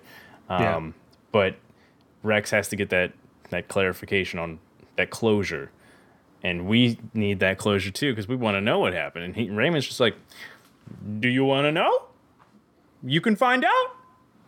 Yeah. 0.49 0.75
Um, 0.77 0.93
But 1.31 1.55
Rex 2.23 2.51
has 2.51 2.67
to 2.69 2.75
get 2.75 2.89
that 2.89 3.11
that 3.49 3.67
clarification 3.67 4.39
on 4.39 4.59
that 4.97 5.09
closure, 5.09 5.71
and 6.43 6.67
we 6.67 6.97
need 7.13 7.39
that 7.39 7.57
closure 7.57 7.91
too 7.91 8.11
because 8.11 8.27
we 8.27 8.35
want 8.35 8.55
to 8.55 8.61
know 8.61 8.79
what 8.79 8.93
happened. 8.93 9.23
And 9.25 9.35
he, 9.35 9.49
Raymond's 9.49 9.87
just 9.87 9.99
like, 9.99 10.15
"Do 11.19 11.29
you 11.29 11.45
want 11.45 11.65
to 11.65 11.71
know? 11.71 12.03
You 13.03 13.21
can 13.21 13.35
find 13.35 13.63
out. 13.63 13.95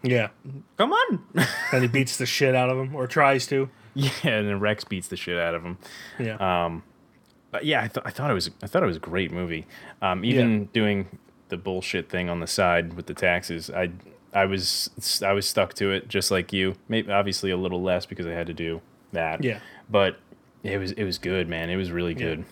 yeah, 0.04 0.30
Come 0.78 0.92
on." 0.94 1.24
and 1.72 1.82
he 1.84 1.88
beats 1.88 2.18
the 2.18 2.26
shit 2.26 2.56
out 2.56 2.70
of 2.70 2.78
him 2.78 2.96
or 2.96 3.08
tries 3.08 3.46
to. 3.48 3.70
yeah, 4.24 4.32
and 4.38 4.48
then 4.48 4.60
Rex 4.60 4.84
beats 4.84 5.08
the 5.08 5.16
shit 5.18 5.38
out 5.38 5.56
of 5.56 5.64
him. 5.64 5.78
Yeah, 6.20 6.66
But 7.52 7.66
yeah, 7.66 7.82
I, 7.84 7.88
th- 7.88 8.06
I 8.06 8.12
thought 8.12 8.30
it 8.30 8.36
was 8.36 8.50
I 8.62 8.68
thought 8.68 8.84
it 8.84 8.88
was 8.88 8.98
a 8.98 9.02
great 9.02 9.32
movie. 9.32 9.66
Um, 10.02 10.24
even 10.24 10.66
doing 10.68 11.08
the 11.50 11.58
bullshit 11.58 12.10
thing 12.10 12.30
on 12.30 12.40
the 12.40 12.48
side 12.48 12.94
with 12.94 13.08
the 13.08 13.14
taxes, 13.14 13.70
I 13.70 13.90
I 14.34 14.46
was 14.46 14.90
I 15.26 15.34
was 15.34 15.48
stuck 15.48 15.74
to 15.76 15.92
it 15.92 16.08
just 16.08 16.30
like 16.32 16.54
you. 16.54 16.76
Maybe 16.88 17.12
obviously 17.12 17.50
a 17.52 17.58
little 17.58 17.82
less 17.82 18.06
because 18.06 18.28
I 18.28 18.32
had 18.32 18.48
to 18.48 18.54
do 18.54 18.82
that. 19.12 19.44
Yeah. 19.44 19.60
but 19.90 20.20
it 20.64 20.78
was 20.78 20.92
it 20.92 21.04
was 21.04 21.18
good, 21.18 21.48
man. 21.48 21.70
It 21.70 21.78
was 21.78 21.92
really 21.92 22.14
good. 22.14 22.46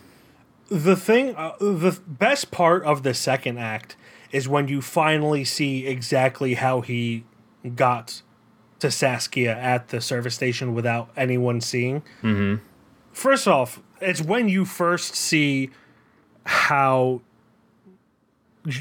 the 0.70 0.96
thing, 0.96 1.36
uh, 1.36 1.54
the 1.60 2.00
best 2.08 2.52
part 2.52 2.84
of 2.84 3.04
the 3.04 3.14
second 3.14 3.58
act 3.60 3.96
is 4.32 4.50
when 4.50 4.68
you 4.68 4.82
finally 4.82 5.46
see 5.46 5.86
exactly 5.88 6.56
how 6.56 6.82
he 6.82 7.24
got 7.76 8.22
to 8.80 8.92
Saskia 8.92 9.58
at 9.58 9.90
the 9.90 10.02
service 10.02 10.36
station 10.36 10.74
without 10.74 11.10
anyone 11.18 11.62
seeing. 11.62 12.02
Mm-hmm. 12.22 12.64
First 13.12 13.48
off, 13.48 13.82
it's 14.00 14.22
when 14.22 14.48
you 14.50 14.66
first 14.66 15.16
see 15.16 15.72
how 16.46 17.22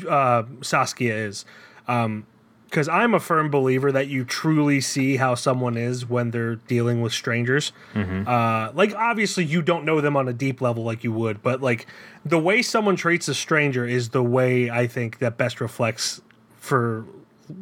uh, 0.08 0.42
Saskia 0.60 1.14
is. 1.14 1.44
Because 1.86 2.88
I'm 2.88 3.14
a 3.14 3.20
firm 3.20 3.48
believer 3.48 3.92
that 3.92 4.08
you 4.08 4.24
truly 4.24 4.80
see 4.80 5.16
how 5.16 5.36
someone 5.36 5.76
is 5.76 6.04
when 6.04 6.32
they're 6.32 6.56
dealing 6.56 7.00
with 7.00 7.12
strangers. 7.12 7.72
Uh, 7.94 8.72
like, 8.74 8.92
obviously, 8.94 9.44
you 9.44 9.62
don't 9.62 9.84
know 9.84 10.00
them 10.00 10.16
on 10.16 10.28
a 10.28 10.32
deep 10.32 10.60
level 10.60 10.82
like 10.82 11.04
you 11.04 11.12
would, 11.12 11.42
but 11.42 11.62
like 11.62 11.86
the 12.24 12.38
way 12.38 12.60
someone 12.60 12.96
treats 12.96 13.28
a 13.28 13.34
stranger 13.34 13.86
is 13.86 14.10
the 14.10 14.22
way 14.22 14.68
I 14.68 14.86
think 14.88 15.20
that 15.20 15.38
best 15.38 15.60
reflects, 15.60 16.20
for 16.58 17.06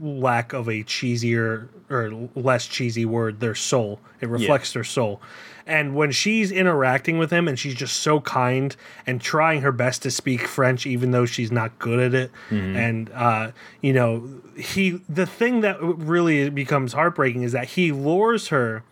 lack 0.01 0.53
of 0.53 0.68
a 0.68 0.83
cheesier 0.85 1.68
or 1.90 2.29
less 2.35 2.66
cheesy 2.66 3.05
word, 3.05 3.40
their 3.40 3.55
soul. 3.55 4.01
It 4.20 4.29
reflects 4.29 4.73
their 4.73 4.85
soul. 4.85 5.20
And 5.66 5.94
when 5.94 6.11
she's 6.12 6.53
interacting 6.53 7.16
with 7.16 7.31
him 7.31 7.49
and 7.49 7.59
she's 7.59 7.75
just 7.75 7.97
so 8.01 8.20
kind 8.20 8.77
and 9.07 9.20
trying 9.20 9.62
her 9.62 9.73
best 9.73 10.03
to 10.03 10.11
speak 10.11 10.42
French, 10.47 10.87
even 10.87 11.11
though 11.11 11.25
she's 11.27 11.51
not 11.51 11.79
good 11.79 12.01
at 12.01 12.14
it, 12.14 12.31
and 12.51 13.11
uh, 13.12 13.53
you 13.81 13.92
know, 13.92 14.29
he 14.59 15.01
the 15.09 15.27
thing 15.27 15.61
that 15.62 15.79
really 15.81 16.51
becomes 16.51 16.92
heartbreaking 16.92 17.42
is 17.42 17.53
that 17.53 17.68
he 17.68 17.92
lures 17.92 18.49
her 18.49 18.83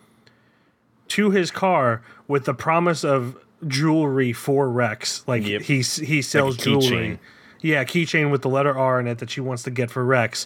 to 1.09 1.29
his 1.31 1.51
car 1.51 2.01
with 2.27 2.45
the 2.45 2.53
promise 2.55 3.03
of 3.03 3.37
jewelry 3.67 4.33
for 4.33 4.67
Rex. 4.69 5.23
Like 5.27 5.45
Yep. 5.45 5.61
he 5.63 5.81
he 5.81 6.21
sells 6.23 6.57
keychain. 6.57 6.81
jewelry. 6.89 7.19
Yeah, 7.63 7.83
keychain 7.85 8.29
with 8.29 8.41
the 8.43 8.49
letter 8.49 8.77
R 8.77 8.99
in 8.99 9.07
it 9.07 9.17
that 9.19 9.29
she 9.31 9.41
wants 9.41 9.63
to 9.63 9.71
get 9.71 9.89
for 9.89 10.03
Rex. 10.05 10.45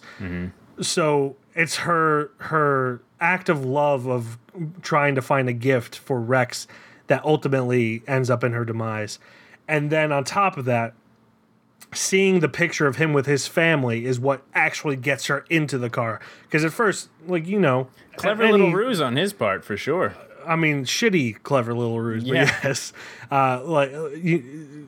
So 0.79 1.35
it's 1.55 1.77
her 1.77 2.29
her 2.37 3.01
act 3.19 3.49
of 3.49 3.65
love 3.65 4.07
of 4.07 4.37
trying 4.83 5.15
to 5.15 5.21
find 5.21 5.49
a 5.49 5.53
gift 5.53 5.97
for 5.97 6.21
Rex 6.21 6.67
that 7.07 7.25
ultimately 7.25 8.03
ends 8.07 8.29
up 8.29 8.43
in 8.43 8.51
her 8.53 8.63
demise. 8.63 9.17
And 9.67 9.89
then 9.89 10.11
on 10.11 10.23
top 10.23 10.55
of 10.57 10.65
that, 10.65 10.93
seeing 11.93 12.39
the 12.41 12.49
picture 12.49 12.85
of 12.85 12.97
him 12.97 13.13
with 13.13 13.25
his 13.25 13.47
family 13.47 14.05
is 14.05 14.19
what 14.19 14.43
actually 14.53 14.95
gets 14.95 15.25
her 15.27 15.45
into 15.49 15.77
the 15.77 15.89
car. 15.89 16.19
Because 16.43 16.63
at 16.63 16.71
first, 16.73 17.09
like 17.25 17.47
you 17.47 17.59
know, 17.59 17.87
Clever 18.17 18.43
any- 18.43 18.51
little 18.51 18.71
ruse 18.73 19.01
on 19.01 19.15
his 19.15 19.33
part 19.33 19.65
for 19.65 19.75
sure. 19.75 20.13
I 20.45 20.55
mean, 20.55 20.85
shitty, 20.85 21.41
clever 21.43 21.73
little 21.73 21.99
ruse. 21.99 22.23
But 22.23 22.33
Yeah. 22.35 22.55
yes, 22.63 22.93
uh, 23.31 23.61
like 23.65 23.91
uh, 23.93 24.09
you, 24.09 24.87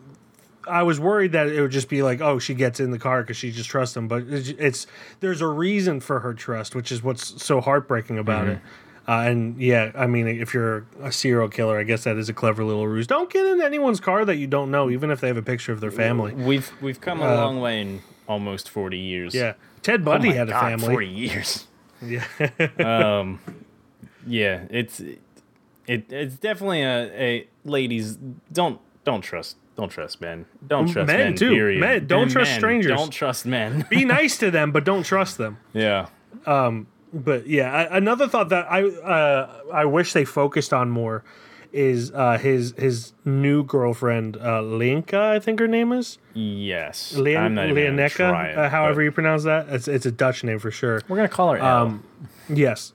I 0.69 0.83
was 0.83 0.99
worried 0.99 1.31
that 1.33 1.47
it 1.47 1.61
would 1.61 1.71
just 1.71 1.89
be 1.89 2.03
like, 2.03 2.21
oh, 2.21 2.39
she 2.39 2.53
gets 2.53 2.79
in 2.79 2.91
the 2.91 2.99
car 2.99 3.21
because 3.23 3.37
she 3.37 3.51
just 3.51 3.69
trusts 3.69 3.97
him. 3.97 4.07
But 4.07 4.23
it's, 4.27 4.49
it's 4.49 4.87
there's 5.19 5.41
a 5.41 5.47
reason 5.47 5.99
for 5.99 6.19
her 6.21 6.33
trust, 6.33 6.75
which 6.75 6.91
is 6.91 7.03
what's 7.03 7.43
so 7.43 7.59
heartbreaking 7.61 8.17
about 8.17 8.43
Mm-hmm. 8.45 8.51
it. 8.55 8.61
Uh, 9.07 9.21
and 9.27 9.59
yeah, 9.59 9.91
I 9.95 10.05
mean, 10.05 10.27
if 10.27 10.53
you're 10.53 10.85
a 11.01 11.11
serial 11.11 11.49
killer, 11.49 11.79
I 11.79 11.83
guess 11.83 12.03
that 12.03 12.15
is 12.17 12.29
a 12.29 12.33
clever 12.33 12.63
little 12.63 12.87
ruse. 12.87 13.07
Don't 13.07 13.27
get 13.27 13.43
in 13.43 13.59
anyone's 13.59 13.99
car 13.99 14.23
that 14.23 14.35
you 14.35 14.45
don't 14.45 14.69
know, 14.69 14.87
even 14.91 15.09
if 15.09 15.19
they 15.19 15.27
have 15.27 15.37
a 15.37 15.41
picture 15.41 15.71
of 15.71 15.81
their 15.81 15.89
family. 15.89 16.33
We've 16.35 16.71
we've 16.79 17.01
come 17.01 17.19
a 17.21 17.33
long 17.33 17.59
way 17.59 17.81
in 17.81 18.01
almost 18.27 18.69
forty 18.69 18.99
years. 18.99 19.33
Uh, 19.33 19.37
Yeah, 19.39 19.53
Ted 19.81 20.01
Oh 20.01 20.03
Bundy 20.03 20.27
my 20.29 20.35
had 20.35 20.49
a 20.49 20.51
God, 20.51 20.61
family. 20.61 20.87
Forty 20.89 21.07
years. 21.07 21.65
Yeah, 22.05 22.23
um, 23.19 23.39
Yeah, 24.27 24.65
it's 24.69 24.99
it 24.99 26.11
it's 26.11 26.35
definitely 26.35 26.83
a, 26.83 27.07
a 27.19 27.47
ladies 27.65 28.15
don't 28.53 28.79
don't 29.05 29.21
trust 29.21 29.55
don't 29.79 29.89
trust 29.97 30.19
men 30.21 30.45
don't 30.73 30.87
trust 30.93 31.07
men, 31.07 31.17
men, 31.19 31.35
too. 31.35 31.49
period. 31.59 31.79
Men, 31.81 32.07
don't 32.07 32.23
And 32.23 32.31
trust 32.31 32.51
men, 32.51 32.59
strangers. 32.59 32.91
don't 32.97 33.11
trust 33.21 33.45
men 33.45 33.85
be 33.89 34.03
nice 34.19 34.37
to 34.43 34.51
them, 34.51 34.71
but 34.71 34.83
don't 34.91 35.05
trust 35.13 35.37
them. 35.37 35.53
yeah 35.73 36.07
Um. 36.45 36.87
but 37.13 37.47
yeah, 37.47 37.67
I, 37.79 37.97
another 37.97 38.27
thought 38.27 38.49
that 38.49 38.65
I 38.77 38.79
uh, 39.15 39.41
I 39.81 39.85
wish 39.85 40.13
they 40.13 40.25
focused 40.25 40.73
on 40.73 40.89
more 40.89 41.23
is 41.71 42.11
uh, 42.13 42.37
his 42.37 42.73
his 42.77 43.13
new 43.25 43.63
girlfriend 43.63 44.37
uh, 44.37 44.61
Linka, 44.61 45.21
I 45.35 45.39
think 45.39 45.59
her 45.59 45.67
name 45.67 45.91
is 45.99 46.17
yes 46.33 47.13
Leon, 47.15 47.43
I'm 47.45 47.53
not 47.55 47.67
Leoneka, 47.77 48.29
it, 48.51 48.57
uh, 48.57 48.69
however 48.69 49.01
you 49.03 49.11
pronounce 49.11 49.43
that. 49.43 49.69
It's 49.69 49.87
it's 49.87 50.05
a 50.05 50.11
Dutch 50.11 50.43
name 50.43 50.59
for 50.59 50.71
sure. 50.71 51.01
we're 51.07 51.17
gonna 51.21 51.29
call 51.29 51.53
her 51.53 51.61
Um, 51.61 52.03
yes, 52.49 52.93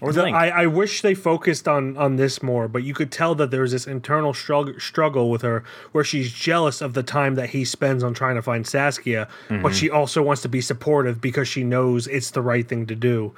or 0.00 0.12
The- 0.12 0.24
I, 0.24 0.62
I 0.62 0.66
wish 0.66 1.02
they 1.02 1.14
focused 1.14 1.66
on 1.68 1.96
on 1.96 2.16
this 2.16 2.42
more, 2.42 2.68
but 2.68 2.82
you 2.82 2.94
could 2.94 3.10
tell 3.12 3.34
that 3.36 3.50
there's 3.50 3.72
this 3.72 3.86
internal 3.86 4.34
struggle 4.34 4.74
struggle 4.78 5.30
with 5.30 5.42
her 5.42 5.62
where 5.92 6.04
she's 6.04 6.32
jealous 6.32 6.80
of 6.80 6.94
the 6.94 7.02
time 7.02 7.34
that 7.36 7.50
he 7.50 7.64
spends 7.64 8.02
on 8.02 8.12
trying 8.14 8.34
to 8.36 8.42
find 8.42 8.66
Saskia, 8.66 9.28
Mm-hmm. 9.48 9.62
but 9.62 9.74
she 9.74 9.88
also 9.90 10.22
wants 10.22 10.42
to 10.42 10.48
be 10.48 10.60
supportive 10.60 11.20
because 11.20 11.46
she 11.48 11.62
knows 11.64 12.06
it's 12.08 12.30
the 12.32 12.42
right 12.42 12.66
thing 12.68 12.86
to 12.86 12.94
do. 12.94 13.32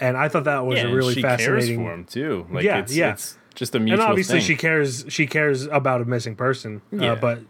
And 0.00 0.16
I 0.16 0.28
thought 0.28 0.44
that 0.44 0.64
was 0.66 0.78
yeah, 0.78 0.86
a 0.88 0.94
really 0.94 1.14
she 1.14 1.22
fascinating. 1.22 1.78
cares 1.78 1.86
for 1.88 1.94
him 1.94 2.04
too 2.04 2.46
like 2.50 2.64
Yeah, 2.64 2.78
it's, 2.80 2.94
yeah. 2.94 3.12
it's 3.12 3.38
just 3.54 3.74
a 3.74 3.78
mutual 3.80 4.00
and 4.02 4.10
obviously 4.10 4.38
thing. 4.40 4.46
she 4.46 4.56
cares 4.56 5.04
she 5.08 5.26
cares 5.26 5.64
about 5.66 6.00
a 6.00 6.04
missing 6.04 6.34
person 6.36 6.80
Yeah. 6.90 7.12
uh, 7.12 7.16
but 7.16 7.40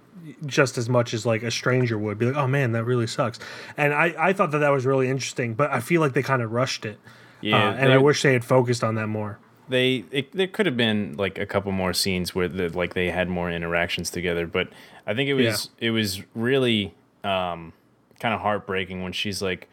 just 0.47 0.77
as 0.79 0.89
much 0.89 1.15
as 1.15 1.25
like 1.27 1.43
a 1.43 1.51
stranger 1.51 1.99
would 1.99 2.19
be 2.19 2.27
like, 2.27 2.37
oh 2.37 2.47
man, 2.47 2.73
that 2.73 2.85
really 2.85 3.07
sucks. 3.09 3.39
And 3.77 3.93
I, 3.93 4.15
I 4.19 4.33
thought 4.33 4.51
that 4.53 4.59
that 4.59 4.71
was 4.71 4.87
really 4.87 5.09
interesting, 5.09 5.55
but 5.55 5.71
I 5.73 5.81
feel 5.81 6.01
like 6.01 6.13
they 6.13 6.23
kind 6.23 6.43
of 6.43 6.53
rushed 6.53 6.85
it. 6.85 6.99
Yeah, 7.43 7.57
Uh, 7.69 7.73
and 7.75 7.93
I 7.93 7.99
wish 7.99 8.23
they 8.23 8.33
had 8.33 8.45
focused 8.45 8.83
on 8.85 8.95
that 8.95 9.09
more. 9.09 9.39
they 9.69 10.05
it, 10.11 10.33
there 10.33 10.47
could 10.47 10.67
have 10.67 10.77
been 10.77 11.15
like 11.17 11.39
a 11.39 11.47
couple 11.47 11.71
more 11.73 11.93
scenes 11.93 12.35
where 12.35 12.49
the, 12.49 12.69
like 12.71 12.95
they 12.95 13.11
had 13.11 13.29
more 13.29 13.51
interactions 13.51 14.11
together 14.11 14.45
but 14.47 14.69
i 15.07 15.15
think 15.15 15.29
it 15.31 15.35
was 15.35 15.71
it 15.79 15.91
was 15.91 16.21
really 16.35 16.93
um 17.25 17.73
kind 18.21 18.35
of 18.35 18.41
heartbreaking 18.41 19.03
when 19.05 19.13
she's 19.13 19.41
like 19.41 19.69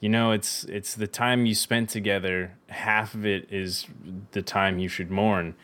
you 0.00 0.08
know 0.08 0.32
it's 0.32 0.64
it's 0.64 0.94
the 0.94 1.06
time 1.06 1.46
you 1.46 1.54
spent 1.54 1.88
together. 1.88 2.54
Half 2.68 3.14
of 3.14 3.24
it 3.24 3.46
is 3.52 3.86
the 4.32 4.42
time 4.42 4.80
you 4.80 4.88
should 4.88 5.10
mourn. 5.12 5.54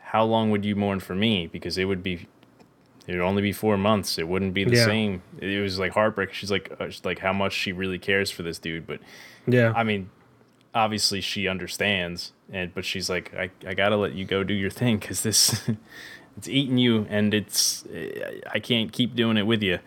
How 0.00 0.24
long 0.24 0.50
would 0.50 0.64
you 0.64 0.74
mourn 0.74 0.98
for 0.98 1.14
me? 1.14 1.46
Because 1.46 1.78
it 1.78 1.84
would 1.84 2.02
be 2.02 2.26
it 3.06 3.12
would 3.12 3.20
only 3.20 3.40
be 3.42 3.52
four 3.52 3.76
months. 3.78 4.18
It 4.18 4.26
wouldn't 4.26 4.52
be 4.52 4.64
the 4.64 4.74
Yeah. 4.76 4.84
same. 4.84 5.22
It 5.40 5.60
was 5.62 5.78
like 5.78 5.92
heartbreaking. 5.92 6.34
She's 6.34 6.50
like 6.50 6.72
uh, 6.80 6.88
she's 6.90 7.04
like 7.04 7.20
how 7.20 7.32
much 7.32 7.52
she 7.52 7.70
really 7.72 7.98
cares 8.00 8.30
for 8.32 8.42
this 8.42 8.58
dude 8.58 8.84
but 8.86 8.98
Yeah. 9.46 9.72
I 9.76 9.84
mean, 9.84 10.10
obviously 10.74 11.20
she 11.20 11.48
understands, 11.48 12.32
and 12.52 12.74
but 12.74 12.84
she's 12.84 13.08
like, 13.10 13.34
I, 13.34 13.50
I 13.66 13.74
gotta 13.74 13.96
let 13.96 14.14
you 14.14 14.24
go 14.24 14.42
do 14.44 14.54
your 14.54 14.70
thing 14.70 14.98
because 14.98 15.22
this, 15.22 15.68
it's 16.36 16.48
eating 16.48 16.78
you, 16.78 17.06
and 17.10 17.32
it's 17.34 17.84
I 18.52 18.58
can't 18.58 18.92
keep 18.92 19.14
doing 19.14 19.36
it 19.36 19.46
with 19.46 19.62
you. 19.62 19.78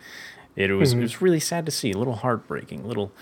It 0.54 0.70
was 0.72 0.90
Mm-hmm. 0.92 1.00
it 1.00 1.02
was 1.02 1.20
really 1.22 1.40
sad 1.40 1.66
to 1.66 1.72
see, 1.72 1.92
a 1.92 1.98
little 1.98 2.14
heartbreaking, 2.16 2.80
a 2.80 2.86
little, 2.86 3.12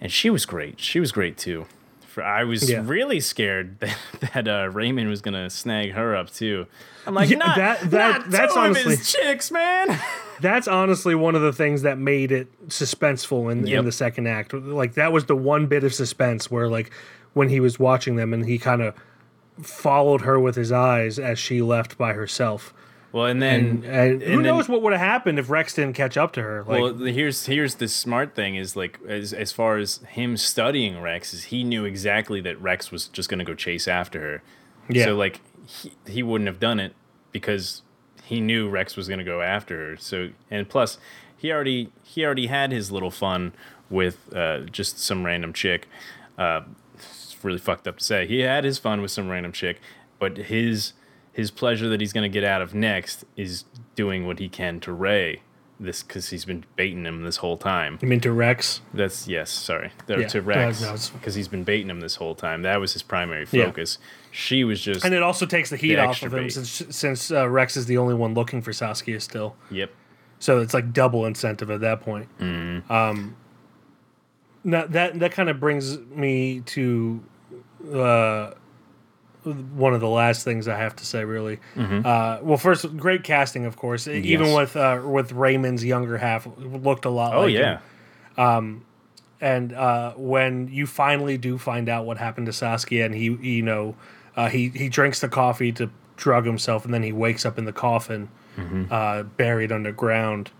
and 0.00 0.10
she 0.10 0.30
was 0.30 0.44
great. 0.46 0.80
She 0.80 0.98
was 1.00 1.12
great 1.12 1.36
too. 1.38 1.66
For, 2.08 2.22
I 2.24 2.44
was 2.44 2.68
Yeah. 2.68 2.82
really 2.84 3.20
scared 3.20 3.78
that, 3.80 3.96
that 4.32 4.48
uh, 4.48 4.68
Raymond 4.70 5.08
was 5.08 5.20
gonna 5.22 5.48
snag 5.48 5.92
her 5.92 6.14
up 6.16 6.30
too. 6.30 6.66
I'm 7.06 7.14
like, 7.14 7.30
Yeah, 7.30 7.38
not, 7.38 7.56
that- 7.56 7.80
that- 7.90 8.20
not 8.20 8.30
that's 8.30 8.56
honestly- 8.56 8.96
his 8.96 9.12
chicks, 9.12 9.50
man. 9.50 9.98
That's 10.40 10.66
honestly 10.68 11.14
one 11.14 11.34
of 11.34 11.42
the 11.42 11.52
things 11.52 11.82
that 11.82 11.98
made 11.98 12.32
it 12.32 12.48
suspenseful 12.68 13.50
in, 13.52 13.66
Yep. 13.66 13.78
in 13.80 13.84
the 13.84 13.92
second 13.92 14.26
act. 14.26 14.52
Like 14.52 14.94
that 14.94 15.12
was 15.12 15.26
the 15.26 15.36
one 15.36 15.66
bit 15.66 15.84
of 15.84 15.92
suspense 15.94 16.50
where 16.50 16.68
like 16.68 16.90
when 17.34 17.48
he 17.48 17.60
was 17.60 17.78
watching 17.78 18.16
them 18.16 18.32
and 18.32 18.44
he 18.46 18.58
kind 18.58 18.82
of 18.82 18.94
followed 19.60 20.22
her 20.22 20.40
with 20.40 20.54
his 20.56 20.72
eyes 20.72 21.18
as 21.18 21.38
she 21.38 21.60
left 21.62 21.98
by 21.98 22.12
herself. 22.14 22.72
Well, 23.12 23.26
and 23.26 23.42
then 23.42 23.82
And, 23.84 24.22
and 24.22 24.22
who 24.22 24.40
knows 24.40 24.70
what 24.70 24.80
would 24.80 24.92
have 24.94 25.00
happened 25.00 25.38
if 25.38 25.50
Rex 25.50 25.74
didn't 25.74 25.94
catch 25.94 26.16
up 26.16 26.32
to 26.32 26.42
her? 26.42 26.64
Like, 26.64 26.80
well, 26.80 26.94
here's 26.94 27.44
here's 27.44 27.74
the 27.74 27.86
smart 27.88 28.34
thing 28.34 28.56
is 28.56 28.74
like 28.74 28.98
as 29.06 29.34
as 29.34 29.52
far 29.52 29.76
as 29.76 29.98
him 30.08 30.38
studying 30.38 30.98
Rex 31.00 31.34
is 31.34 31.44
he 31.44 31.62
knew 31.62 31.84
exactly 31.84 32.40
that 32.40 32.58
Rex 32.60 32.90
was 32.90 33.08
just 33.08 33.28
gonna 33.28 33.44
go 33.44 33.54
chase 33.54 33.86
after 33.86 34.20
her. 34.20 34.42
Yeah. 34.88 35.04
So 35.04 35.14
like 35.14 35.40
he, 35.66 35.92
he 36.08 36.22
wouldn't 36.22 36.48
have 36.48 36.58
done 36.58 36.80
it 36.80 36.94
because 37.32 37.82
he 38.24 38.40
knew 38.40 38.68
Rex 38.68 38.96
was 38.96 39.08
gonna 39.08 39.24
go 39.24 39.40
after 39.40 39.90
her. 39.90 39.96
So 39.96 40.30
and 40.50 40.68
plus 40.68 40.98
he 41.36 41.52
already 41.52 41.90
he 42.02 42.24
already 42.24 42.46
had 42.46 42.72
his 42.72 42.92
little 42.92 43.10
fun 43.10 43.52
with 43.90 44.34
uh, 44.34 44.60
just 44.60 44.98
some 44.98 45.24
random 45.24 45.52
chick. 45.52 45.88
Uh, 46.38 46.62
it's 46.94 47.36
really 47.42 47.58
fucked 47.58 47.86
up 47.86 47.98
to 47.98 48.04
say. 48.04 48.26
He 48.26 48.40
had 48.40 48.64
his 48.64 48.78
fun 48.78 49.02
with 49.02 49.10
some 49.10 49.28
random 49.28 49.52
chick, 49.52 49.80
but 50.18 50.36
his 50.36 50.94
his 51.32 51.50
pleasure 51.50 51.88
that 51.88 52.00
he's 52.00 52.12
going 52.12 52.30
to 52.30 52.32
get 52.32 52.44
out 52.44 52.60
of 52.62 52.74
next 52.74 53.24
is 53.36 53.64
doing 53.94 54.26
what 54.26 54.38
he 54.38 54.48
can 54.48 54.80
to 54.80 54.92
Ray. 54.92 55.42
This 55.82 56.02
because 56.02 56.30
he's 56.30 56.44
been 56.44 56.64
baiting 56.76 57.04
him 57.04 57.24
this 57.24 57.38
whole 57.38 57.56
time. 57.56 57.98
I 58.02 58.06
mean, 58.06 58.20
to 58.20 58.30
Rex. 58.32 58.80
That's 58.94 59.26
yes, 59.26 59.50
sorry, 59.50 59.90
Or 60.08 60.20
Yeah, 60.20 60.28
to 60.28 60.40
Rex 60.42 60.80
no, 60.80 60.92
no, 60.94 60.96
because 61.14 61.34
he's 61.34 61.48
been 61.48 61.64
baiting 61.64 61.90
him 61.90 62.00
this 62.00 62.14
whole 62.16 62.34
time. 62.34 62.62
That 62.62 62.78
was 62.80 62.92
his 62.92 63.02
primary 63.02 63.44
focus. 63.46 63.98
Yeah. 64.00 64.06
She 64.30 64.64
was 64.64 64.80
just 64.80 65.04
And 65.04 65.12
it 65.12 65.22
also 65.22 65.44
takes 65.44 65.70
the 65.70 65.76
heat 65.76 65.96
The 65.96 66.04
off 66.04 66.22
of 66.22 66.32
him 66.32 66.44
bait. 66.44 66.50
since 66.50 66.82
since 66.90 67.30
uh, 67.32 67.48
Rex 67.48 67.76
is 67.76 67.86
the 67.86 67.98
only 67.98 68.14
one 68.14 68.32
looking 68.34 68.62
for 68.62 68.72
Saskia 68.72 69.20
still. 69.20 69.56
yep. 69.70 69.90
So 70.38 70.58
it's 70.60 70.74
like 70.74 70.92
double 70.92 71.26
incentive 71.26 71.70
at 71.70 71.80
that 71.80 72.00
point. 72.00 72.28
Um, 72.40 73.36
now 74.64 74.86
that 74.86 75.18
that 75.18 75.32
kind 75.32 75.48
of 75.48 75.58
brings 75.60 75.98
me 75.98 76.60
to 76.66 77.22
uh, 77.92 78.52
one 79.44 79.94
of 79.94 80.00
the 80.00 80.08
last 80.08 80.44
things 80.44 80.68
I 80.68 80.76
have 80.76 80.96
to 80.96 81.06
say. 81.06 81.24
Really, 81.24 81.58
uh, 81.76 82.38
well, 82.42 82.58
first, 82.58 82.96
great 82.96 83.24
casting, 83.24 83.64
of 83.64 83.76
course. 83.76 84.06
Even 84.08 84.54
with 84.54 84.76
uh, 84.76 85.02
with 85.04 85.32
Raymond's 85.32 85.84
younger 85.84 86.18
half, 86.18 86.46
looked 86.58 87.04
a 87.04 87.10
lot. 87.10 87.34
Oh 87.34 87.42
like 87.42 87.54
yeah. 87.54 87.80
him. 88.36 88.84
And 89.40 89.72
uh, 89.72 90.12
when 90.12 90.68
you 90.68 90.86
finally 90.86 91.36
do 91.36 91.58
find 91.58 91.88
out 91.88 92.06
what 92.06 92.16
happened 92.16 92.46
to 92.46 92.52
Saskia, 92.52 93.04
and 93.04 93.12
he, 93.12 93.24
you 93.24 93.62
know, 93.62 93.96
uh, 94.36 94.48
he 94.48 94.68
he 94.68 94.88
drinks 94.88 95.20
the 95.20 95.28
coffee 95.28 95.72
to 95.72 95.90
drug 96.16 96.46
himself, 96.46 96.84
and 96.84 96.94
then 96.94 97.02
he 97.02 97.10
wakes 97.10 97.44
up 97.44 97.58
in 97.58 97.64
the 97.64 97.72
coffin, 97.72 98.28
uh, 98.92 99.24
buried 99.24 99.72
underground. 99.72 100.52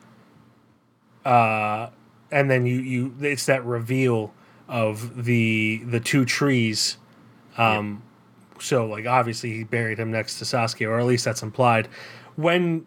Uh, 1.25 1.91
and 2.33 2.51
then 2.51 2.67
you 2.67 2.81
you 2.81 3.15
it's 3.21 3.47
that 3.47 3.65
reveal 3.65 4.35
of 4.67 5.25
the 5.25 5.83
the 5.85 6.01
two 6.01 6.25
trees. 6.25 6.97
Um, 7.57 8.03
so 8.63 8.87
like 8.87 9.07
obviously 9.07 9.53
he 9.53 9.65
buried 9.65 9.99
him 9.99 10.11
next 10.11 10.39
to 10.39 10.45
Saskia, 10.45 10.89
or 10.89 10.99
at 11.01 11.07
least 11.07 11.25
that's 11.25 11.43
implied. 11.43 11.89
When 12.37 12.87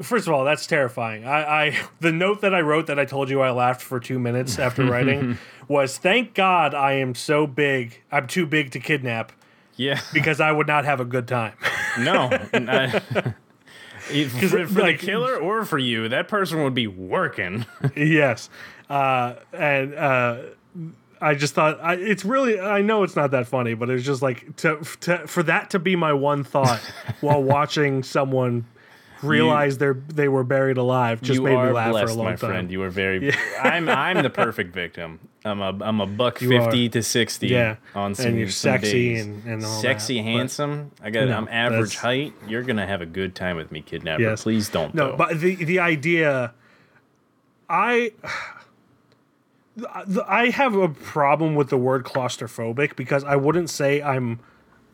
first 0.00 0.28
of 0.28 0.34
all, 0.34 0.44
that's 0.44 0.66
terrifying. 0.66 1.24
I, 1.26 1.66
I 1.66 1.78
the 2.00 2.12
note 2.12 2.40
that 2.42 2.54
I 2.54 2.60
wrote 2.60 2.86
that 2.86 2.98
I 2.98 3.04
told 3.04 3.30
you 3.30 3.40
I 3.40 3.50
laughed 3.50 3.82
for 3.82 3.98
two 4.00 4.18
minutes 4.18 4.58
after 4.58 4.84
writing 4.90 5.38
was 5.66 5.98
thank 5.98 6.34
God 6.34 6.74
I 6.74 6.92
am 6.94 7.14
so 7.14 7.46
big. 7.46 8.02
I'm 8.12 8.26
too 8.26 8.46
big 8.46 8.70
to 8.72 8.80
kidnap 8.80 9.32
Yeah. 9.76 10.00
because 10.12 10.40
I 10.40 10.52
would 10.52 10.66
not 10.66 10.84
have 10.84 11.00
a 11.00 11.04
good 11.04 11.26
time. 11.28 11.54
No. 11.98 12.28
I- 12.52 13.02
for, 14.08 14.66
for 14.66 14.80
like- 14.80 15.00
the 15.00 15.06
killer 15.06 15.36
or 15.36 15.64
for 15.66 15.78
you, 15.78 16.08
that 16.08 16.28
person 16.28 16.62
would 16.64 16.72
be 16.74 16.86
working. 16.86 17.66
yes, 17.94 18.48
uh, 18.88 19.34
and 19.52 19.94
uh, 19.94 20.38
I 21.20 21.34
just 21.34 21.54
thought 21.54 21.80
I, 21.82 21.94
it's 21.94 22.24
really. 22.24 22.60
I 22.60 22.82
know 22.82 23.02
it's 23.02 23.16
not 23.16 23.30
that 23.32 23.46
funny, 23.46 23.74
but 23.74 23.90
it's 23.90 24.04
just 24.04 24.22
like 24.22 24.56
to, 24.56 24.78
to 25.00 25.26
for 25.26 25.42
that 25.44 25.70
to 25.70 25.78
be 25.78 25.96
my 25.96 26.12
one 26.12 26.44
thought 26.44 26.80
while 27.20 27.42
watching 27.42 28.02
someone 28.02 28.66
realize 29.22 29.78
they're 29.78 30.00
they 30.14 30.28
were 30.28 30.44
buried 30.44 30.76
alive 30.78 31.20
just 31.20 31.40
made 31.40 31.50
me 31.50 31.70
laugh 31.72 31.90
blessed, 31.90 32.06
for 32.06 32.12
a 32.12 32.14
long 32.14 32.24
my 32.26 32.36
time. 32.36 32.50
friend. 32.50 32.70
You 32.70 32.82
are 32.82 32.90
very. 32.90 33.32
I'm 33.60 33.88
I'm 33.88 34.22
the 34.22 34.30
perfect 34.30 34.74
victim. 34.74 35.18
I'm 35.44 35.60
a 35.60 35.76
I'm 35.80 36.00
a 36.00 36.06
buck 36.06 36.40
You 36.40 36.56
are. 36.56 36.64
fifty 36.64 36.88
to 36.90 37.02
sixty. 37.02 37.48
Yeah, 37.48 37.76
on 37.94 38.14
some, 38.14 38.26
and 38.26 38.38
you're 38.38 38.48
some 38.50 38.72
sexy 38.72 39.14
days. 39.14 39.26
and, 39.26 39.44
and 39.44 39.62
sexy, 39.64 40.18
that, 40.18 40.22
handsome. 40.22 40.90
I 41.02 41.10
got. 41.10 41.28
No, 41.28 41.36
I'm 41.36 41.48
average 41.48 41.96
height. 41.96 42.32
You're 42.46 42.62
gonna 42.62 42.86
have 42.86 43.00
a 43.00 43.06
good 43.06 43.34
time 43.34 43.56
with 43.56 43.72
me, 43.72 43.80
kidnapper. 43.80 44.22
Yes. 44.22 44.42
Please 44.42 44.68
don't. 44.68 44.94
No, 44.94 45.10
though. 45.10 45.16
but 45.16 45.40
the 45.40 45.54
the 45.56 45.78
idea, 45.80 46.52
I. 47.68 48.12
I 50.26 50.50
have 50.50 50.74
a 50.74 50.88
problem 50.88 51.54
with 51.54 51.70
the 51.70 51.78
word 51.78 52.04
claustrophobic 52.04 52.96
because 52.96 53.24
I 53.24 53.36
wouldn't 53.36 53.70
say 53.70 54.02
I'm 54.02 54.40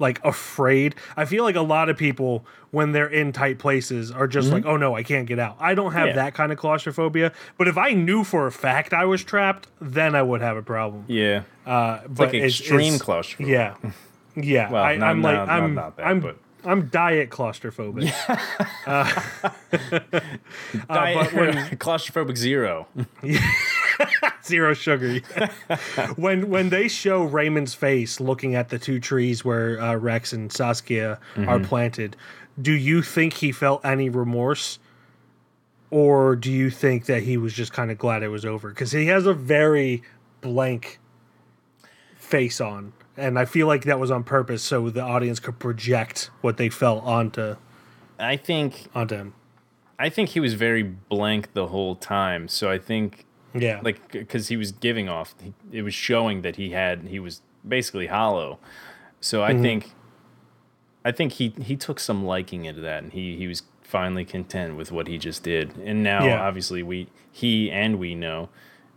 like 0.01 0.23
afraid. 0.25 0.95
I 1.17 1.25
feel 1.25 1.45
like 1.45 1.55
a 1.57 1.61
lot 1.63 1.89
of 1.89 1.97
people 1.97 2.45
when 2.73 2.91
they're 2.93 3.07
in 3.07 3.31
tight 3.33 3.59
places 3.61 4.11
are 4.11 4.27
just 4.27 4.51
like, 4.51 4.67
"Oh 4.67 4.77
no, 4.77 4.97
I 4.97 5.05
can't 5.05 5.27
get 5.27 5.39
out." 5.39 5.57
I 5.61 5.75
don't 5.75 5.93
have 5.93 6.09
Mm-hmm. 6.09 6.17
Yeah. 6.19 6.25
that 6.25 6.35
kind 6.35 6.51
of 6.51 6.59
claustrophobia, 6.59 7.31
but 7.59 7.69
if 7.69 7.79
I 7.79 7.93
knew 7.93 8.25
for 8.25 8.47
a 8.49 8.53
fact 8.53 8.93
I 8.93 9.05
was 9.05 9.23
trapped, 9.23 9.69
then 9.81 10.17
I 10.17 10.23
would 10.23 10.41
have 10.41 10.57
a 10.57 10.63
problem. 10.63 11.05
yeah, 11.07 11.43
Uh, 11.65 12.01
it's 12.05 12.15
but 12.15 12.25
like 12.27 12.35
it's- 12.35 12.59
extreme 12.61 12.81
it's- 12.95 13.03
claustrophobia. 13.03 13.77
Yeah, 13.85 13.91
yeah. 14.35 14.71
Well, 14.73 14.83
I, 14.83 14.97
not- 14.97 15.11
I'm 15.11 15.23
like 15.23 15.37
not- 15.37 15.47
not 15.47 15.63
I'm 15.63 15.73
about 15.73 15.97
that, 15.99 16.07
I'm 16.07 16.21
but- 16.21 16.39
I'm 16.67 16.87
diet 16.89 17.31
claustrophobic. 17.31 18.07
Diet- 20.89 20.89
but 20.89 21.33
when- 21.35 21.57
claustrophobic 21.79 22.37
zero. 22.37 22.89
Zero 24.45 24.75
sugar. 24.75 25.21
when 26.17 26.51
when 26.51 26.71
they 26.71 26.89
show 26.89 27.23
Raymond's 27.23 27.75
face 27.75 28.21
looking 28.21 28.55
at 28.55 28.69
the 28.69 28.79
two 28.79 29.01
trees 29.01 29.45
where 29.45 29.81
uh, 29.81 29.95
Rex 29.97 30.33
and 30.33 30.53
Saskia 30.53 31.19
are 31.37 31.59
planted, 31.61 32.17
do 32.61 32.73
you 32.73 33.03
think 33.03 33.35
he 33.35 33.53
felt 33.53 33.85
any 33.85 34.09
remorse, 34.09 34.79
or 35.91 36.37
do 36.37 36.51
you 36.51 36.71
think 36.71 37.07
that 37.07 37.23
he 37.23 37.37
was 37.37 37.53
just 37.53 37.73
kind 37.73 37.91
of 37.91 37.99
glad 37.99 38.23
it 38.23 38.29
was 38.29 38.45
over? 38.45 38.69
Because 38.69 38.93
he 38.93 39.07
has 39.07 39.27
a 39.27 39.35
very 39.35 40.03
blank 40.41 40.99
face 42.17 42.61
on, 42.61 42.93
and 43.17 43.39
I 43.39 43.45
feel 43.45 43.67
like 43.67 43.85
that 43.85 43.99
was 43.99 44.11
on 44.11 44.25
purpose 44.25 44.63
so 44.63 44.91
the 44.91 45.03
audience 45.03 45.41
could 45.41 45.59
project 45.59 46.31
what 46.43 46.57
they 46.57 46.69
felt 46.69 47.05
onto 47.05 47.57
I 48.19 48.37
think 48.37 48.89
onto 48.95 49.17
him. 49.17 49.35
I 49.99 50.09
think 50.09 50.31
he 50.31 50.41
was 50.41 50.55
very 50.55 50.83
blank 50.83 51.53
the 51.53 51.69
whole 51.69 51.95
time. 51.95 52.49
So 52.49 52.71
I 52.71 52.79
think 52.79 53.27
Yeah, 53.55 53.81
like 53.83 54.11
because 54.11 54.49
he 54.49 54.57
was 54.57 54.73
giving 54.73 55.09
off 55.09 55.35
he, 55.41 55.53
it 55.73 55.83
was 55.83 55.95
showing 55.95 56.43
that 56.43 56.57
he 56.57 56.71
had 56.71 57.09
he 57.09 57.21
was 57.21 57.41
basically 57.67 58.09
hollow 58.09 58.59
so 59.21 59.41
Mm-hmm. 59.41 59.59
i 59.59 59.63
think 59.63 59.91
i 61.05 61.13
think 61.13 61.33
he 61.35 61.55
he 61.63 61.77
took 61.77 61.99
some 62.01 62.25
liking 62.25 62.65
into 62.65 62.81
that 62.83 63.03
and 63.05 63.13
he 63.13 63.37
he 63.37 63.47
was 63.47 63.63
finally 63.83 64.25
content 64.25 64.77
with 64.77 64.91
what 64.91 65.07
he 65.07 65.19
just 65.19 65.43
did 65.43 65.77
and 65.79 66.03
now 66.03 66.25
Yeah. 66.27 66.41
obviously 66.47 66.83
we 66.83 67.09
he 67.31 67.71
and 67.71 67.99
we 67.99 68.15
know 68.15 68.49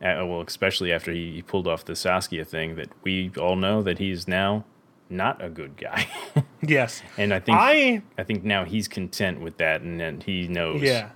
uh, 0.02 0.26
well 0.26 0.42
especially 0.42 0.92
after 0.92 1.12
he, 1.12 1.34
he 1.34 1.42
pulled 1.42 1.68
off 1.68 1.86
the 1.86 1.96
saskia 1.96 2.44
thing 2.46 2.76
that 2.76 2.90
we 3.04 3.32
all 3.40 3.56
know 3.56 3.82
that 3.84 4.00
he's 4.00 4.28
now 4.28 4.66
not 5.10 5.42
a 5.42 5.50
good 5.50 5.78
guy 5.78 6.08
yes. 6.62 7.02
and 7.18 7.34
i 7.34 7.40
think 7.40 7.58
I 7.58 8.02
i 8.18 8.24
think 8.24 8.44
now 8.44 8.66
he's 8.66 8.88
content 8.88 9.40
with 9.40 9.58
that 9.58 9.82
and 9.82 10.00
then 10.00 10.22
he 10.22 10.48
knows 10.48 10.82
Yeah. 10.82 11.10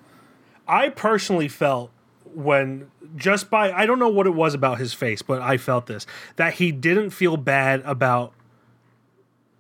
I 0.67 0.87
personally 0.89 1.49
felt 1.49 1.91
when 2.33 2.89
just 3.15 3.49
by 3.49 3.71
I 3.71 3.85
don't 3.85 3.99
know 3.99 4.09
what 4.09 4.27
it 4.27 4.33
was 4.33 4.53
about 4.53 4.77
his 4.77 4.93
face, 4.93 5.21
but 5.21 5.41
I 5.41 5.57
felt 5.57 5.85
this 5.87 6.05
that 6.35 6.55
he 6.55 6.71
didn't 6.71 7.11
feel 7.11 7.37
bad 7.37 7.81
about 7.85 8.33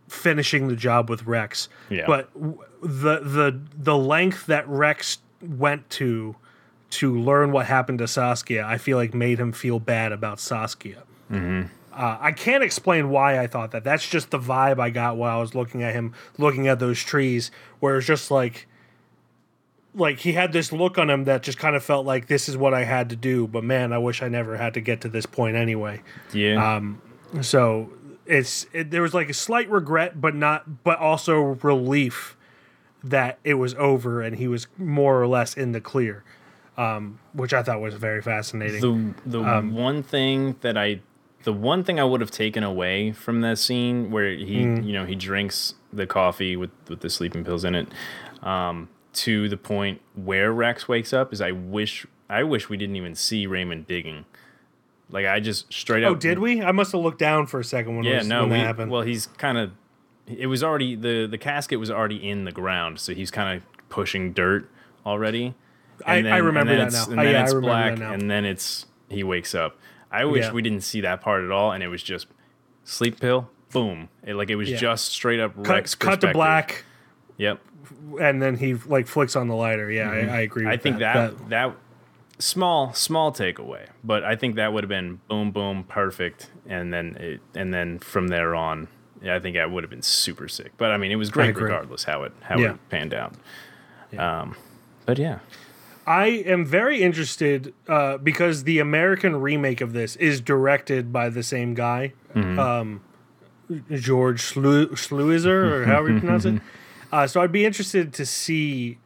finishing 0.07 0.67
the 0.67 0.75
job 0.75 1.09
with 1.09 1.25
Rex. 1.25 1.69
Yeah. 1.89 2.05
But 2.07 2.33
w- 2.33 2.57
the 2.81 3.19
the 3.19 3.61
the 3.75 3.97
length 3.97 4.45
that 4.47 4.67
Rex 4.67 5.19
went 5.41 5.89
to 5.91 6.35
to 6.91 7.17
learn 7.17 7.51
what 7.51 7.65
happened 7.65 7.99
to 7.99 8.07
Saskia, 8.07 8.65
I 8.65 8.77
feel 8.77 8.97
like 8.97 9.13
made 9.13 9.39
him 9.39 9.53
feel 9.53 9.79
bad 9.79 10.11
about 10.11 10.39
Saskia. 10.39 11.03
Uh, 11.93 12.17
I 12.19 12.31
can't 12.33 12.63
explain 12.63 13.09
why 13.09 13.39
I 13.39 13.47
thought 13.47 13.71
that. 13.71 13.83
That's 13.83 14.07
just 14.07 14.31
the 14.31 14.39
vibe 14.39 14.79
I 14.79 14.89
got 14.89 15.17
while 15.17 15.37
I 15.37 15.41
was 15.41 15.55
looking 15.55 15.83
at 15.83 15.93
him, 15.93 16.13
looking 16.37 16.67
at 16.67 16.79
those 16.79 17.01
trees, 17.01 17.51
where 17.79 17.97
it's 17.97 18.07
just 18.07 18.31
like, 18.31 18.67
like 19.93 20.19
he 20.19 20.33
had 20.33 20.53
this 20.53 20.71
look 20.71 20.97
on 20.97 21.09
him 21.09 21.25
that 21.25 21.43
just 21.43 21.57
kind 21.57 21.75
of 21.75 21.83
felt 21.83 22.05
like 22.05 22.27
this 22.27 22.47
is 22.47 22.55
what 22.57 22.73
I 22.73 22.83
had 22.85 23.09
to 23.09 23.15
do. 23.15 23.47
But 23.47 23.63
man, 23.63 23.91
I 23.93 23.97
wish 23.97 24.21
I 24.21 24.27
never 24.29 24.57
had 24.57 24.73
to 24.75 24.81
get 24.81 25.01
to 25.01 25.09
this 25.09 25.25
point 25.25 25.55
anyway. 25.55 26.01
Yeah. 26.33 26.75
Um, 26.77 27.01
So 27.41 27.91
it's 28.25 28.67
it, 28.73 28.91
there 28.91 29.01
was 29.01 29.13
like 29.13 29.29
a 29.29 29.33
slight 29.33 29.69
regret, 29.69 30.19
but 30.21 30.35
not, 30.35 30.83
but 30.83 30.99
also 30.99 31.39
relief 31.61 32.37
that 33.03 33.39
it 33.43 33.55
was 33.55 33.73
over 33.75 34.21
and 34.21 34.35
he 34.35 34.47
was 34.47 34.67
more 34.77 35.21
or 35.21 35.27
less 35.27 35.55
in 35.55 35.71
the 35.71 35.81
clear, 35.81 36.23
um, 36.77 37.19
which 37.33 37.51
I 37.53 37.63
thought 37.63 37.81
was 37.81 37.95
very 37.95 38.21
fascinating. 38.21 39.15
the 39.25 39.39
the 39.39 39.43
um, 39.43 39.73
one 39.73 40.03
thing 40.03 40.55
that 40.61 40.77
I 40.77 41.01
the 41.43 41.51
one 41.53 41.83
thing 41.83 41.99
I 41.99 42.03
would 42.03 42.21
have 42.21 42.29
taken 42.31 42.63
away 42.63 43.11
from 43.11 43.41
that 43.41 43.57
scene 43.57 44.11
where 44.11 44.29
he 44.31 44.63
Mm. 44.63 44.85
you 44.85 44.93
know 44.93 45.05
he 45.05 45.15
drinks 45.15 45.73
the 45.91 46.05
coffee 46.05 46.55
with 46.55 46.69
with 46.87 46.99
the 47.01 47.09
sleeping 47.09 47.43
pills 47.43 47.63
in 47.65 47.73
it 47.75 47.87
um, 48.43 48.87
to 49.13 49.49
the 49.49 49.57
point 49.57 50.01
where 50.15 50.51
Rex 50.53 50.87
wakes 50.87 51.13
up 51.13 51.33
is 51.33 51.41
I 51.41 51.51
wish 51.51 52.05
I 52.29 52.43
wish 52.43 52.69
we 52.69 52.77
didn't 52.77 52.95
even 52.95 53.15
see 53.15 53.45
Raymond 53.45 53.87
digging 53.87 54.25
like 55.09 55.25
I 55.25 55.39
just 55.39 55.71
straight 55.71 56.03
oh, 56.03 56.11
up 56.11 56.15
oh, 56.15 56.19
did 56.19 56.39
we? 56.39 56.61
I 56.61 56.71
must 56.71 56.93
have 56.93 57.01
looked 57.01 57.19
down 57.19 57.45
for 57.47 57.59
a 57.59 57.63
second 57.63 57.97
when, 57.97 58.05
yeah 58.05 58.19
was, 58.19 58.27
no 58.27 58.41
when 58.41 58.51
we, 58.51 58.57
that 58.57 58.65
happened. 58.65 58.91
well 58.91 59.01
he's 59.01 59.27
kind 59.37 59.57
of 59.57 59.71
it 60.27 60.47
was 60.47 60.63
already 60.63 60.95
the 60.95 61.27
the 61.27 61.37
casket 61.37 61.79
was 61.79 61.91
already 61.91 62.27
in 62.29 62.45
the 62.45 62.51
ground 62.51 62.99
so 62.99 63.13
he's 63.13 63.31
kind 63.31 63.57
of 63.57 63.89
pushing 63.89 64.31
dirt 64.33 64.69
already 65.05 65.53
I- 66.05 66.27
I 66.27 66.37
remember 66.37 66.75
then 66.75 66.89
that 66.89 66.93
now. 66.93 67.03
and 67.09 67.19
then 67.19 67.27
oh, 67.27 67.29
yeah, 67.29 67.43
it's 67.43 67.53
black 67.53 67.95
that 67.95 67.99
now. 67.99 68.13
and 68.13 68.31
then 68.31 68.45
it's 68.45 68.85
he 69.09 69.23
wakes 69.23 69.53
up 69.53 69.77
I 70.09 70.25
wish 70.25 70.45
Yeah. 70.45 70.51
we 70.53 70.61
didn't 70.61 70.81
see 70.81 71.01
that 71.01 71.21
part 71.21 71.43
at 71.43 71.51
all 71.51 71.71
and 71.73 71.83
it 71.83 71.89
was 71.89 72.01
just 72.01 72.27
sleep 72.85 73.19
pill 73.19 73.49
boom 73.71 74.09
it, 74.23 74.35
like 74.35 74.49
it 74.49 74.55
was 74.55 74.69
Yeah. 74.69 74.77
just 74.77 75.05
straight 75.09 75.39
up 75.39 75.55
cut, 75.63 75.67
Rex 75.67 75.95
cut 75.95 76.21
to 76.21 76.31
black, 76.31 76.85
yep 77.41 77.59
and 78.19 78.41
then 78.41 78.55
he 78.57 78.75
like 78.95 79.07
flicks 79.07 79.35
on 79.35 79.47
the 79.47 79.55
lighter. 79.55 79.91
Yeah, 79.91 80.09
I, 80.09 80.17
I 80.37 80.39
agree. 80.41 80.65
With 80.65 80.67
Mm-hmm. 80.67 80.67
I 80.69 80.77
think 80.77 80.99
that, 80.99 81.49
that 81.49 81.75
small 82.39 82.93
small 82.93 83.31
takeaway 83.31 83.87
but 84.03 84.23
I 84.23 84.35
think 84.35 84.55
that 84.55 84.73
would 84.73 84.83
have 84.83 84.89
been 84.89 85.19
boom 85.27 85.51
boom 85.51 85.83
perfect 85.83 86.49
and 86.67 86.91
then 86.93 87.15
it 87.19 87.39
and 87.55 87.73
then 87.73 87.99
from 87.99 88.27
there 88.29 88.55
on 88.55 88.87
I 89.23 89.39
think 89.39 89.55
that 89.55 89.69
would 89.71 89.83
have 89.83 89.91
been 89.91 90.01
super 90.01 90.47
sick 90.47 90.71
but 90.77 90.91
I 90.91 90.97
mean 90.97 91.11
it 91.11 91.17
was 91.17 91.29
great 91.29 91.55
regardless 91.55 92.03
how 92.05 92.23
it 92.23 92.31
how 92.41 92.57
Yeah. 92.57 92.71
it 92.73 92.89
panned 92.89 93.13
out 93.13 93.33
um 94.17 94.55
but 95.05 95.17
yeah 95.19 95.39
I 96.07 96.25
am 96.27 96.65
very 96.65 97.03
interested 97.03 97.75
uh, 97.87 98.17
because 98.17 98.63
the 98.63 98.79
American 98.79 99.35
remake 99.39 99.81
of 99.81 99.93
this 99.93 100.15
is 100.15 100.41
directed 100.41 101.13
by 101.13 101.29
the 101.29 101.43
same 101.43 101.75
guy, 101.75 102.13
Mm-hmm. 102.33 102.57
um, 102.59 103.01
George 103.91 104.41
Schlu- 104.41 104.89
Schluizer, 104.93 105.71
or 105.71 105.85
however 105.85 106.11
you 106.11 106.19
pronounce 106.19 106.45
it. 106.45 106.59
Uh, 107.11 107.27
so 107.27 107.41
I'd 107.41 107.51
be 107.51 107.65
interested 107.65 108.13
to 108.13 108.25
see. 108.25 108.97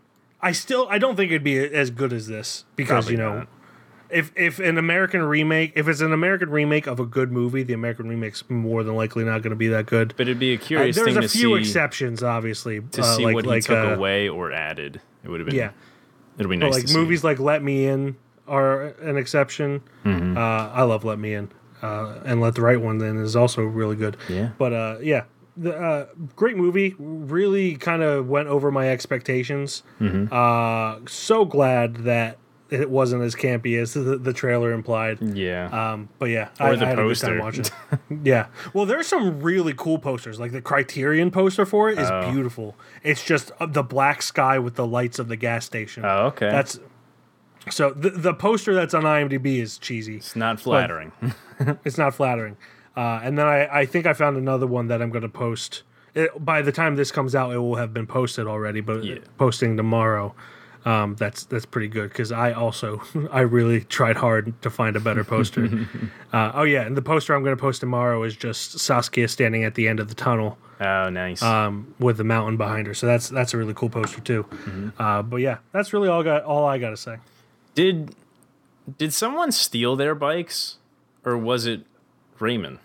I 0.42 0.52
still 0.52 0.88
I 0.90 0.98
don't 1.00 1.16
think 1.16 1.32
it'd 1.32 1.44
be 1.44 1.58
as 1.58 1.90
good 1.90 2.14
as 2.14 2.28
this 2.28 2.66
because 2.76 3.06
Probably 3.06 3.12
you 3.14 3.18
know 3.18 3.38
not. 3.40 3.48
if 4.12 4.32
if 4.36 4.60
an 4.60 4.78
American 4.78 5.24
remake 5.24 5.72
if 5.76 5.88
it's 5.88 6.02
an 6.02 6.14
American 6.14 6.50
remake 6.52 6.86
of 6.86 7.00
a 7.00 7.06
good 7.06 7.32
movie, 7.32 7.64
the 7.64 7.74
American 7.74 8.08
remake's 8.08 8.44
more 8.50 8.84
than 8.84 8.96
likely 8.96 9.24
not 9.24 9.42
going 9.42 9.50
to 9.52 9.56
be 9.56 9.68
that 9.70 9.88
good. 9.88 10.14
but 10.18 10.24
it'd 10.28 10.38
be 10.38 10.54
a 10.54 10.58
Uh, 10.58 10.62
curious 10.62 10.96
there's 10.96 11.08
thing 11.08 11.18
a 11.18 11.22
to 11.22 11.28
few 11.30 11.56
see 11.56 11.62
exceptions, 11.62 12.22
obviously, 12.22 12.82
to 12.92 13.02
uh, 13.02 13.16
see 13.16 13.26
like, 13.26 13.34
what 13.34 13.46
he 13.46 13.50
like, 13.50 13.64
took 13.64 13.78
uh, 13.78 13.96
away 13.96 14.30
or 14.30 14.52
added 14.52 15.02
it 15.24 15.30
would 15.30 15.40
have 15.40 15.48
been 15.48 15.56
Yeah, 15.56 15.72
it'll 16.38 16.50
be 16.50 16.58
But 16.58 16.66
nice 16.68 16.74
like 16.76 16.82
to 16.84 16.88
see. 16.90 16.98
movies 16.98 17.24
like 17.24 17.40
Let 17.40 17.64
Me 17.64 17.88
In 17.88 18.16
are 18.48 18.84
an 19.02 19.18
exception. 19.18 19.82
Mm-hmm. 20.04 20.38
Uh, 20.38 20.42
I 20.42 20.84
love 20.84 21.04
Let 21.04 21.18
Me 21.18 21.34
In, 21.34 21.50
uh, 21.82 22.20
and 22.24 22.40
Let 22.40 22.54
the 22.54 22.62
Right 22.62 22.80
One 22.80 23.02
In 23.02 23.18
is 23.18 23.36
also 23.36 23.64
really 23.64 23.96
good. 23.96 24.16
Yeah. 24.30 24.50
But 24.60 24.74
uh, 24.74 24.98
yeah, 25.02 25.24
the 25.58 25.76
uh, 25.78 26.06
great 26.36 26.58
movie. 26.58 26.96
Really 27.00 27.76
kind 27.76 28.02
of 28.04 28.28
went 28.28 28.48
over 28.48 28.72
my 28.72 28.90
expectations. 28.90 29.84
Mm-hmm. 30.02 30.34
Uh, 30.34 31.06
so 31.08 31.46
glad 31.46 31.98
that 31.98 32.38
it 32.72 32.90
wasn't 32.90 33.22
as 33.22 33.36
campy 33.36 33.80
as 33.80 33.94
the, 33.94 34.18
the 34.18 34.34
trailer 34.34 34.72
implied. 34.72 35.20
yeah 35.22 35.68
Um, 35.94 36.10
but 36.18 36.26
yeah, 36.32 36.50
Or 36.60 36.68
I, 36.70 36.76
the 36.76 36.86
I 36.86 36.90
had 36.90 37.00
a 37.00 37.04
good 37.04 37.16
time 37.20 37.38
watching. 37.40 37.66
yeah, 38.24 38.48
well, 38.74 38.86
there's 38.88 39.06
some 39.08 39.40
really 39.42 39.74
cool 39.78 40.00
posters. 40.00 40.40
Like 40.40 40.52
the 40.52 40.62
Criterion 40.62 41.30
poster 41.30 41.66
for 41.66 41.90
it 41.92 42.00
is 42.00 42.10
Oh. 42.10 42.32
beautiful. 42.32 42.76
It's 43.04 43.24
just 43.24 43.52
uh, 43.60 43.68
the 43.68 43.84
black 43.84 44.24
sky 44.24 44.58
with 44.58 44.76
the 44.76 44.86
lights 44.88 45.20
of 45.20 45.28
the 45.28 45.36
gas 45.38 45.64
station. 45.64 46.04
oh 46.06 46.26
okay 46.28 46.50
That's 46.50 46.80
so 47.70 47.92
the 47.92 48.10
the 48.10 48.34
poster 48.34 48.74
that's 48.74 48.94
on 48.96 49.04
IMDb 49.04 49.60
is 49.60 49.78
cheesy. 49.78 50.18
it's 50.18 50.36
not 50.36 50.60
flattering 50.60 51.12
It's 51.86 51.98
not 51.98 52.14
flattering. 52.16 52.58
Uh, 52.96 53.20
and 53.24 53.38
then 53.38 53.46
I, 53.46 53.82
I 53.82 53.86
think 53.86 54.06
I 54.06 54.14
found 54.14 54.38
another 54.38 54.68
one 54.68 54.88
that 54.88 55.02
I'm 55.02 55.10
going 55.10 55.24
to 55.24 55.30
post. 55.30 55.84
It, 56.14 56.32
by 56.44 56.62
the 56.62 56.72
time 56.72 56.96
this 56.96 57.12
comes 57.12 57.36
out, 57.36 57.52
it 57.52 57.58
will 57.58 57.76
have 57.76 57.94
been 57.94 58.08
posted 58.08 58.48
already, 58.48 58.82
but 58.82 59.04
Yeah. 59.04 59.18
posting 59.38 59.76
tomorrow. 59.78 60.34
Um, 60.86 61.16
that's 61.16 61.46
that's 61.46 61.66
pretty 61.66 61.88
good 61.88 62.10
because 62.10 62.32
I 62.32 62.52
also 62.54 63.02
I 63.32 63.42
really 63.42 63.82
tried 63.82 64.18
hard 64.18 64.54
to 64.62 64.70
find 64.70 64.96
a 64.96 65.00
better 65.00 65.24
poster. 65.24 65.68
uh, 66.34 66.52
oh 66.54 66.62
yeah, 66.64 66.84
and 66.84 66.96
the 66.96 67.02
poster 67.02 67.34
I'm 67.34 67.44
going 67.44 67.56
to 67.58 67.60
post 67.62 67.80
tomorrow 67.80 68.22
is 68.24 68.36
just 68.36 68.78
Saskia 68.80 69.28
standing 69.28 69.64
at 69.64 69.74
the 69.74 69.88
end 69.88 70.00
of 70.00 70.10
the 70.10 70.14
tunnel 70.16 70.60
oh 70.80 71.10
nice 71.10 71.42
um, 71.42 71.96
with 71.98 72.18
the 72.18 72.24
mountain 72.24 72.56
behind 72.56 72.86
her. 72.86 72.94
So 72.94 73.08
that's 73.08 73.30
that's 73.30 73.54
a 73.56 73.58
really 73.58 73.74
cool 73.74 73.90
poster 73.90 74.22
too. 74.22 74.44
Mm-hmm. 74.44 74.90
Uh, 75.02 75.24
but 75.24 75.38
yeah, 75.38 75.58
that's 75.72 75.92
really 75.92 76.08
all 76.08 76.22
got 76.22 76.44
all 76.44 76.66
I 76.66 76.78
got 76.78 76.92
to 76.92 76.98
say. 76.98 77.18
Did 77.74 78.16
did 79.00 79.12
someone 79.12 79.52
steal 79.52 79.96
their 79.96 80.14
bikes, 80.14 80.78
or 81.24 81.36
was 81.36 81.66
it 81.66 81.82
Raymond? 82.40 82.78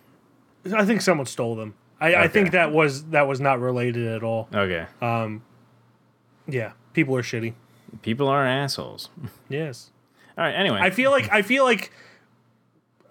I 0.74 0.84
think 0.84 1.00
someone 1.00 1.26
stole 1.26 1.54
them. 1.56 1.74
I, 2.00 2.14
I 2.14 2.28
think 2.28 2.52
that 2.52 2.72
was 2.72 3.04
that 3.10 3.26
was 3.28 3.40
not 3.40 3.60
related 3.60 4.06
at 4.08 4.22
all. 4.22 4.48
Okay, 4.54 4.86
Um, 5.02 5.42
Yeah, 6.46 6.72
people 6.94 7.16
are 7.16 7.22
shitty. 7.22 7.54
people 8.02 8.26
are 8.28 8.46
assholes. 8.46 9.10
Yes, 9.48 9.90
All 10.38 10.44
right. 10.44 10.52
Anyway, 10.54 10.78
I 10.80 10.90
feel 10.90 11.10
like 11.10 11.30
I 11.30 11.42
feel 11.42 11.64
like 11.64 11.92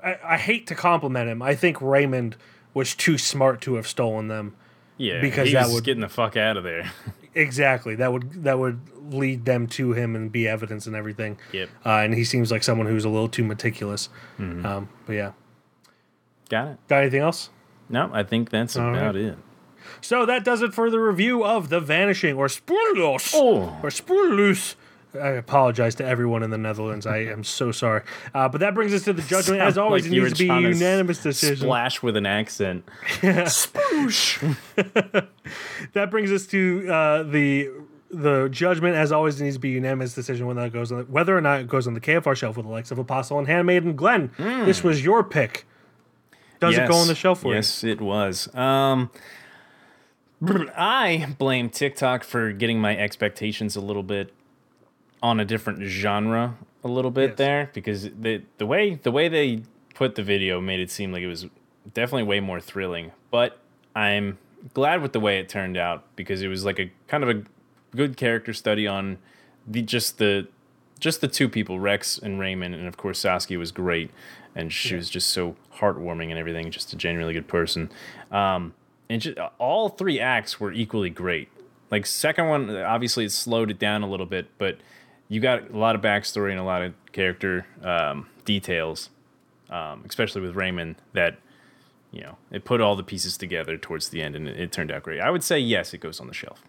I, 0.03 0.17
I 0.23 0.37
hate 0.37 0.65
to 0.67 0.75
compliment 0.75 1.29
him. 1.29 1.41
I 1.41 1.53
think 1.55 1.81
Raymond 1.81 2.35
was 2.73 2.95
too 2.95 3.17
smart 3.17 3.61
to 3.61 3.75
have 3.75 3.87
stolen 3.87 4.27
them. 4.27 4.55
yeah, 4.97 5.21
because 5.21 5.51
that 5.51 5.65
was 5.65 5.75
would- 5.75 5.83
getting 5.83 6.01
the 6.01 6.09
fuck 6.09 6.35
out 6.37 6.57
of 6.57 6.63
there. 6.63 6.91
Exactly. 7.35 7.93
That 7.93 8.11
would 8.11 8.43
that 8.43 8.57
would 8.57 8.79
lead 9.13 9.45
them 9.45 9.67
to 9.67 9.93
him 9.93 10.15
and 10.15 10.31
be 10.31 10.47
evidence 10.47 10.87
and 10.87 10.95
everything. 10.95 11.37
Yep. 11.53 11.69
Uh, 11.85 11.89
and 11.99 12.15
he 12.15 12.23
seems 12.23 12.51
like 12.51 12.63
someone 12.63 12.87
who's 12.87 13.05
a 13.05 13.09
little 13.09 13.29
too 13.29 13.43
meticulous. 13.43 14.09
Mm-hmm. 14.39 14.65
Um, 14.65 14.89
but 15.05 15.13
yeah. 15.13 15.31
Got 16.49 16.67
it. 16.69 16.77
Got 16.87 17.01
anything 17.01 17.21
else? 17.21 17.49
No, 17.89 18.09
I 18.13 18.23
think 18.23 18.49
that's 18.49 18.75
All 18.77 18.89
about 18.89 19.15
right. 19.15 19.23
it. 19.23 19.37
So 20.01 20.25
that 20.25 20.43
does 20.43 20.61
it 20.61 20.73
for 20.73 20.89
the 20.89 20.99
review 20.99 21.43
of 21.43 21.69
The 21.69 21.79
Vanishing 21.79 22.35
or 22.35 22.47
Spoorloos. 22.47 23.31
Oh. 23.33 23.77
Or 23.81 23.89
Spoorloos. 23.89 24.75
I 25.19 25.29
apologize 25.29 25.95
to 25.95 26.05
everyone 26.05 26.43
in 26.43 26.51
the 26.51 26.57
Netherlands. 26.59 27.07
I 27.07 27.17
am 27.19 27.43
so 27.43 27.71
sorry. 27.71 28.03
Uh, 28.31 28.47
but 28.47 28.59
that 28.59 28.75
brings 28.75 28.93
us 28.93 29.03
to 29.05 29.13
the 29.13 29.21
judgment. 29.27 29.59
As 29.61 29.75
always, 29.77 30.03
Like 30.03 30.11
it 30.13 30.21
needs 30.21 30.33
to 30.37 30.43
be 30.43 30.49
a 30.49 30.59
unanimous 30.59 31.23
decision. 31.23 31.65
Splash 31.65 32.03
with 32.03 32.15
an 32.15 32.27
accent. 32.27 32.85
Sploosh. 33.21 34.55
That 35.93 36.11
brings 36.11 36.31
us 36.31 36.45
to 36.47 36.87
uh, 36.91 37.23
the 37.23 37.69
the 38.11 38.49
judgment. 38.49 38.95
As 38.95 39.11
always, 39.11 39.41
it 39.41 39.43
needs 39.45 39.55
to 39.55 39.59
be 39.59 39.71
a 39.71 39.73
unanimous 39.75 40.13
decision 40.13 40.45
whether 40.45 40.63
it 40.65 40.73
goes 40.73 40.91
on, 40.91 41.03
whether 41.05 41.35
or 41.35 41.41
not 41.41 41.61
it 41.61 41.67
goes 41.67 41.87
on 41.87 41.95
the 41.95 41.99
KFR 42.01 42.35
shelf 42.35 42.55
with 42.57 42.67
the 42.67 42.71
likes 42.71 42.91
of 42.91 42.99
Apostle 42.99 43.39
and 43.39 43.47
Handmaiden. 43.47 43.95
Glen, 43.95 44.29
this 44.37 44.83
was 44.83 45.03
your 45.03 45.23
pick. 45.23 45.65
Does 46.59 46.77
it 46.77 46.87
go 46.87 46.95
on 46.95 47.07
the 47.07 47.15
shelf 47.15 47.41
for 47.41 47.49
you? 47.49 47.55
yes, 47.55 47.83
it 47.83 48.01
was. 48.01 48.53
Um, 48.55 49.09
I 50.75 51.35
blame 51.37 51.69
TikTok 51.69 52.23
for 52.23 52.51
getting 52.51 52.79
my 52.79 52.95
expectations 52.97 53.75
a 53.75 53.81
little 53.81 54.03
bit 54.03 54.33
on 55.21 55.39
a 55.39 55.45
different 55.45 55.83
genre 55.83 56.57
a 56.83 56.87
little 56.87 57.11
bit 57.11 57.31
Yes. 57.31 57.37
there 57.37 57.69
because 57.73 58.03
the 58.03 58.41
the 58.57 58.65
way 58.65 58.95
the 58.95 59.11
way 59.11 59.27
they 59.27 59.63
put 59.95 60.15
the 60.15 60.23
video 60.23 60.61
made 60.61 60.79
it 60.79 60.89
seem 60.89 61.11
like 61.11 61.21
it 61.21 61.27
was 61.27 61.45
definitely 61.93 62.23
way 62.23 62.39
more 62.39 62.61
thrilling. 62.61 63.11
But 63.31 63.59
I'm 63.95 64.37
glad 64.73 65.01
with 65.01 65.11
the 65.11 65.19
way 65.19 65.39
it 65.39 65.49
turned 65.49 65.75
out 65.75 66.05
because 66.15 66.41
it 66.41 66.47
was 66.47 66.63
like 66.63 66.79
a 66.79 66.89
kind 67.07 67.23
of 67.23 67.29
a 67.29 67.43
good 67.95 68.15
character 68.15 68.53
study 68.53 68.87
on 68.87 69.17
the 69.67 69.81
just 69.81 70.19
the 70.19 70.47
just 71.01 71.19
the 71.21 71.27
two 71.27 71.49
people, 71.49 71.79
Rex 71.81 72.17
and 72.17 72.39
Raymond, 72.39 72.75
and 72.75 72.87
of 72.87 72.95
course 72.95 73.19
Saskia 73.19 73.57
was 73.59 73.71
great, 73.73 74.09
and 74.55 74.71
she 74.71 74.95
was 74.95 75.09
just 75.09 75.29
so 75.29 75.55
heartwarming 75.75 76.29
and 76.29 76.37
everything, 76.37 76.69
just 76.71 76.93
a 76.93 76.95
genuinely 76.95 77.33
good 77.33 77.47
person. 77.47 77.89
Um, 78.31 78.73
and 79.09 79.21
just, 79.21 79.37
all 79.57 79.89
three 79.89 80.19
acts 80.19 80.59
were 80.59 80.71
equally 80.71 81.09
great. 81.09 81.49
Like 81.91 82.05
second 82.05 82.47
one, 82.47 82.75
obviously 82.75 83.25
it 83.25 83.31
slowed 83.31 83.71
it 83.71 83.79
down 83.79 84.03
a 84.03 84.09
little 84.09 84.25
bit, 84.25 84.47
but 84.57 84.77
you 85.27 85.39
got 85.39 85.71
a 85.71 85.77
lot 85.77 85.95
of 85.95 86.01
backstory 86.01 86.51
and 86.51 86.59
a 86.59 86.63
lot 86.63 86.81
of 86.81 86.93
character 87.11 87.65
um, 87.83 88.27
details, 88.45 89.09
um, 89.69 90.03
especially 90.07 90.41
with 90.41 90.55
Raymond. 90.55 90.95
That 91.13 91.37
you 92.11 92.21
know, 92.21 92.37
it 92.51 92.65
put 92.65 92.81
all 92.81 92.95
the 92.95 93.03
pieces 93.03 93.37
together 93.37 93.77
towards 93.77 94.09
the 94.09 94.21
end, 94.21 94.35
and 94.35 94.47
it, 94.47 94.59
it 94.59 94.71
turned 94.71 94.91
out 94.91 95.03
great. 95.03 95.19
I 95.19 95.29
would 95.29 95.43
say 95.43 95.59
yes, 95.59 95.93
it 95.93 95.99
goes 95.99 96.19
on 96.19 96.27
the 96.27 96.33
shelf. 96.33 96.63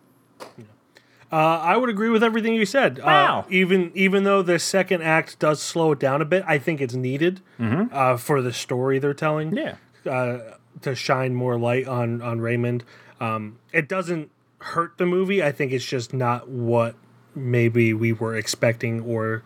Uh, 1.32 1.36
I 1.36 1.76
would 1.76 1.88
agree 1.88 2.08
with 2.10 2.24
everything 2.24 2.54
you 2.54 2.66
said. 2.66 2.98
Wow. 2.98 3.40
Uh, 3.40 3.44
even 3.50 3.92
even 3.94 4.24
though 4.24 4.42
the 4.42 4.58
second 4.58 5.02
act 5.02 5.38
does 5.38 5.62
slow 5.62 5.92
it 5.92 6.00
down 6.00 6.20
a 6.20 6.24
bit, 6.24 6.42
I 6.46 6.58
think 6.58 6.80
it's 6.80 6.94
needed 6.94 7.40
uh, 7.60 8.16
for 8.16 8.42
the 8.42 8.52
story 8.52 8.98
they're 8.98 9.14
telling. 9.14 9.56
Yeah. 9.56 9.76
uh, 10.10 10.56
to 10.82 10.94
shine 10.94 11.34
more 11.34 11.58
light 11.58 11.86
on 11.86 12.20
on 12.22 12.40
Raymond. 12.40 12.84
Um, 13.20 13.58
it 13.72 13.88
doesn't 13.88 14.30
hurt 14.58 14.98
the 14.98 15.06
movie. 15.06 15.42
I 15.42 15.52
think 15.52 15.72
it's 15.72 15.84
just 15.84 16.12
not 16.12 16.48
what 16.48 16.94
maybe 17.34 17.92
we 17.94 18.12
were 18.12 18.34
expecting 18.34 19.00
or 19.02 19.42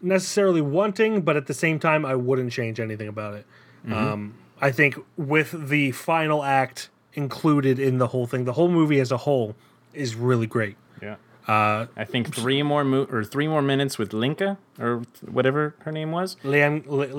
necessarily 0.00 0.60
wanting. 0.62 1.20
But 1.22 1.36
at 1.36 1.46
the 1.46 1.54
same 1.54 1.78
time, 1.78 2.06
I 2.06 2.14
wouldn't 2.14 2.52
change 2.52 2.80
anything 2.80 3.08
about 3.08 3.34
it. 3.34 3.46
Um, 3.92 4.36
I 4.62 4.70
think 4.70 4.96
with 5.18 5.68
the 5.68 5.90
final 5.92 6.42
act 6.42 6.88
included 7.12 7.78
in 7.78 7.98
the 7.98 8.06
whole 8.08 8.26
thing, 8.26 8.44
the 8.44 8.54
whole 8.54 8.70
movie 8.70 8.98
as 9.00 9.12
a 9.12 9.18
whole 9.18 9.54
is 9.92 10.14
really 10.14 10.46
great. 10.46 10.76
Yeah. 11.04 11.16
Uh, 11.46 11.86
I 11.94 12.04
think 12.04 12.34
three 12.34 12.62
more 12.62 12.84
mo- 12.84 13.06
or 13.10 13.22
three 13.22 13.46
more 13.48 13.60
minutes 13.60 13.98
with 13.98 14.14
Linka 14.14 14.56
or 14.80 15.02
whatever 15.20 15.74
her 15.80 15.92
name 15.92 16.10
was. 16.10 16.36
Le, 16.42 16.56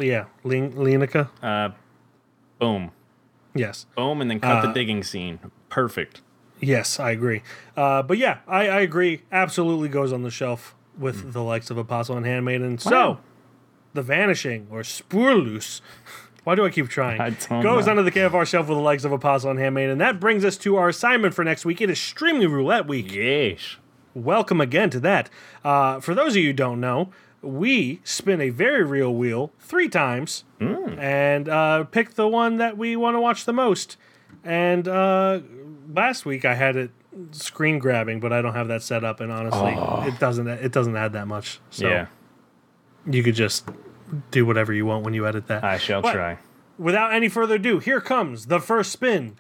yeah, 0.04 0.26
Lin. 0.44 1.08
Uh, 1.44 1.70
boom, 2.58 2.92
Yes. 3.54 3.86
boom, 3.96 4.22
and 4.22 4.32
then 4.32 4.40
cut 4.40 4.62
the 4.64 4.70
Uh, 4.70 4.74
digging 4.74 5.04
scene. 5.04 5.40
Perfect. 5.70 6.22
Yes, 6.60 7.00
I 7.00 7.12
agree. 7.12 7.44
Uh, 7.78 8.02
but 8.02 8.18
yeah, 8.18 8.40
I, 8.48 8.68
I 8.68 8.80
agree. 8.82 9.22
Absolutely 9.32 9.90
goes 9.90 10.12
on 10.12 10.24
the 10.24 10.32
shelf 10.32 10.74
with 10.98 11.34
the 11.34 11.44
likes 11.44 11.70
of 11.70 11.78
Apostle 11.78 12.18
and 12.18 12.26
Handmaiden. 12.26 12.80
So, 12.80 13.20
The 13.94 14.02
Vanishing 14.02 14.66
or 14.72 14.82
Spoorloos. 14.82 15.82
Why 16.46 16.54
do 16.54 16.64
I 16.64 16.70
keep 16.70 16.90
trying? 16.90 17.20
I 17.20 17.32
don't 17.32 17.62
Goes 17.62 17.86
know. 17.88 17.92
under 17.92 18.04
the 18.04 18.12
KFR 18.12 18.46
shelf 18.46 18.68
with 18.68 18.78
the 18.78 18.84
legs 18.84 19.04
of 19.04 19.12
a 19.12 19.16
Apostle 19.16 19.50
and 19.50 19.60
Handmaiden. 19.60 19.98
That 19.98 20.20
brings 20.20 20.46
us 20.46 20.58
to 20.58 20.76
our 20.76 20.90
assignment 20.90 21.34
for 21.34 21.44
next 21.44 21.66
week. 21.66 21.82
It 21.82 21.90
is 21.90 22.00
Streaming 22.00 22.52
Roulette 22.52 22.88
Week. 22.88 23.08
Yeesh. 23.08 23.78
Welcome 24.14 24.62
again 24.62 24.92
to 24.92 25.00
that. 25.00 25.30
Uh, 25.64 26.00
for 26.00 26.14
those 26.14 26.34
of 26.34 26.38
you 26.38 26.50
who 26.50 26.54
don't 26.54 26.80
know, 26.80 27.10
we 27.42 28.00
spin 28.04 28.42
a 28.42 28.52
very 28.52 28.84
real 28.84 29.14
wheel 29.14 29.52
three 29.60 29.90
times 29.90 30.44
and 30.60 31.50
uh, 31.50 31.84
pick 31.86 32.14
the 32.14 32.28
one 32.28 32.58
that 32.58 32.78
we 32.78 32.96
want 32.96 33.16
to 33.16 33.20
watch 33.20 33.46
the 33.46 33.54
most. 33.54 33.98
And 34.44 34.88
uh, 34.88 35.42
last 35.92 36.26
week 36.26 36.46
I 36.46 36.54
had 36.54 36.76
it 36.76 36.92
screen 37.32 37.80
grabbing, 37.80 38.20
but 38.20 38.32
I 38.32 38.42
don't 38.44 38.54
have 38.54 38.68
that 38.68 38.84
set 38.84 39.04
up, 39.04 39.20
and 39.20 39.32
honestly, 39.32 39.74
it 40.08 40.20
doesn't 40.20 40.48
it 40.48 40.72
doesn't 40.72 40.96
add 40.96 41.14
that 41.14 41.28
much. 41.28 41.60
So 41.72 41.88
yeah, 41.88 42.08
you 43.10 43.24
could 43.24 43.36
just 43.36 43.68
do 44.32 44.46
whatever 44.46 44.74
you 44.74 44.86
want 44.86 45.04
when 45.04 45.14
you 45.14 45.28
edit 45.28 45.48
that. 45.48 45.64
I 45.64 45.78
shall 45.78 46.02
But 46.02 46.14
try. 46.14 46.38
Without 46.78 47.14
any 47.14 47.30
further 47.30 47.56
ado, 47.56 47.80
here 47.80 48.02
comes 48.02 48.48
the 48.48 48.60
first 48.60 48.92
spin. 48.92 49.38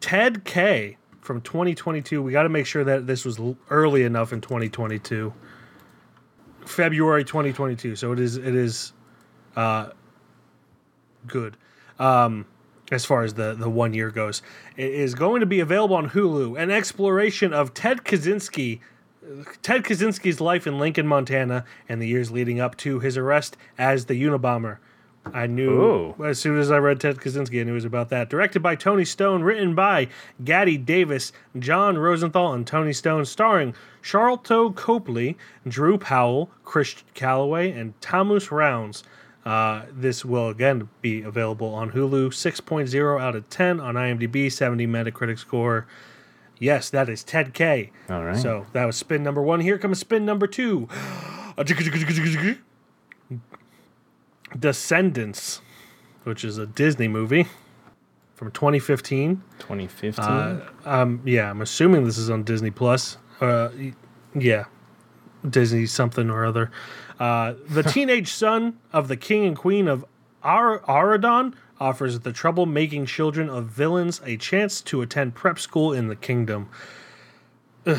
Ted 0.00 0.44
K 0.44 0.98
from 1.20 1.40
2022. 1.40 2.22
We 2.22 2.32
got 2.32 2.44
to 2.44 2.48
make 2.48 2.66
sure 2.66 2.84
that 2.84 3.06
this 3.06 3.24
was 3.24 3.40
early 3.70 4.04
enough 4.04 4.32
in 4.32 4.40
2022. 4.40 5.32
February 6.66 7.24
2022. 7.24 7.96
So 7.96 8.12
it 8.12 8.20
is 8.20 8.36
it 8.36 8.54
is 8.54 8.92
uh 9.56 9.90
good. 11.26 11.56
Um 11.98 12.46
as 12.92 13.04
far 13.04 13.22
as 13.22 13.34
the 13.34 13.54
the 13.54 13.70
one 13.70 13.94
year 13.94 14.10
goes. 14.10 14.42
It 14.76 14.92
is 14.92 15.14
going 15.14 15.40
to 15.40 15.46
be 15.46 15.60
available 15.60 15.96
on 15.96 16.10
Hulu. 16.10 16.60
An 16.60 16.70
exploration 16.70 17.52
of 17.52 17.74
Ted 17.74 18.04
Kaczynski 18.04 18.80
Ted 19.62 19.82
Kaczynski's 19.82 20.40
life 20.40 20.66
in 20.66 20.78
Lincoln, 20.78 21.06
Montana, 21.06 21.64
and 21.88 22.00
the 22.00 22.06
years 22.06 22.30
leading 22.30 22.60
up 22.60 22.76
to 22.78 23.00
his 23.00 23.16
arrest 23.16 23.56
as 23.78 24.06
the 24.06 24.22
Unabomber. 24.22 24.78
I 25.34 25.46
knew 25.46 25.82
Ooh. 25.82 26.24
as 26.24 26.38
soon 26.38 26.58
as 26.58 26.70
I 26.70 26.78
read 26.78 27.00
Ted 27.00 27.16
Kaczynski, 27.16 27.60
I 27.60 27.64
knew 27.64 27.72
it 27.72 27.74
was 27.74 27.84
about 27.84 28.10
that. 28.10 28.30
Directed 28.30 28.60
by 28.60 28.76
Tony 28.76 29.04
Stone, 29.04 29.42
written 29.42 29.74
by 29.74 30.08
Gaddy 30.44 30.76
Davis, 30.78 31.32
John 31.58 31.98
Rosenthal, 31.98 32.52
and 32.52 32.66
Tony 32.66 32.92
Stone, 32.92 33.24
starring 33.24 33.74
Sharlto 34.02 34.74
Copley, 34.74 35.36
Drew 35.66 35.98
Powell, 35.98 36.50
Chris 36.64 37.02
Calloway, 37.14 37.72
and 37.72 38.00
Thomas 38.00 38.52
Rounds. 38.52 39.02
Uh, 39.44 39.82
this 39.92 40.24
will 40.24 40.48
again 40.48 40.88
be 41.02 41.22
available 41.22 41.74
on 41.74 41.90
Hulu. 41.90 42.28
6.0 42.28 43.20
out 43.20 43.36
of 43.36 43.48
10 43.50 43.80
on 43.80 43.94
IMDb, 43.94 44.50
70 44.50 44.86
Metacritic 44.86 45.38
score. 45.38 45.86
Yes, 46.58 46.90
that 46.90 47.08
is 47.08 47.22
Ted 47.22 47.52
K. 47.54 47.90
All 48.08 48.24
right. 48.24 48.36
So 48.36 48.66
that 48.72 48.84
was 48.84 48.96
spin 48.96 49.22
number 49.22 49.42
one. 49.42 49.60
Here 49.60 49.78
comes 49.78 49.98
spin 49.98 50.24
number 50.24 50.46
two. 50.46 50.88
Descendants, 54.58 55.60
which 56.24 56.44
is 56.44 56.58
a 56.58 56.66
Disney 56.66 57.08
movie 57.08 57.46
from 58.34 58.50
2015. 58.52 59.42
2015. 59.58 60.24
Uh, 60.24 60.68
um, 60.84 61.20
yeah, 61.24 61.50
I'm 61.50 61.62
assuming 61.62 62.04
this 62.04 62.18
is 62.18 62.30
on 62.30 62.44
Disney 62.44 62.70
Plus. 62.70 63.18
Uh, 63.40 63.70
yeah, 64.34 64.64
Disney 65.48 65.86
something 65.86 66.30
or 66.30 66.44
other. 66.46 66.70
Uh, 67.18 67.54
the 67.68 67.82
teenage 67.94 68.28
son 68.32 68.78
of 68.92 69.08
the 69.08 69.16
king 69.16 69.44
and 69.44 69.56
queen 69.56 69.88
of 69.88 70.04
Ar- 70.42 70.80
Auradon 70.80 71.54
offers 71.78 72.20
the 72.20 72.32
troublemaking 72.32 73.06
children 73.06 73.48
of 73.48 73.66
villains 73.66 74.20
a 74.24 74.36
chance 74.36 74.80
to 74.82 75.02
attend 75.02 75.34
prep 75.34 75.58
school 75.58 75.92
in 75.92 76.08
the 76.08 76.16
kingdom. 76.16 76.68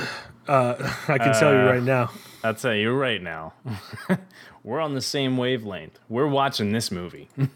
Uh, 0.47 0.93
I 1.09 1.17
can 1.17 1.34
tell 1.34 1.51
you 1.51 1.59
right 1.59 1.84
now. 1.84 2.09
I'll 2.41 2.53
tell 2.53 2.73
you 2.73 2.93
right 2.93 3.21
now. 3.21 3.53
We're 4.63 4.80
on 4.80 4.93
the 4.93 5.01
same 5.01 5.36
wavelength. 5.36 5.99
We're 6.07 6.28
watching 6.28 6.71
this 6.71 6.89
movie. 6.89 7.28
No, 7.36 7.47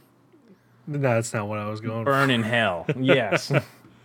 that's 0.99 1.34
not 1.34 1.47
what 1.47 1.59
I 1.59 1.69
was 1.69 1.80
going 1.80 2.03
for. 2.03 2.11
Burn 2.11 2.30
in 2.30 2.43
hell. 2.43 2.86
Yes. 2.97 3.51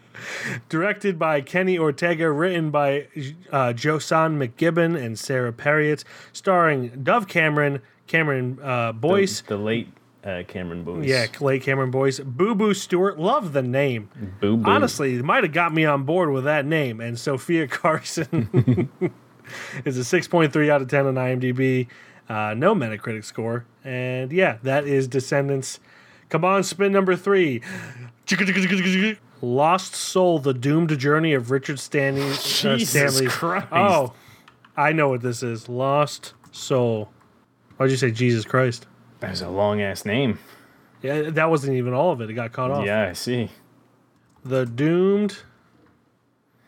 Directed 0.69 1.19
by 1.19 1.41
Kenny 1.41 1.79
Ortega, 1.79 2.31
written 2.31 2.71
by 2.71 3.09
uh, 3.51 3.73
Josann 3.73 4.39
McGibbon 4.39 4.97
and 5.01 5.19
Sara 5.19 5.53
Parriott, 5.53 6.05
starring 6.33 7.03
Dove 7.03 7.29
Cameron, 7.29 7.83
Cameron 8.07 8.59
uh, 8.62 8.93
Boyce, 8.93 9.41
the, 9.43 9.57
the 9.57 9.62
late 9.62 9.89
uh, 10.27 10.43
Cameron 10.49 10.83
Boyce. 10.83 11.07
yeah, 11.07 11.27
Clay 11.27 11.59
Cameron 11.61 11.91
Boyce, 11.91 12.18
Boo 12.20 12.55
Boo 12.55 12.74
Stewart. 12.74 13.18
Love 13.18 13.53
the 13.53 13.62
name. 13.62 14.11
Boo 14.41 14.57
boo. 14.57 14.68
Honestly, 14.70 15.14
it 15.14 15.24
might 15.24 15.45
have 15.45 15.53
got 15.53 15.72
me 15.72 15.85
on 15.85 16.03
board 16.05 16.31
with 16.31 16.45
that 16.45 16.66
name. 16.66 17.01
And 17.01 17.18
Sofia 17.18 17.66
Carson 17.68 18.89
is 19.85 19.97
a 19.97 20.20
6.3 20.20 20.68
out 20.70 20.83
of 20.83 20.89
10 20.89 21.07
on 21.07 21.14
IMDb. 21.14 21.87
Uh, 22.29 22.55
no 22.57 22.74
Metacritic 22.74 23.24
score. 23.24 23.64
And 23.85 24.33
yeah, 24.33 24.59
that 24.64 24.85
is 24.87 25.07
Descendants. 25.07 25.79
Come 26.29 26.45
on, 26.45 26.64
spin 26.64 26.91
number 26.91 27.14
three. 27.14 27.62
Lost 29.43 29.95
Soul, 29.95 30.39
The 30.41 30.55
Doomed 30.55 30.99
Journey 30.99 31.35
of 31.35 31.51
Richard 31.53 31.79
Stanley. 31.79 32.22
uh, 32.22 32.35
Jesus 32.43 32.91
Stanley. 32.91 33.27
Christ. 33.27 33.66
Oh, 33.70 34.12
I 34.77 34.93
know 34.93 35.09
what 35.09 35.20
this 35.20 35.43
is. 35.43 35.68
Lost 35.68 36.35
Soul. 36.51 37.11
Why'd 37.77 37.91
you 37.91 37.97
say 37.97 38.11
Jesus 38.11 38.45
Christ? 38.45 38.87
That 39.21 39.31
was 39.31 39.41
a 39.41 39.49
long 39.49 39.81
ass 39.81 40.05
name. 40.05 40.39
Yeah, 41.03 41.31
that 41.31 41.51
wasn't 41.51 41.77
even 41.77 41.93
all 41.93 42.12
of 42.12 42.21
it. 42.21 42.31
It 42.31 42.35
got 42.35 42.53
cut 42.53 42.71
off. 42.71 42.85
Yeah, 42.85 43.09
I 43.09 43.12
see. 43.12 43.51
The 44.45 44.64
Doomed 44.64 45.43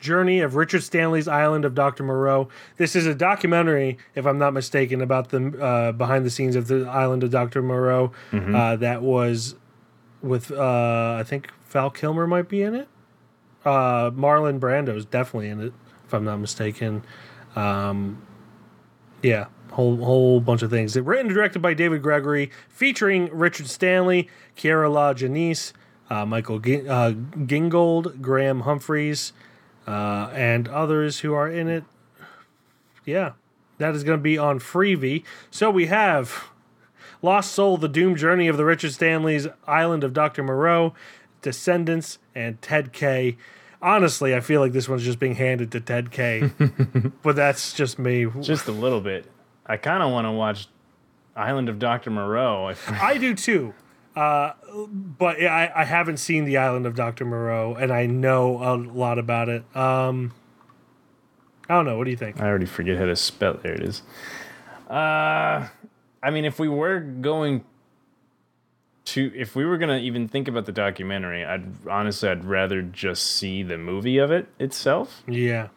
Journey 0.01 0.41
of 0.41 0.55
Richard 0.55 0.83
Stanley's 0.83 1.27
Island 1.29 1.65
of 1.65 1.75
Dr. 1.75 2.05
Moreau. 2.05 2.49
This 2.77 2.95
is 2.95 3.07
a 3.07 3.15
documentary, 3.15 3.99
if 4.15 4.27
I'm 4.27 4.39
not 4.39 4.53
mistaken, 4.53 5.01
about 5.01 5.31
the 5.31 5.59
uh, 5.61 5.93
behind 5.93 6.25
the 6.25 6.31
scenes 6.31 6.57
of 6.57 6.69
the 6.69 6.87
Island 6.89 7.25
of 7.25 7.31
Dr. 7.31 7.63
Moreau. 7.63 8.13
Uh, 8.55 8.77
that 8.77 9.03
was 9.03 9.57
with, 10.23 10.51
uh, 10.51 11.17
I 11.19 11.25
think 11.25 11.51
Val 11.69 11.91
Kilmer 11.91 12.27
might 12.27 12.49
be 12.49 12.63
in 12.63 12.75
it. 12.75 12.89
Uh, 13.65 14.11
Marlon 14.11 14.97
is 14.97 15.05
definitely 15.05 15.49
in 15.49 15.61
it, 15.61 15.73
if 16.07 16.15
I'm 16.15 16.25
not 16.25 16.39
mistaken. 16.39 17.03
Um, 17.57 18.23
yeah, 19.23 19.47
whole 19.73 19.97
whole 19.97 20.41
bunch 20.41 20.63
of 20.63 20.71
things. 20.71 20.97
Written 20.99 21.27
and 21.27 21.35
directed 21.35 21.61
by 21.61 21.75
David 21.75 22.03
Gregory, 22.03 22.51
featuring 22.69 23.29
Richard 23.33 23.69
Stanley, 23.69 24.29
Kier-La 24.57 25.15
Janisse, 25.15 25.73
uh, 26.11 26.25
Michael 26.27 26.59
G- 26.59 26.89
uh, 26.89 27.13
Gingold, 27.13 28.21
Graham 28.21 28.61
Humphreys, 28.61 29.33
uh, 29.87 30.31
and 30.35 30.69
others 30.69 31.21
who 31.21 31.35
are 31.35 31.49
in 31.49 31.69
it. 31.69 31.85
Yeah, 33.05 33.33
that 33.79 33.95
is 33.95 34.05
going 34.05 34.19
to 34.19 34.23
be 34.23 34.37
on 34.37 34.59
Freevee. 34.59 35.25
So 35.51 35.71
we 35.71 35.87
have 35.87 36.51
Lost 37.23 37.53
Soul, 37.53 37.77
The 37.77 37.89
Doom 37.89 38.17
Journey 38.17 38.49
of 38.49 38.57
the 38.57 38.65
Richard 38.65 38.93
Stanley's 38.93 39.47
Island 39.67 40.05
of 40.05 40.13
Dr. 40.13 40.43
Moreau, 40.43 40.95
Descendants, 41.43 42.19
and 42.35 42.61
Ted 42.61 42.93
K. 42.93 43.37
Honestly, 43.81 44.35
I 44.35 44.41
feel 44.41 44.61
like 44.61 44.73
this 44.73 44.89
one's 44.89 45.05
just 45.05 45.19
being 45.19 45.37
handed 45.37 45.71
to 45.73 45.81
Ted 45.81 46.11
K. 46.11 46.51
but 47.23 47.37
that's 47.37 47.73
just 47.73 47.99
me. 47.99 48.27
Just 48.41 48.67
a 48.67 48.73
little 48.73 49.01
bit. 49.01 49.25
I 49.69 49.77
kind 49.77 50.03
of 50.03 50.11
want 50.11 50.27
to 50.27 50.33
watch 50.33 50.69
Island 51.37 51.69
of 51.69 51.79
Dr. 51.79 52.11
Moreau. 52.11 52.73
I 52.89 53.19
do 53.19 53.35
too. 53.35 53.75
Uh, 54.17 54.55
but 54.87 55.41
I, 55.41 55.71
I 55.75 55.85
haven't 55.85 56.17
seen 56.17 56.45
the 56.45 56.57
Island 56.57 56.87
of 56.87 56.97
Dr. 56.97 57.25
Moreau, 57.25 57.77
and 57.77 57.93
I 57.93 58.07
know 58.07 58.59
a 58.63 58.75
lot 58.75 59.19
about 59.19 59.49
it. 59.49 59.65
Um, 59.77 60.33
I 61.69 61.75
don't 61.75 61.85
know. 61.85 61.97
What 61.99 62.05
do 62.05 62.11
you 62.11 62.17
think? 62.17 62.41
I 62.41 62.47
already 62.47 62.67
forget 62.67 62.97
how 62.97 63.05
to 63.05 63.15
spell. 63.15 63.61
There 63.63 63.75
it 63.75 63.83
is. 63.83 64.03
Uh, 64.89 65.69
I 66.23 66.31
mean, 66.33 66.45
if 66.45 66.59
we 66.59 66.69
were 66.69 66.99
going 66.99 67.65
to, 69.05 69.31
if 69.37 69.55
we 69.55 69.65
were 69.65 69.79
gonna 69.79 69.99
even 69.99 70.27
think 70.27 70.49
about 70.49 70.67
the 70.67 70.73
documentary, 70.73 71.45
I'd 71.45 71.87
honestly, 71.87 72.29
I'd 72.29 72.45
rather 72.45 72.83
just 72.83 73.25
see 73.25 73.63
the 73.63 73.79
movie 73.79 74.19
of 74.19 74.31
it 74.31 74.49
itself. 74.59 75.23
Yeah. 75.29 75.69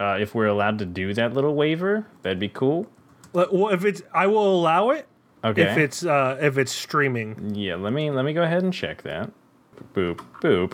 Uh, 0.00 0.16
if 0.20 0.34
we're 0.34 0.46
allowed 0.46 0.78
to 0.78 0.86
do 0.86 1.12
that 1.14 1.34
little 1.34 1.54
waiver, 1.54 2.06
that'd 2.22 2.40
be 2.40 2.48
cool. 2.48 2.86
Well, 3.34 3.48
well, 3.52 3.74
if 3.74 3.84
it's, 3.84 4.00
I 4.14 4.26
will 4.28 4.54
allow 4.60 4.90
it 4.90 5.06
Okay. 5.44 5.62
if 5.62 5.76
it's 5.76 6.04
uh, 6.06 6.38
if 6.40 6.56
it's 6.56 6.72
streaming. 6.72 7.52
yeah, 7.54 7.74
let 7.74 7.92
me 7.92 8.10
let 8.10 8.24
me 8.24 8.32
go 8.32 8.42
ahead 8.42 8.62
and 8.62 8.72
check 8.72 9.02
that. 9.02 9.30
Boop 9.92 10.20
boop. 10.40 10.72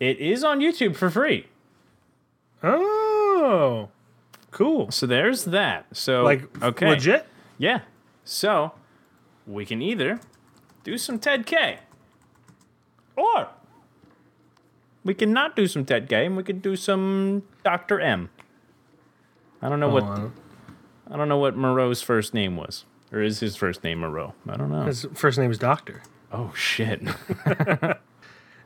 It 0.00 0.18
is 0.18 0.42
on 0.42 0.58
YouTube 0.60 0.96
for 0.96 1.10
free. 1.10 1.46
Oh, 2.62 3.88
cool. 4.50 4.90
So 4.90 5.06
there's 5.06 5.44
that. 5.44 5.86
So 5.92 6.22
Like 6.24 6.62
okay, 6.62 6.88
legit. 6.88 7.26
Yeah. 7.58 7.80
So 8.24 8.72
we 9.46 9.64
can 9.64 9.80
either 9.82 10.20
do 10.84 10.98
some 10.98 11.18
Ted 11.18 11.46
K, 11.46 11.78
or 13.16 13.48
we 15.04 15.14
can 15.14 15.32
not 15.32 15.54
do 15.56 15.66
some 15.66 15.84
Ted 15.84 16.08
K, 16.08 16.26
and 16.26 16.36
we 16.36 16.42
could 16.42 16.62
do 16.62 16.76
some 16.76 17.42
Doctor 17.64 18.00
M. 18.00 18.30
I 19.62 19.68
don't 19.68 19.80
know 19.80 19.88
what 19.88 20.04
Oh, 20.04 20.32
I 21.10 21.16
don't 21.16 21.28
know 21.28 21.38
what 21.38 21.56
Moreau's 21.56 22.02
first 22.02 22.34
name 22.34 22.56
was, 22.56 22.84
or 23.12 23.20
is 23.22 23.40
his 23.40 23.56
first 23.56 23.82
name 23.84 24.00
Moreau? 24.00 24.34
I 24.48 24.56
don't 24.56 24.70
know. 24.70 24.82
His 24.84 25.06
first 25.14 25.38
name 25.38 25.50
is 25.50 25.58
Doctor. 25.58 26.02
Oh 26.32 26.52
shit. 26.54 27.02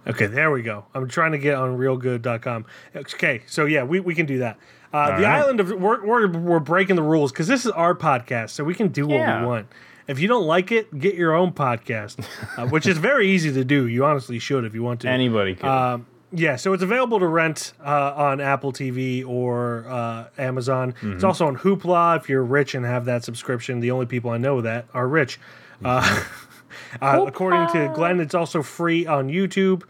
Okay, 0.05 0.27
there 0.27 0.51
we 0.51 0.63
go. 0.63 0.85
I'm 0.95 1.07
trying 1.07 1.31
to 1.31 1.39
get 1.39 1.55
on 1.55 1.79
reelgood.com. 1.79 2.67
Okay, 2.97 3.43
so 3.47 3.67
yeah, 3.67 3.85
we, 3.85 4.01
we 4.01 4.17
can 4.17 4.27
do 4.27 4.39
that. 4.39 4.59
Uh, 4.93 5.17
the 5.17 5.23
right. 5.23 5.41
island 5.43 5.61
of 5.61 5.71
we're, 5.71 6.05
we're, 6.05 6.27
we're 6.29 6.59
breaking 6.59 6.97
the 6.97 7.03
rules 7.03 7.31
because 7.31 7.47
this 7.47 7.65
is 7.65 7.71
our 7.71 7.95
podcast, 7.95 8.51
so 8.51 8.65
we 8.65 8.75
can 8.75 8.89
do 8.89 9.07
what 9.07 9.15
Yeah. 9.15 9.41
we 9.43 9.47
want. 9.47 9.69
If 10.09 10.19
you 10.19 10.27
don't 10.27 10.45
like 10.45 10.73
it, 10.73 10.99
get 10.99 11.15
your 11.15 11.35
own 11.35 11.53
podcast, 11.53 12.27
uh, 12.59 12.67
which 12.67 12.87
is 12.89 12.99
very 12.99 13.29
easy 13.31 13.53
to 13.53 13.65
do. 13.65 13.87
You 13.87 14.05
honestly 14.05 14.41
should 14.41 14.65
if 14.65 14.75
you 14.75 14.83
want 14.83 15.01
to. 15.03 15.09
Anybody 15.09 15.55
could. 15.55 15.67
Um, 15.67 16.07
yeah, 16.33 16.57
so 16.57 16.73
it's 16.73 16.83
available 16.83 17.19
to 17.21 17.27
rent 17.27 17.73
uh, 17.85 18.13
on 18.17 18.41
Apple 18.41 18.73
TV 18.73 19.27
or 19.27 19.85
uh, 19.89 20.29
Amazon. 20.39 20.95
It's 21.03 21.25
also 21.25 21.47
on 21.47 21.57
Hoopla 21.59 22.17
if 22.19 22.29
you're 22.29 22.43
rich 22.45 22.75
and 22.75 22.85
have 22.85 23.05
that 23.05 23.25
subscription. 23.25 23.81
The 23.81 23.91
only 23.91 24.07
people 24.07 24.31
I 24.31 24.39
know 24.39 24.61
that 24.61 24.87
are 24.95 25.07
rich. 25.09 25.39
Uh, 25.85 26.23
uh, 27.01 27.25
according 27.27 27.69
to 27.69 27.93
Glen, 27.95 28.21
it's 28.21 28.35
also 28.35 28.63
free 28.63 29.07
on 29.07 29.29
YouTube. 29.29 29.83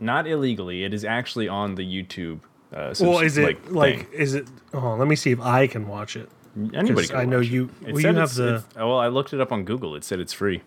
not 0.00 0.26
illegally. 0.26 0.84
It 0.84 0.92
is 0.94 1.04
actually 1.04 1.48
on 1.48 1.74
the 1.74 1.82
YouTube. 1.84 2.40
Uh, 2.72 2.94
Well, 3.00 3.18
is 3.20 3.36
it 3.38 3.70
like, 3.70 3.98
thing. 4.00 4.06
is 4.12 4.34
it? 4.34 4.46
Oh, 4.72 4.94
let 4.96 5.06
me 5.08 5.14
see 5.16 5.30
if 5.30 5.40
I 5.40 5.66
can 5.66 5.86
watch 5.88 6.16
it. 6.16 6.28
anybody? 6.56 6.94
'cause 6.94 7.10
Can 7.10 7.20
I 7.20 7.24
know 7.24 7.38
watch 7.38 7.46
you- 7.48 7.70
It 7.86 7.92
well, 7.94 8.00
you 8.02 8.06
have 8.08 8.16
it's- 8.16 8.36
the- 8.36 8.48
it's- 8.56 8.64
oh, 8.76 8.88
well, 8.88 8.98
I 8.98 9.08
looked 9.08 9.32
it 9.32 9.40
up 9.40 9.52
on 9.52 9.64
Google. 9.64 9.94
It 9.94 10.04
said 10.04 10.20
it's 10.20 10.32
free. 10.32 10.62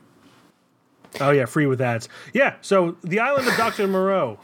Oh 1.19 1.31
yeah, 1.31 1.45
free 1.45 1.65
with 1.65 1.81
ads. 1.81 2.09
Yeah, 2.33 2.55
so 2.61 2.97
the 3.03 3.19
island 3.19 3.47
of 3.47 3.55
Dr. 3.55 3.87
Moreau. 3.87 4.39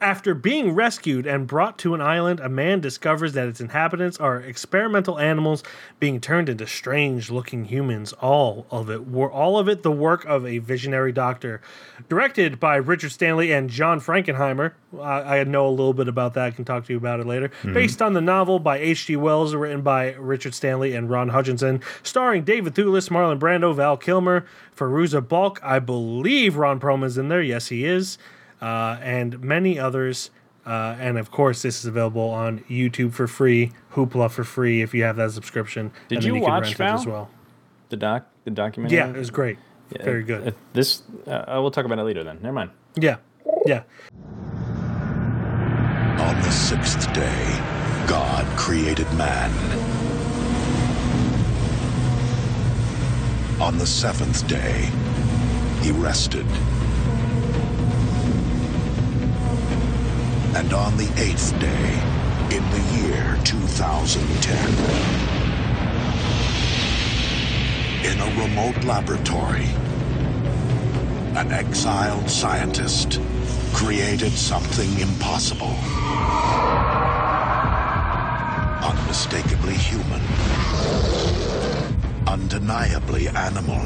After 0.00 0.34
being 0.34 0.72
rescued 0.72 1.26
and 1.26 1.46
brought 1.46 1.78
to 1.78 1.94
an 1.94 2.00
island, 2.00 2.40
a 2.40 2.48
man 2.48 2.80
discovers 2.80 3.32
that 3.32 3.48
its 3.48 3.60
inhabitants 3.60 4.18
are 4.18 4.40
experimental 4.40 5.18
animals 5.18 5.62
being 5.98 6.20
turned 6.20 6.48
into 6.48 6.66
strange-looking 6.66 7.66
humans. 7.66 8.12
All 8.14 8.66
of 8.70 8.90
it 8.90 9.08
were 9.08 9.30
all 9.30 9.58
of 9.58 9.68
it 9.68 9.82
the 9.82 9.92
work 9.92 10.24
of 10.26 10.46
a 10.46 10.58
visionary 10.58 11.12
doctor. 11.12 11.60
Directed 12.08 12.60
by 12.60 12.76
Richard 12.76 13.12
Stanley 13.12 13.52
and 13.52 13.70
John 13.70 14.00
Frankenheimer. 14.00 14.72
I, 15.00 15.38
I 15.38 15.44
know 15.44 15.68
a 15.68 15.70
little 15.70 15.94
bit 15.94 16.08
about 16.08 16.34
that. 16.34 16.44
I 16.44 16.50
can 16.50 16.64
talk 16.64 16.84
to 16.86 16.92
you 16.92 16.98
about 16.98 17.20
it 17.20 17.26
later. 17.26 17.48
Mm-hmm. 17.48 17.74
Based 17.74 18.02
on 18.02 18.12
the 18.12 18.20
novel 18.20 18.58
by 18.58 18.78
H.G. 18.78 19.16
Wells, 19.16 19.54
written 19.54 19.82
by 19.82 20.12
Richard 20.14 20.54
Stanley 20.54 20.94
and 20.94 21.10
Ron 21.10 21.30
Hutchinson, 21.30 21.82
starring 22.02 22.44
David 22.44 22.74
Thewlis, 22.74 23.08
Marlon 23.10 23.38
Brando, 23.38 23.74
Val 23.74 23.96
Kilmer, 23.96 24.46
Fairuza 24.76 25.26
Balk. 25.26 25.60
I 25.62 25.78
believe 25.78 26.56
Ron 26.56 26.80
Perlman's 26.80 27.18
in 27.18 27.28
there. 27.28 27.42
Yes, 27.42 27.68
he 27.68 27.84
is. 27.84 28.18
Uh, 28.60 28.98
and 29.02 29.40
many 29.42 29.78
others. 29.78 30.30
Uh, 30.64 30.96
and 30.98 31.16
of 31.18 31.30
course, 31.30 31.62
this 31.62 31.78
is 31.78 31.86
available 31.86 32.28
on 32.28 32.58
YouTube 32.68 33.12
for 33.12 33.26
free, 33.28 33.70
Hoopla 33.92 34.30
for 34.30 34.42
free 34.42 34.82
if 34.82 34.92
you 34.94 35.04
have 35.04 35.16
that 35.16 35.30
subscription. 35.30 35.92
Did 36.08 36.16
and 36.16 36.24
then 36.24 36.34
you 36.34 36.40
can 36.40 36.50
watch, 36.50 36.62
rent 36.62 36.72
it 36.72 36.78
Val? 36.78 36.94
as 36.98 37.06
well? 37.06 37.30
The 37.90 37.96
doc, 37.96 38.26
the 38.44 38.50
documentary. 38.50 38.98
Yeah, 38.98 39.10
it 39.10 39.16
was 39.16 39.30
great. 39.30 39.58
Very 40.02 40.24
Uh, 40.24 40.26
good. 40.26 40.54
this, 40.72 41.02
uh, 41.28 41.44
we'll 41.60 41.70
talk 41.70 41.84
about 41.84 42.00
it 42.00 42.02
later. 42.02 42.24
Then, 42.24 42.38
never 42.42 42.52
mind. 42.54 42.70
Yeah, 42.96 43.18
yeah. 43.64 43.82
On 46.18 46.34
the 46.42 46.50
sixth 46.50 47.12
day, 47.12 47.60
God 48.08 48.44
created 48.58 49.06
man. 49.14 49.52
On 53.60 53.78
the 53.78 53.86
seventh 53.86 54.46
day, 54.48 54.90
he 55.82 55.92
rested. 55.92 56.46
And 60.56 60.72
on 60.72 60.96
the 60.96 61.12
eighth 61.20 61.52
day, 61.60 62.00
in 62.56 62.64
the 62.70 62.80
year 62.96 63.38
2010, 63.44 64.56
in 68.10 68.18
a 68.18 68.28
remote 68.40 68.82
laboratory, 68.82 69.68
an 71.36 71.52
exiled 71.52 72.30
scientist 72.30 73.20
created 73.74 74.32
something 74.32 74.98
impossible. 74.98 75.76
Unmistakably 78.82 79.74
human. 79.74 80.22
Undeniably 82.26 83.28
animal. 83.28 83.82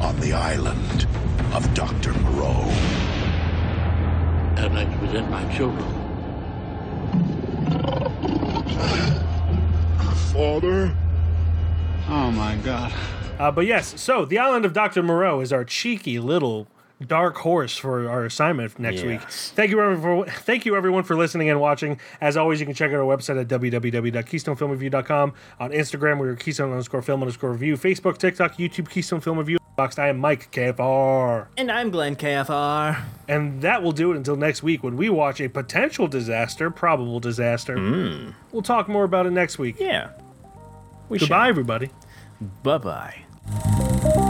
On 0.00 0.16
the 0.20 0.32
island 0.32 1.08
of 1.52 1.74
Dr. 1.74 2.12
Moreau. 2.20 2.95
I'd 4.76 4.88
like 4.88 4.92
to 4.92 4.98
present 5.06 5.30
my 5.30 5.56
children. 5.56 5.82
Father? 10.34 10.94
Oh 12.08 12.30
my 12.30 12.56
God. 12.56 12.92
Uh, 13.38 13.50
but 13.50 13.64
yes, 13.64 13.98
so 13.98 14.26
the 14.26 14.38
island 14.38 14.66
of 14.66 14.74
Dr. 14.74 15.02
Moreau 15.02 15.40
is 15.40 15.50
our 15.50 15.64
cheeky 15.64 16.18
little 16.18 16.66
dark 17.06 17.36
horse 17.38 17.78
for 17.78 18.06
our 18.06 18.26
assignment 18.26 18.78
next 18.78 19.02
week. 19.02 19.22
Thank 19.22 19.70
you 19.70 19.80
everyone 19.80 20.26
for 20.26 20.30
thank 20.30 20.66
you 20.66 20.76
everyone 20.76 21.04
for 21.04 21.16
listening 21.16 21.48
and 21.48 21.58
watching. 21.58 21.98
As 22.20 22.36
always, 22.36 22.60
you 22.60 22.66
can 22.66 22.74
check 22.74 22.90
out 22.90 22.96
our 22.96 23.16
website 23.16 23.40
at 23.40 23.48
www.keystonefilmreview.com. 23.48 25.32
On 25.58 25.70
Instagram, 25.70 26.20
we 26.20 26.28
are 26.28 26.36
Keystone 26.36 26.70
underscore 26.70 27.00
film 27.00 27.22
underscore 27.22 27.52
review. 27.52 27.78
Facebook, 27.78 28.18
TikTok, 28.18 28.56
YouTube, 28.56 28.90
Keystone 28.90 29.22
Film 29.22 29.38
Review. 29.38 29.56
Boxed. 29.76 29.98
I 29.98 30.08
am 30.08 30.18
Mike 30.18 30.50
KFR. 30.50 31.48
And 31.58 31.70
I'm 31.70 31.90
Glen 31.90 32.16
KFR. 32.16 32.98
And 33.28 33.60
that 33.60 33.82
will 33.82 33.92
do 33.92 34.12
it 34.12 34.16
until 34.16 34.36
next 34.36 34.62
week 34.62 34.82
when 34.82 34.96
we 34.96 35.10
watch 35.10 35.40
a 35.40 35.48
potential 35.48 36.08
disaster, 36.08 36.70
probable 36.70 37.20
disaster. 37.20 37.76
Hmm. 37.76 38.30
We'll 38.52 38.62
talk 38.62 38.88
more 38.88 39.04
about 39.04 39.26
it 39.26 39.32
next 39.32 39.58
week. 39.58 39.76
Yeah. 39.78 40.10
We 41.10 41.18
Goodbye, 41.18 41.48
everybody. 41.48 41.90
Bye 42.62 42.78
bye. 42.78 44.22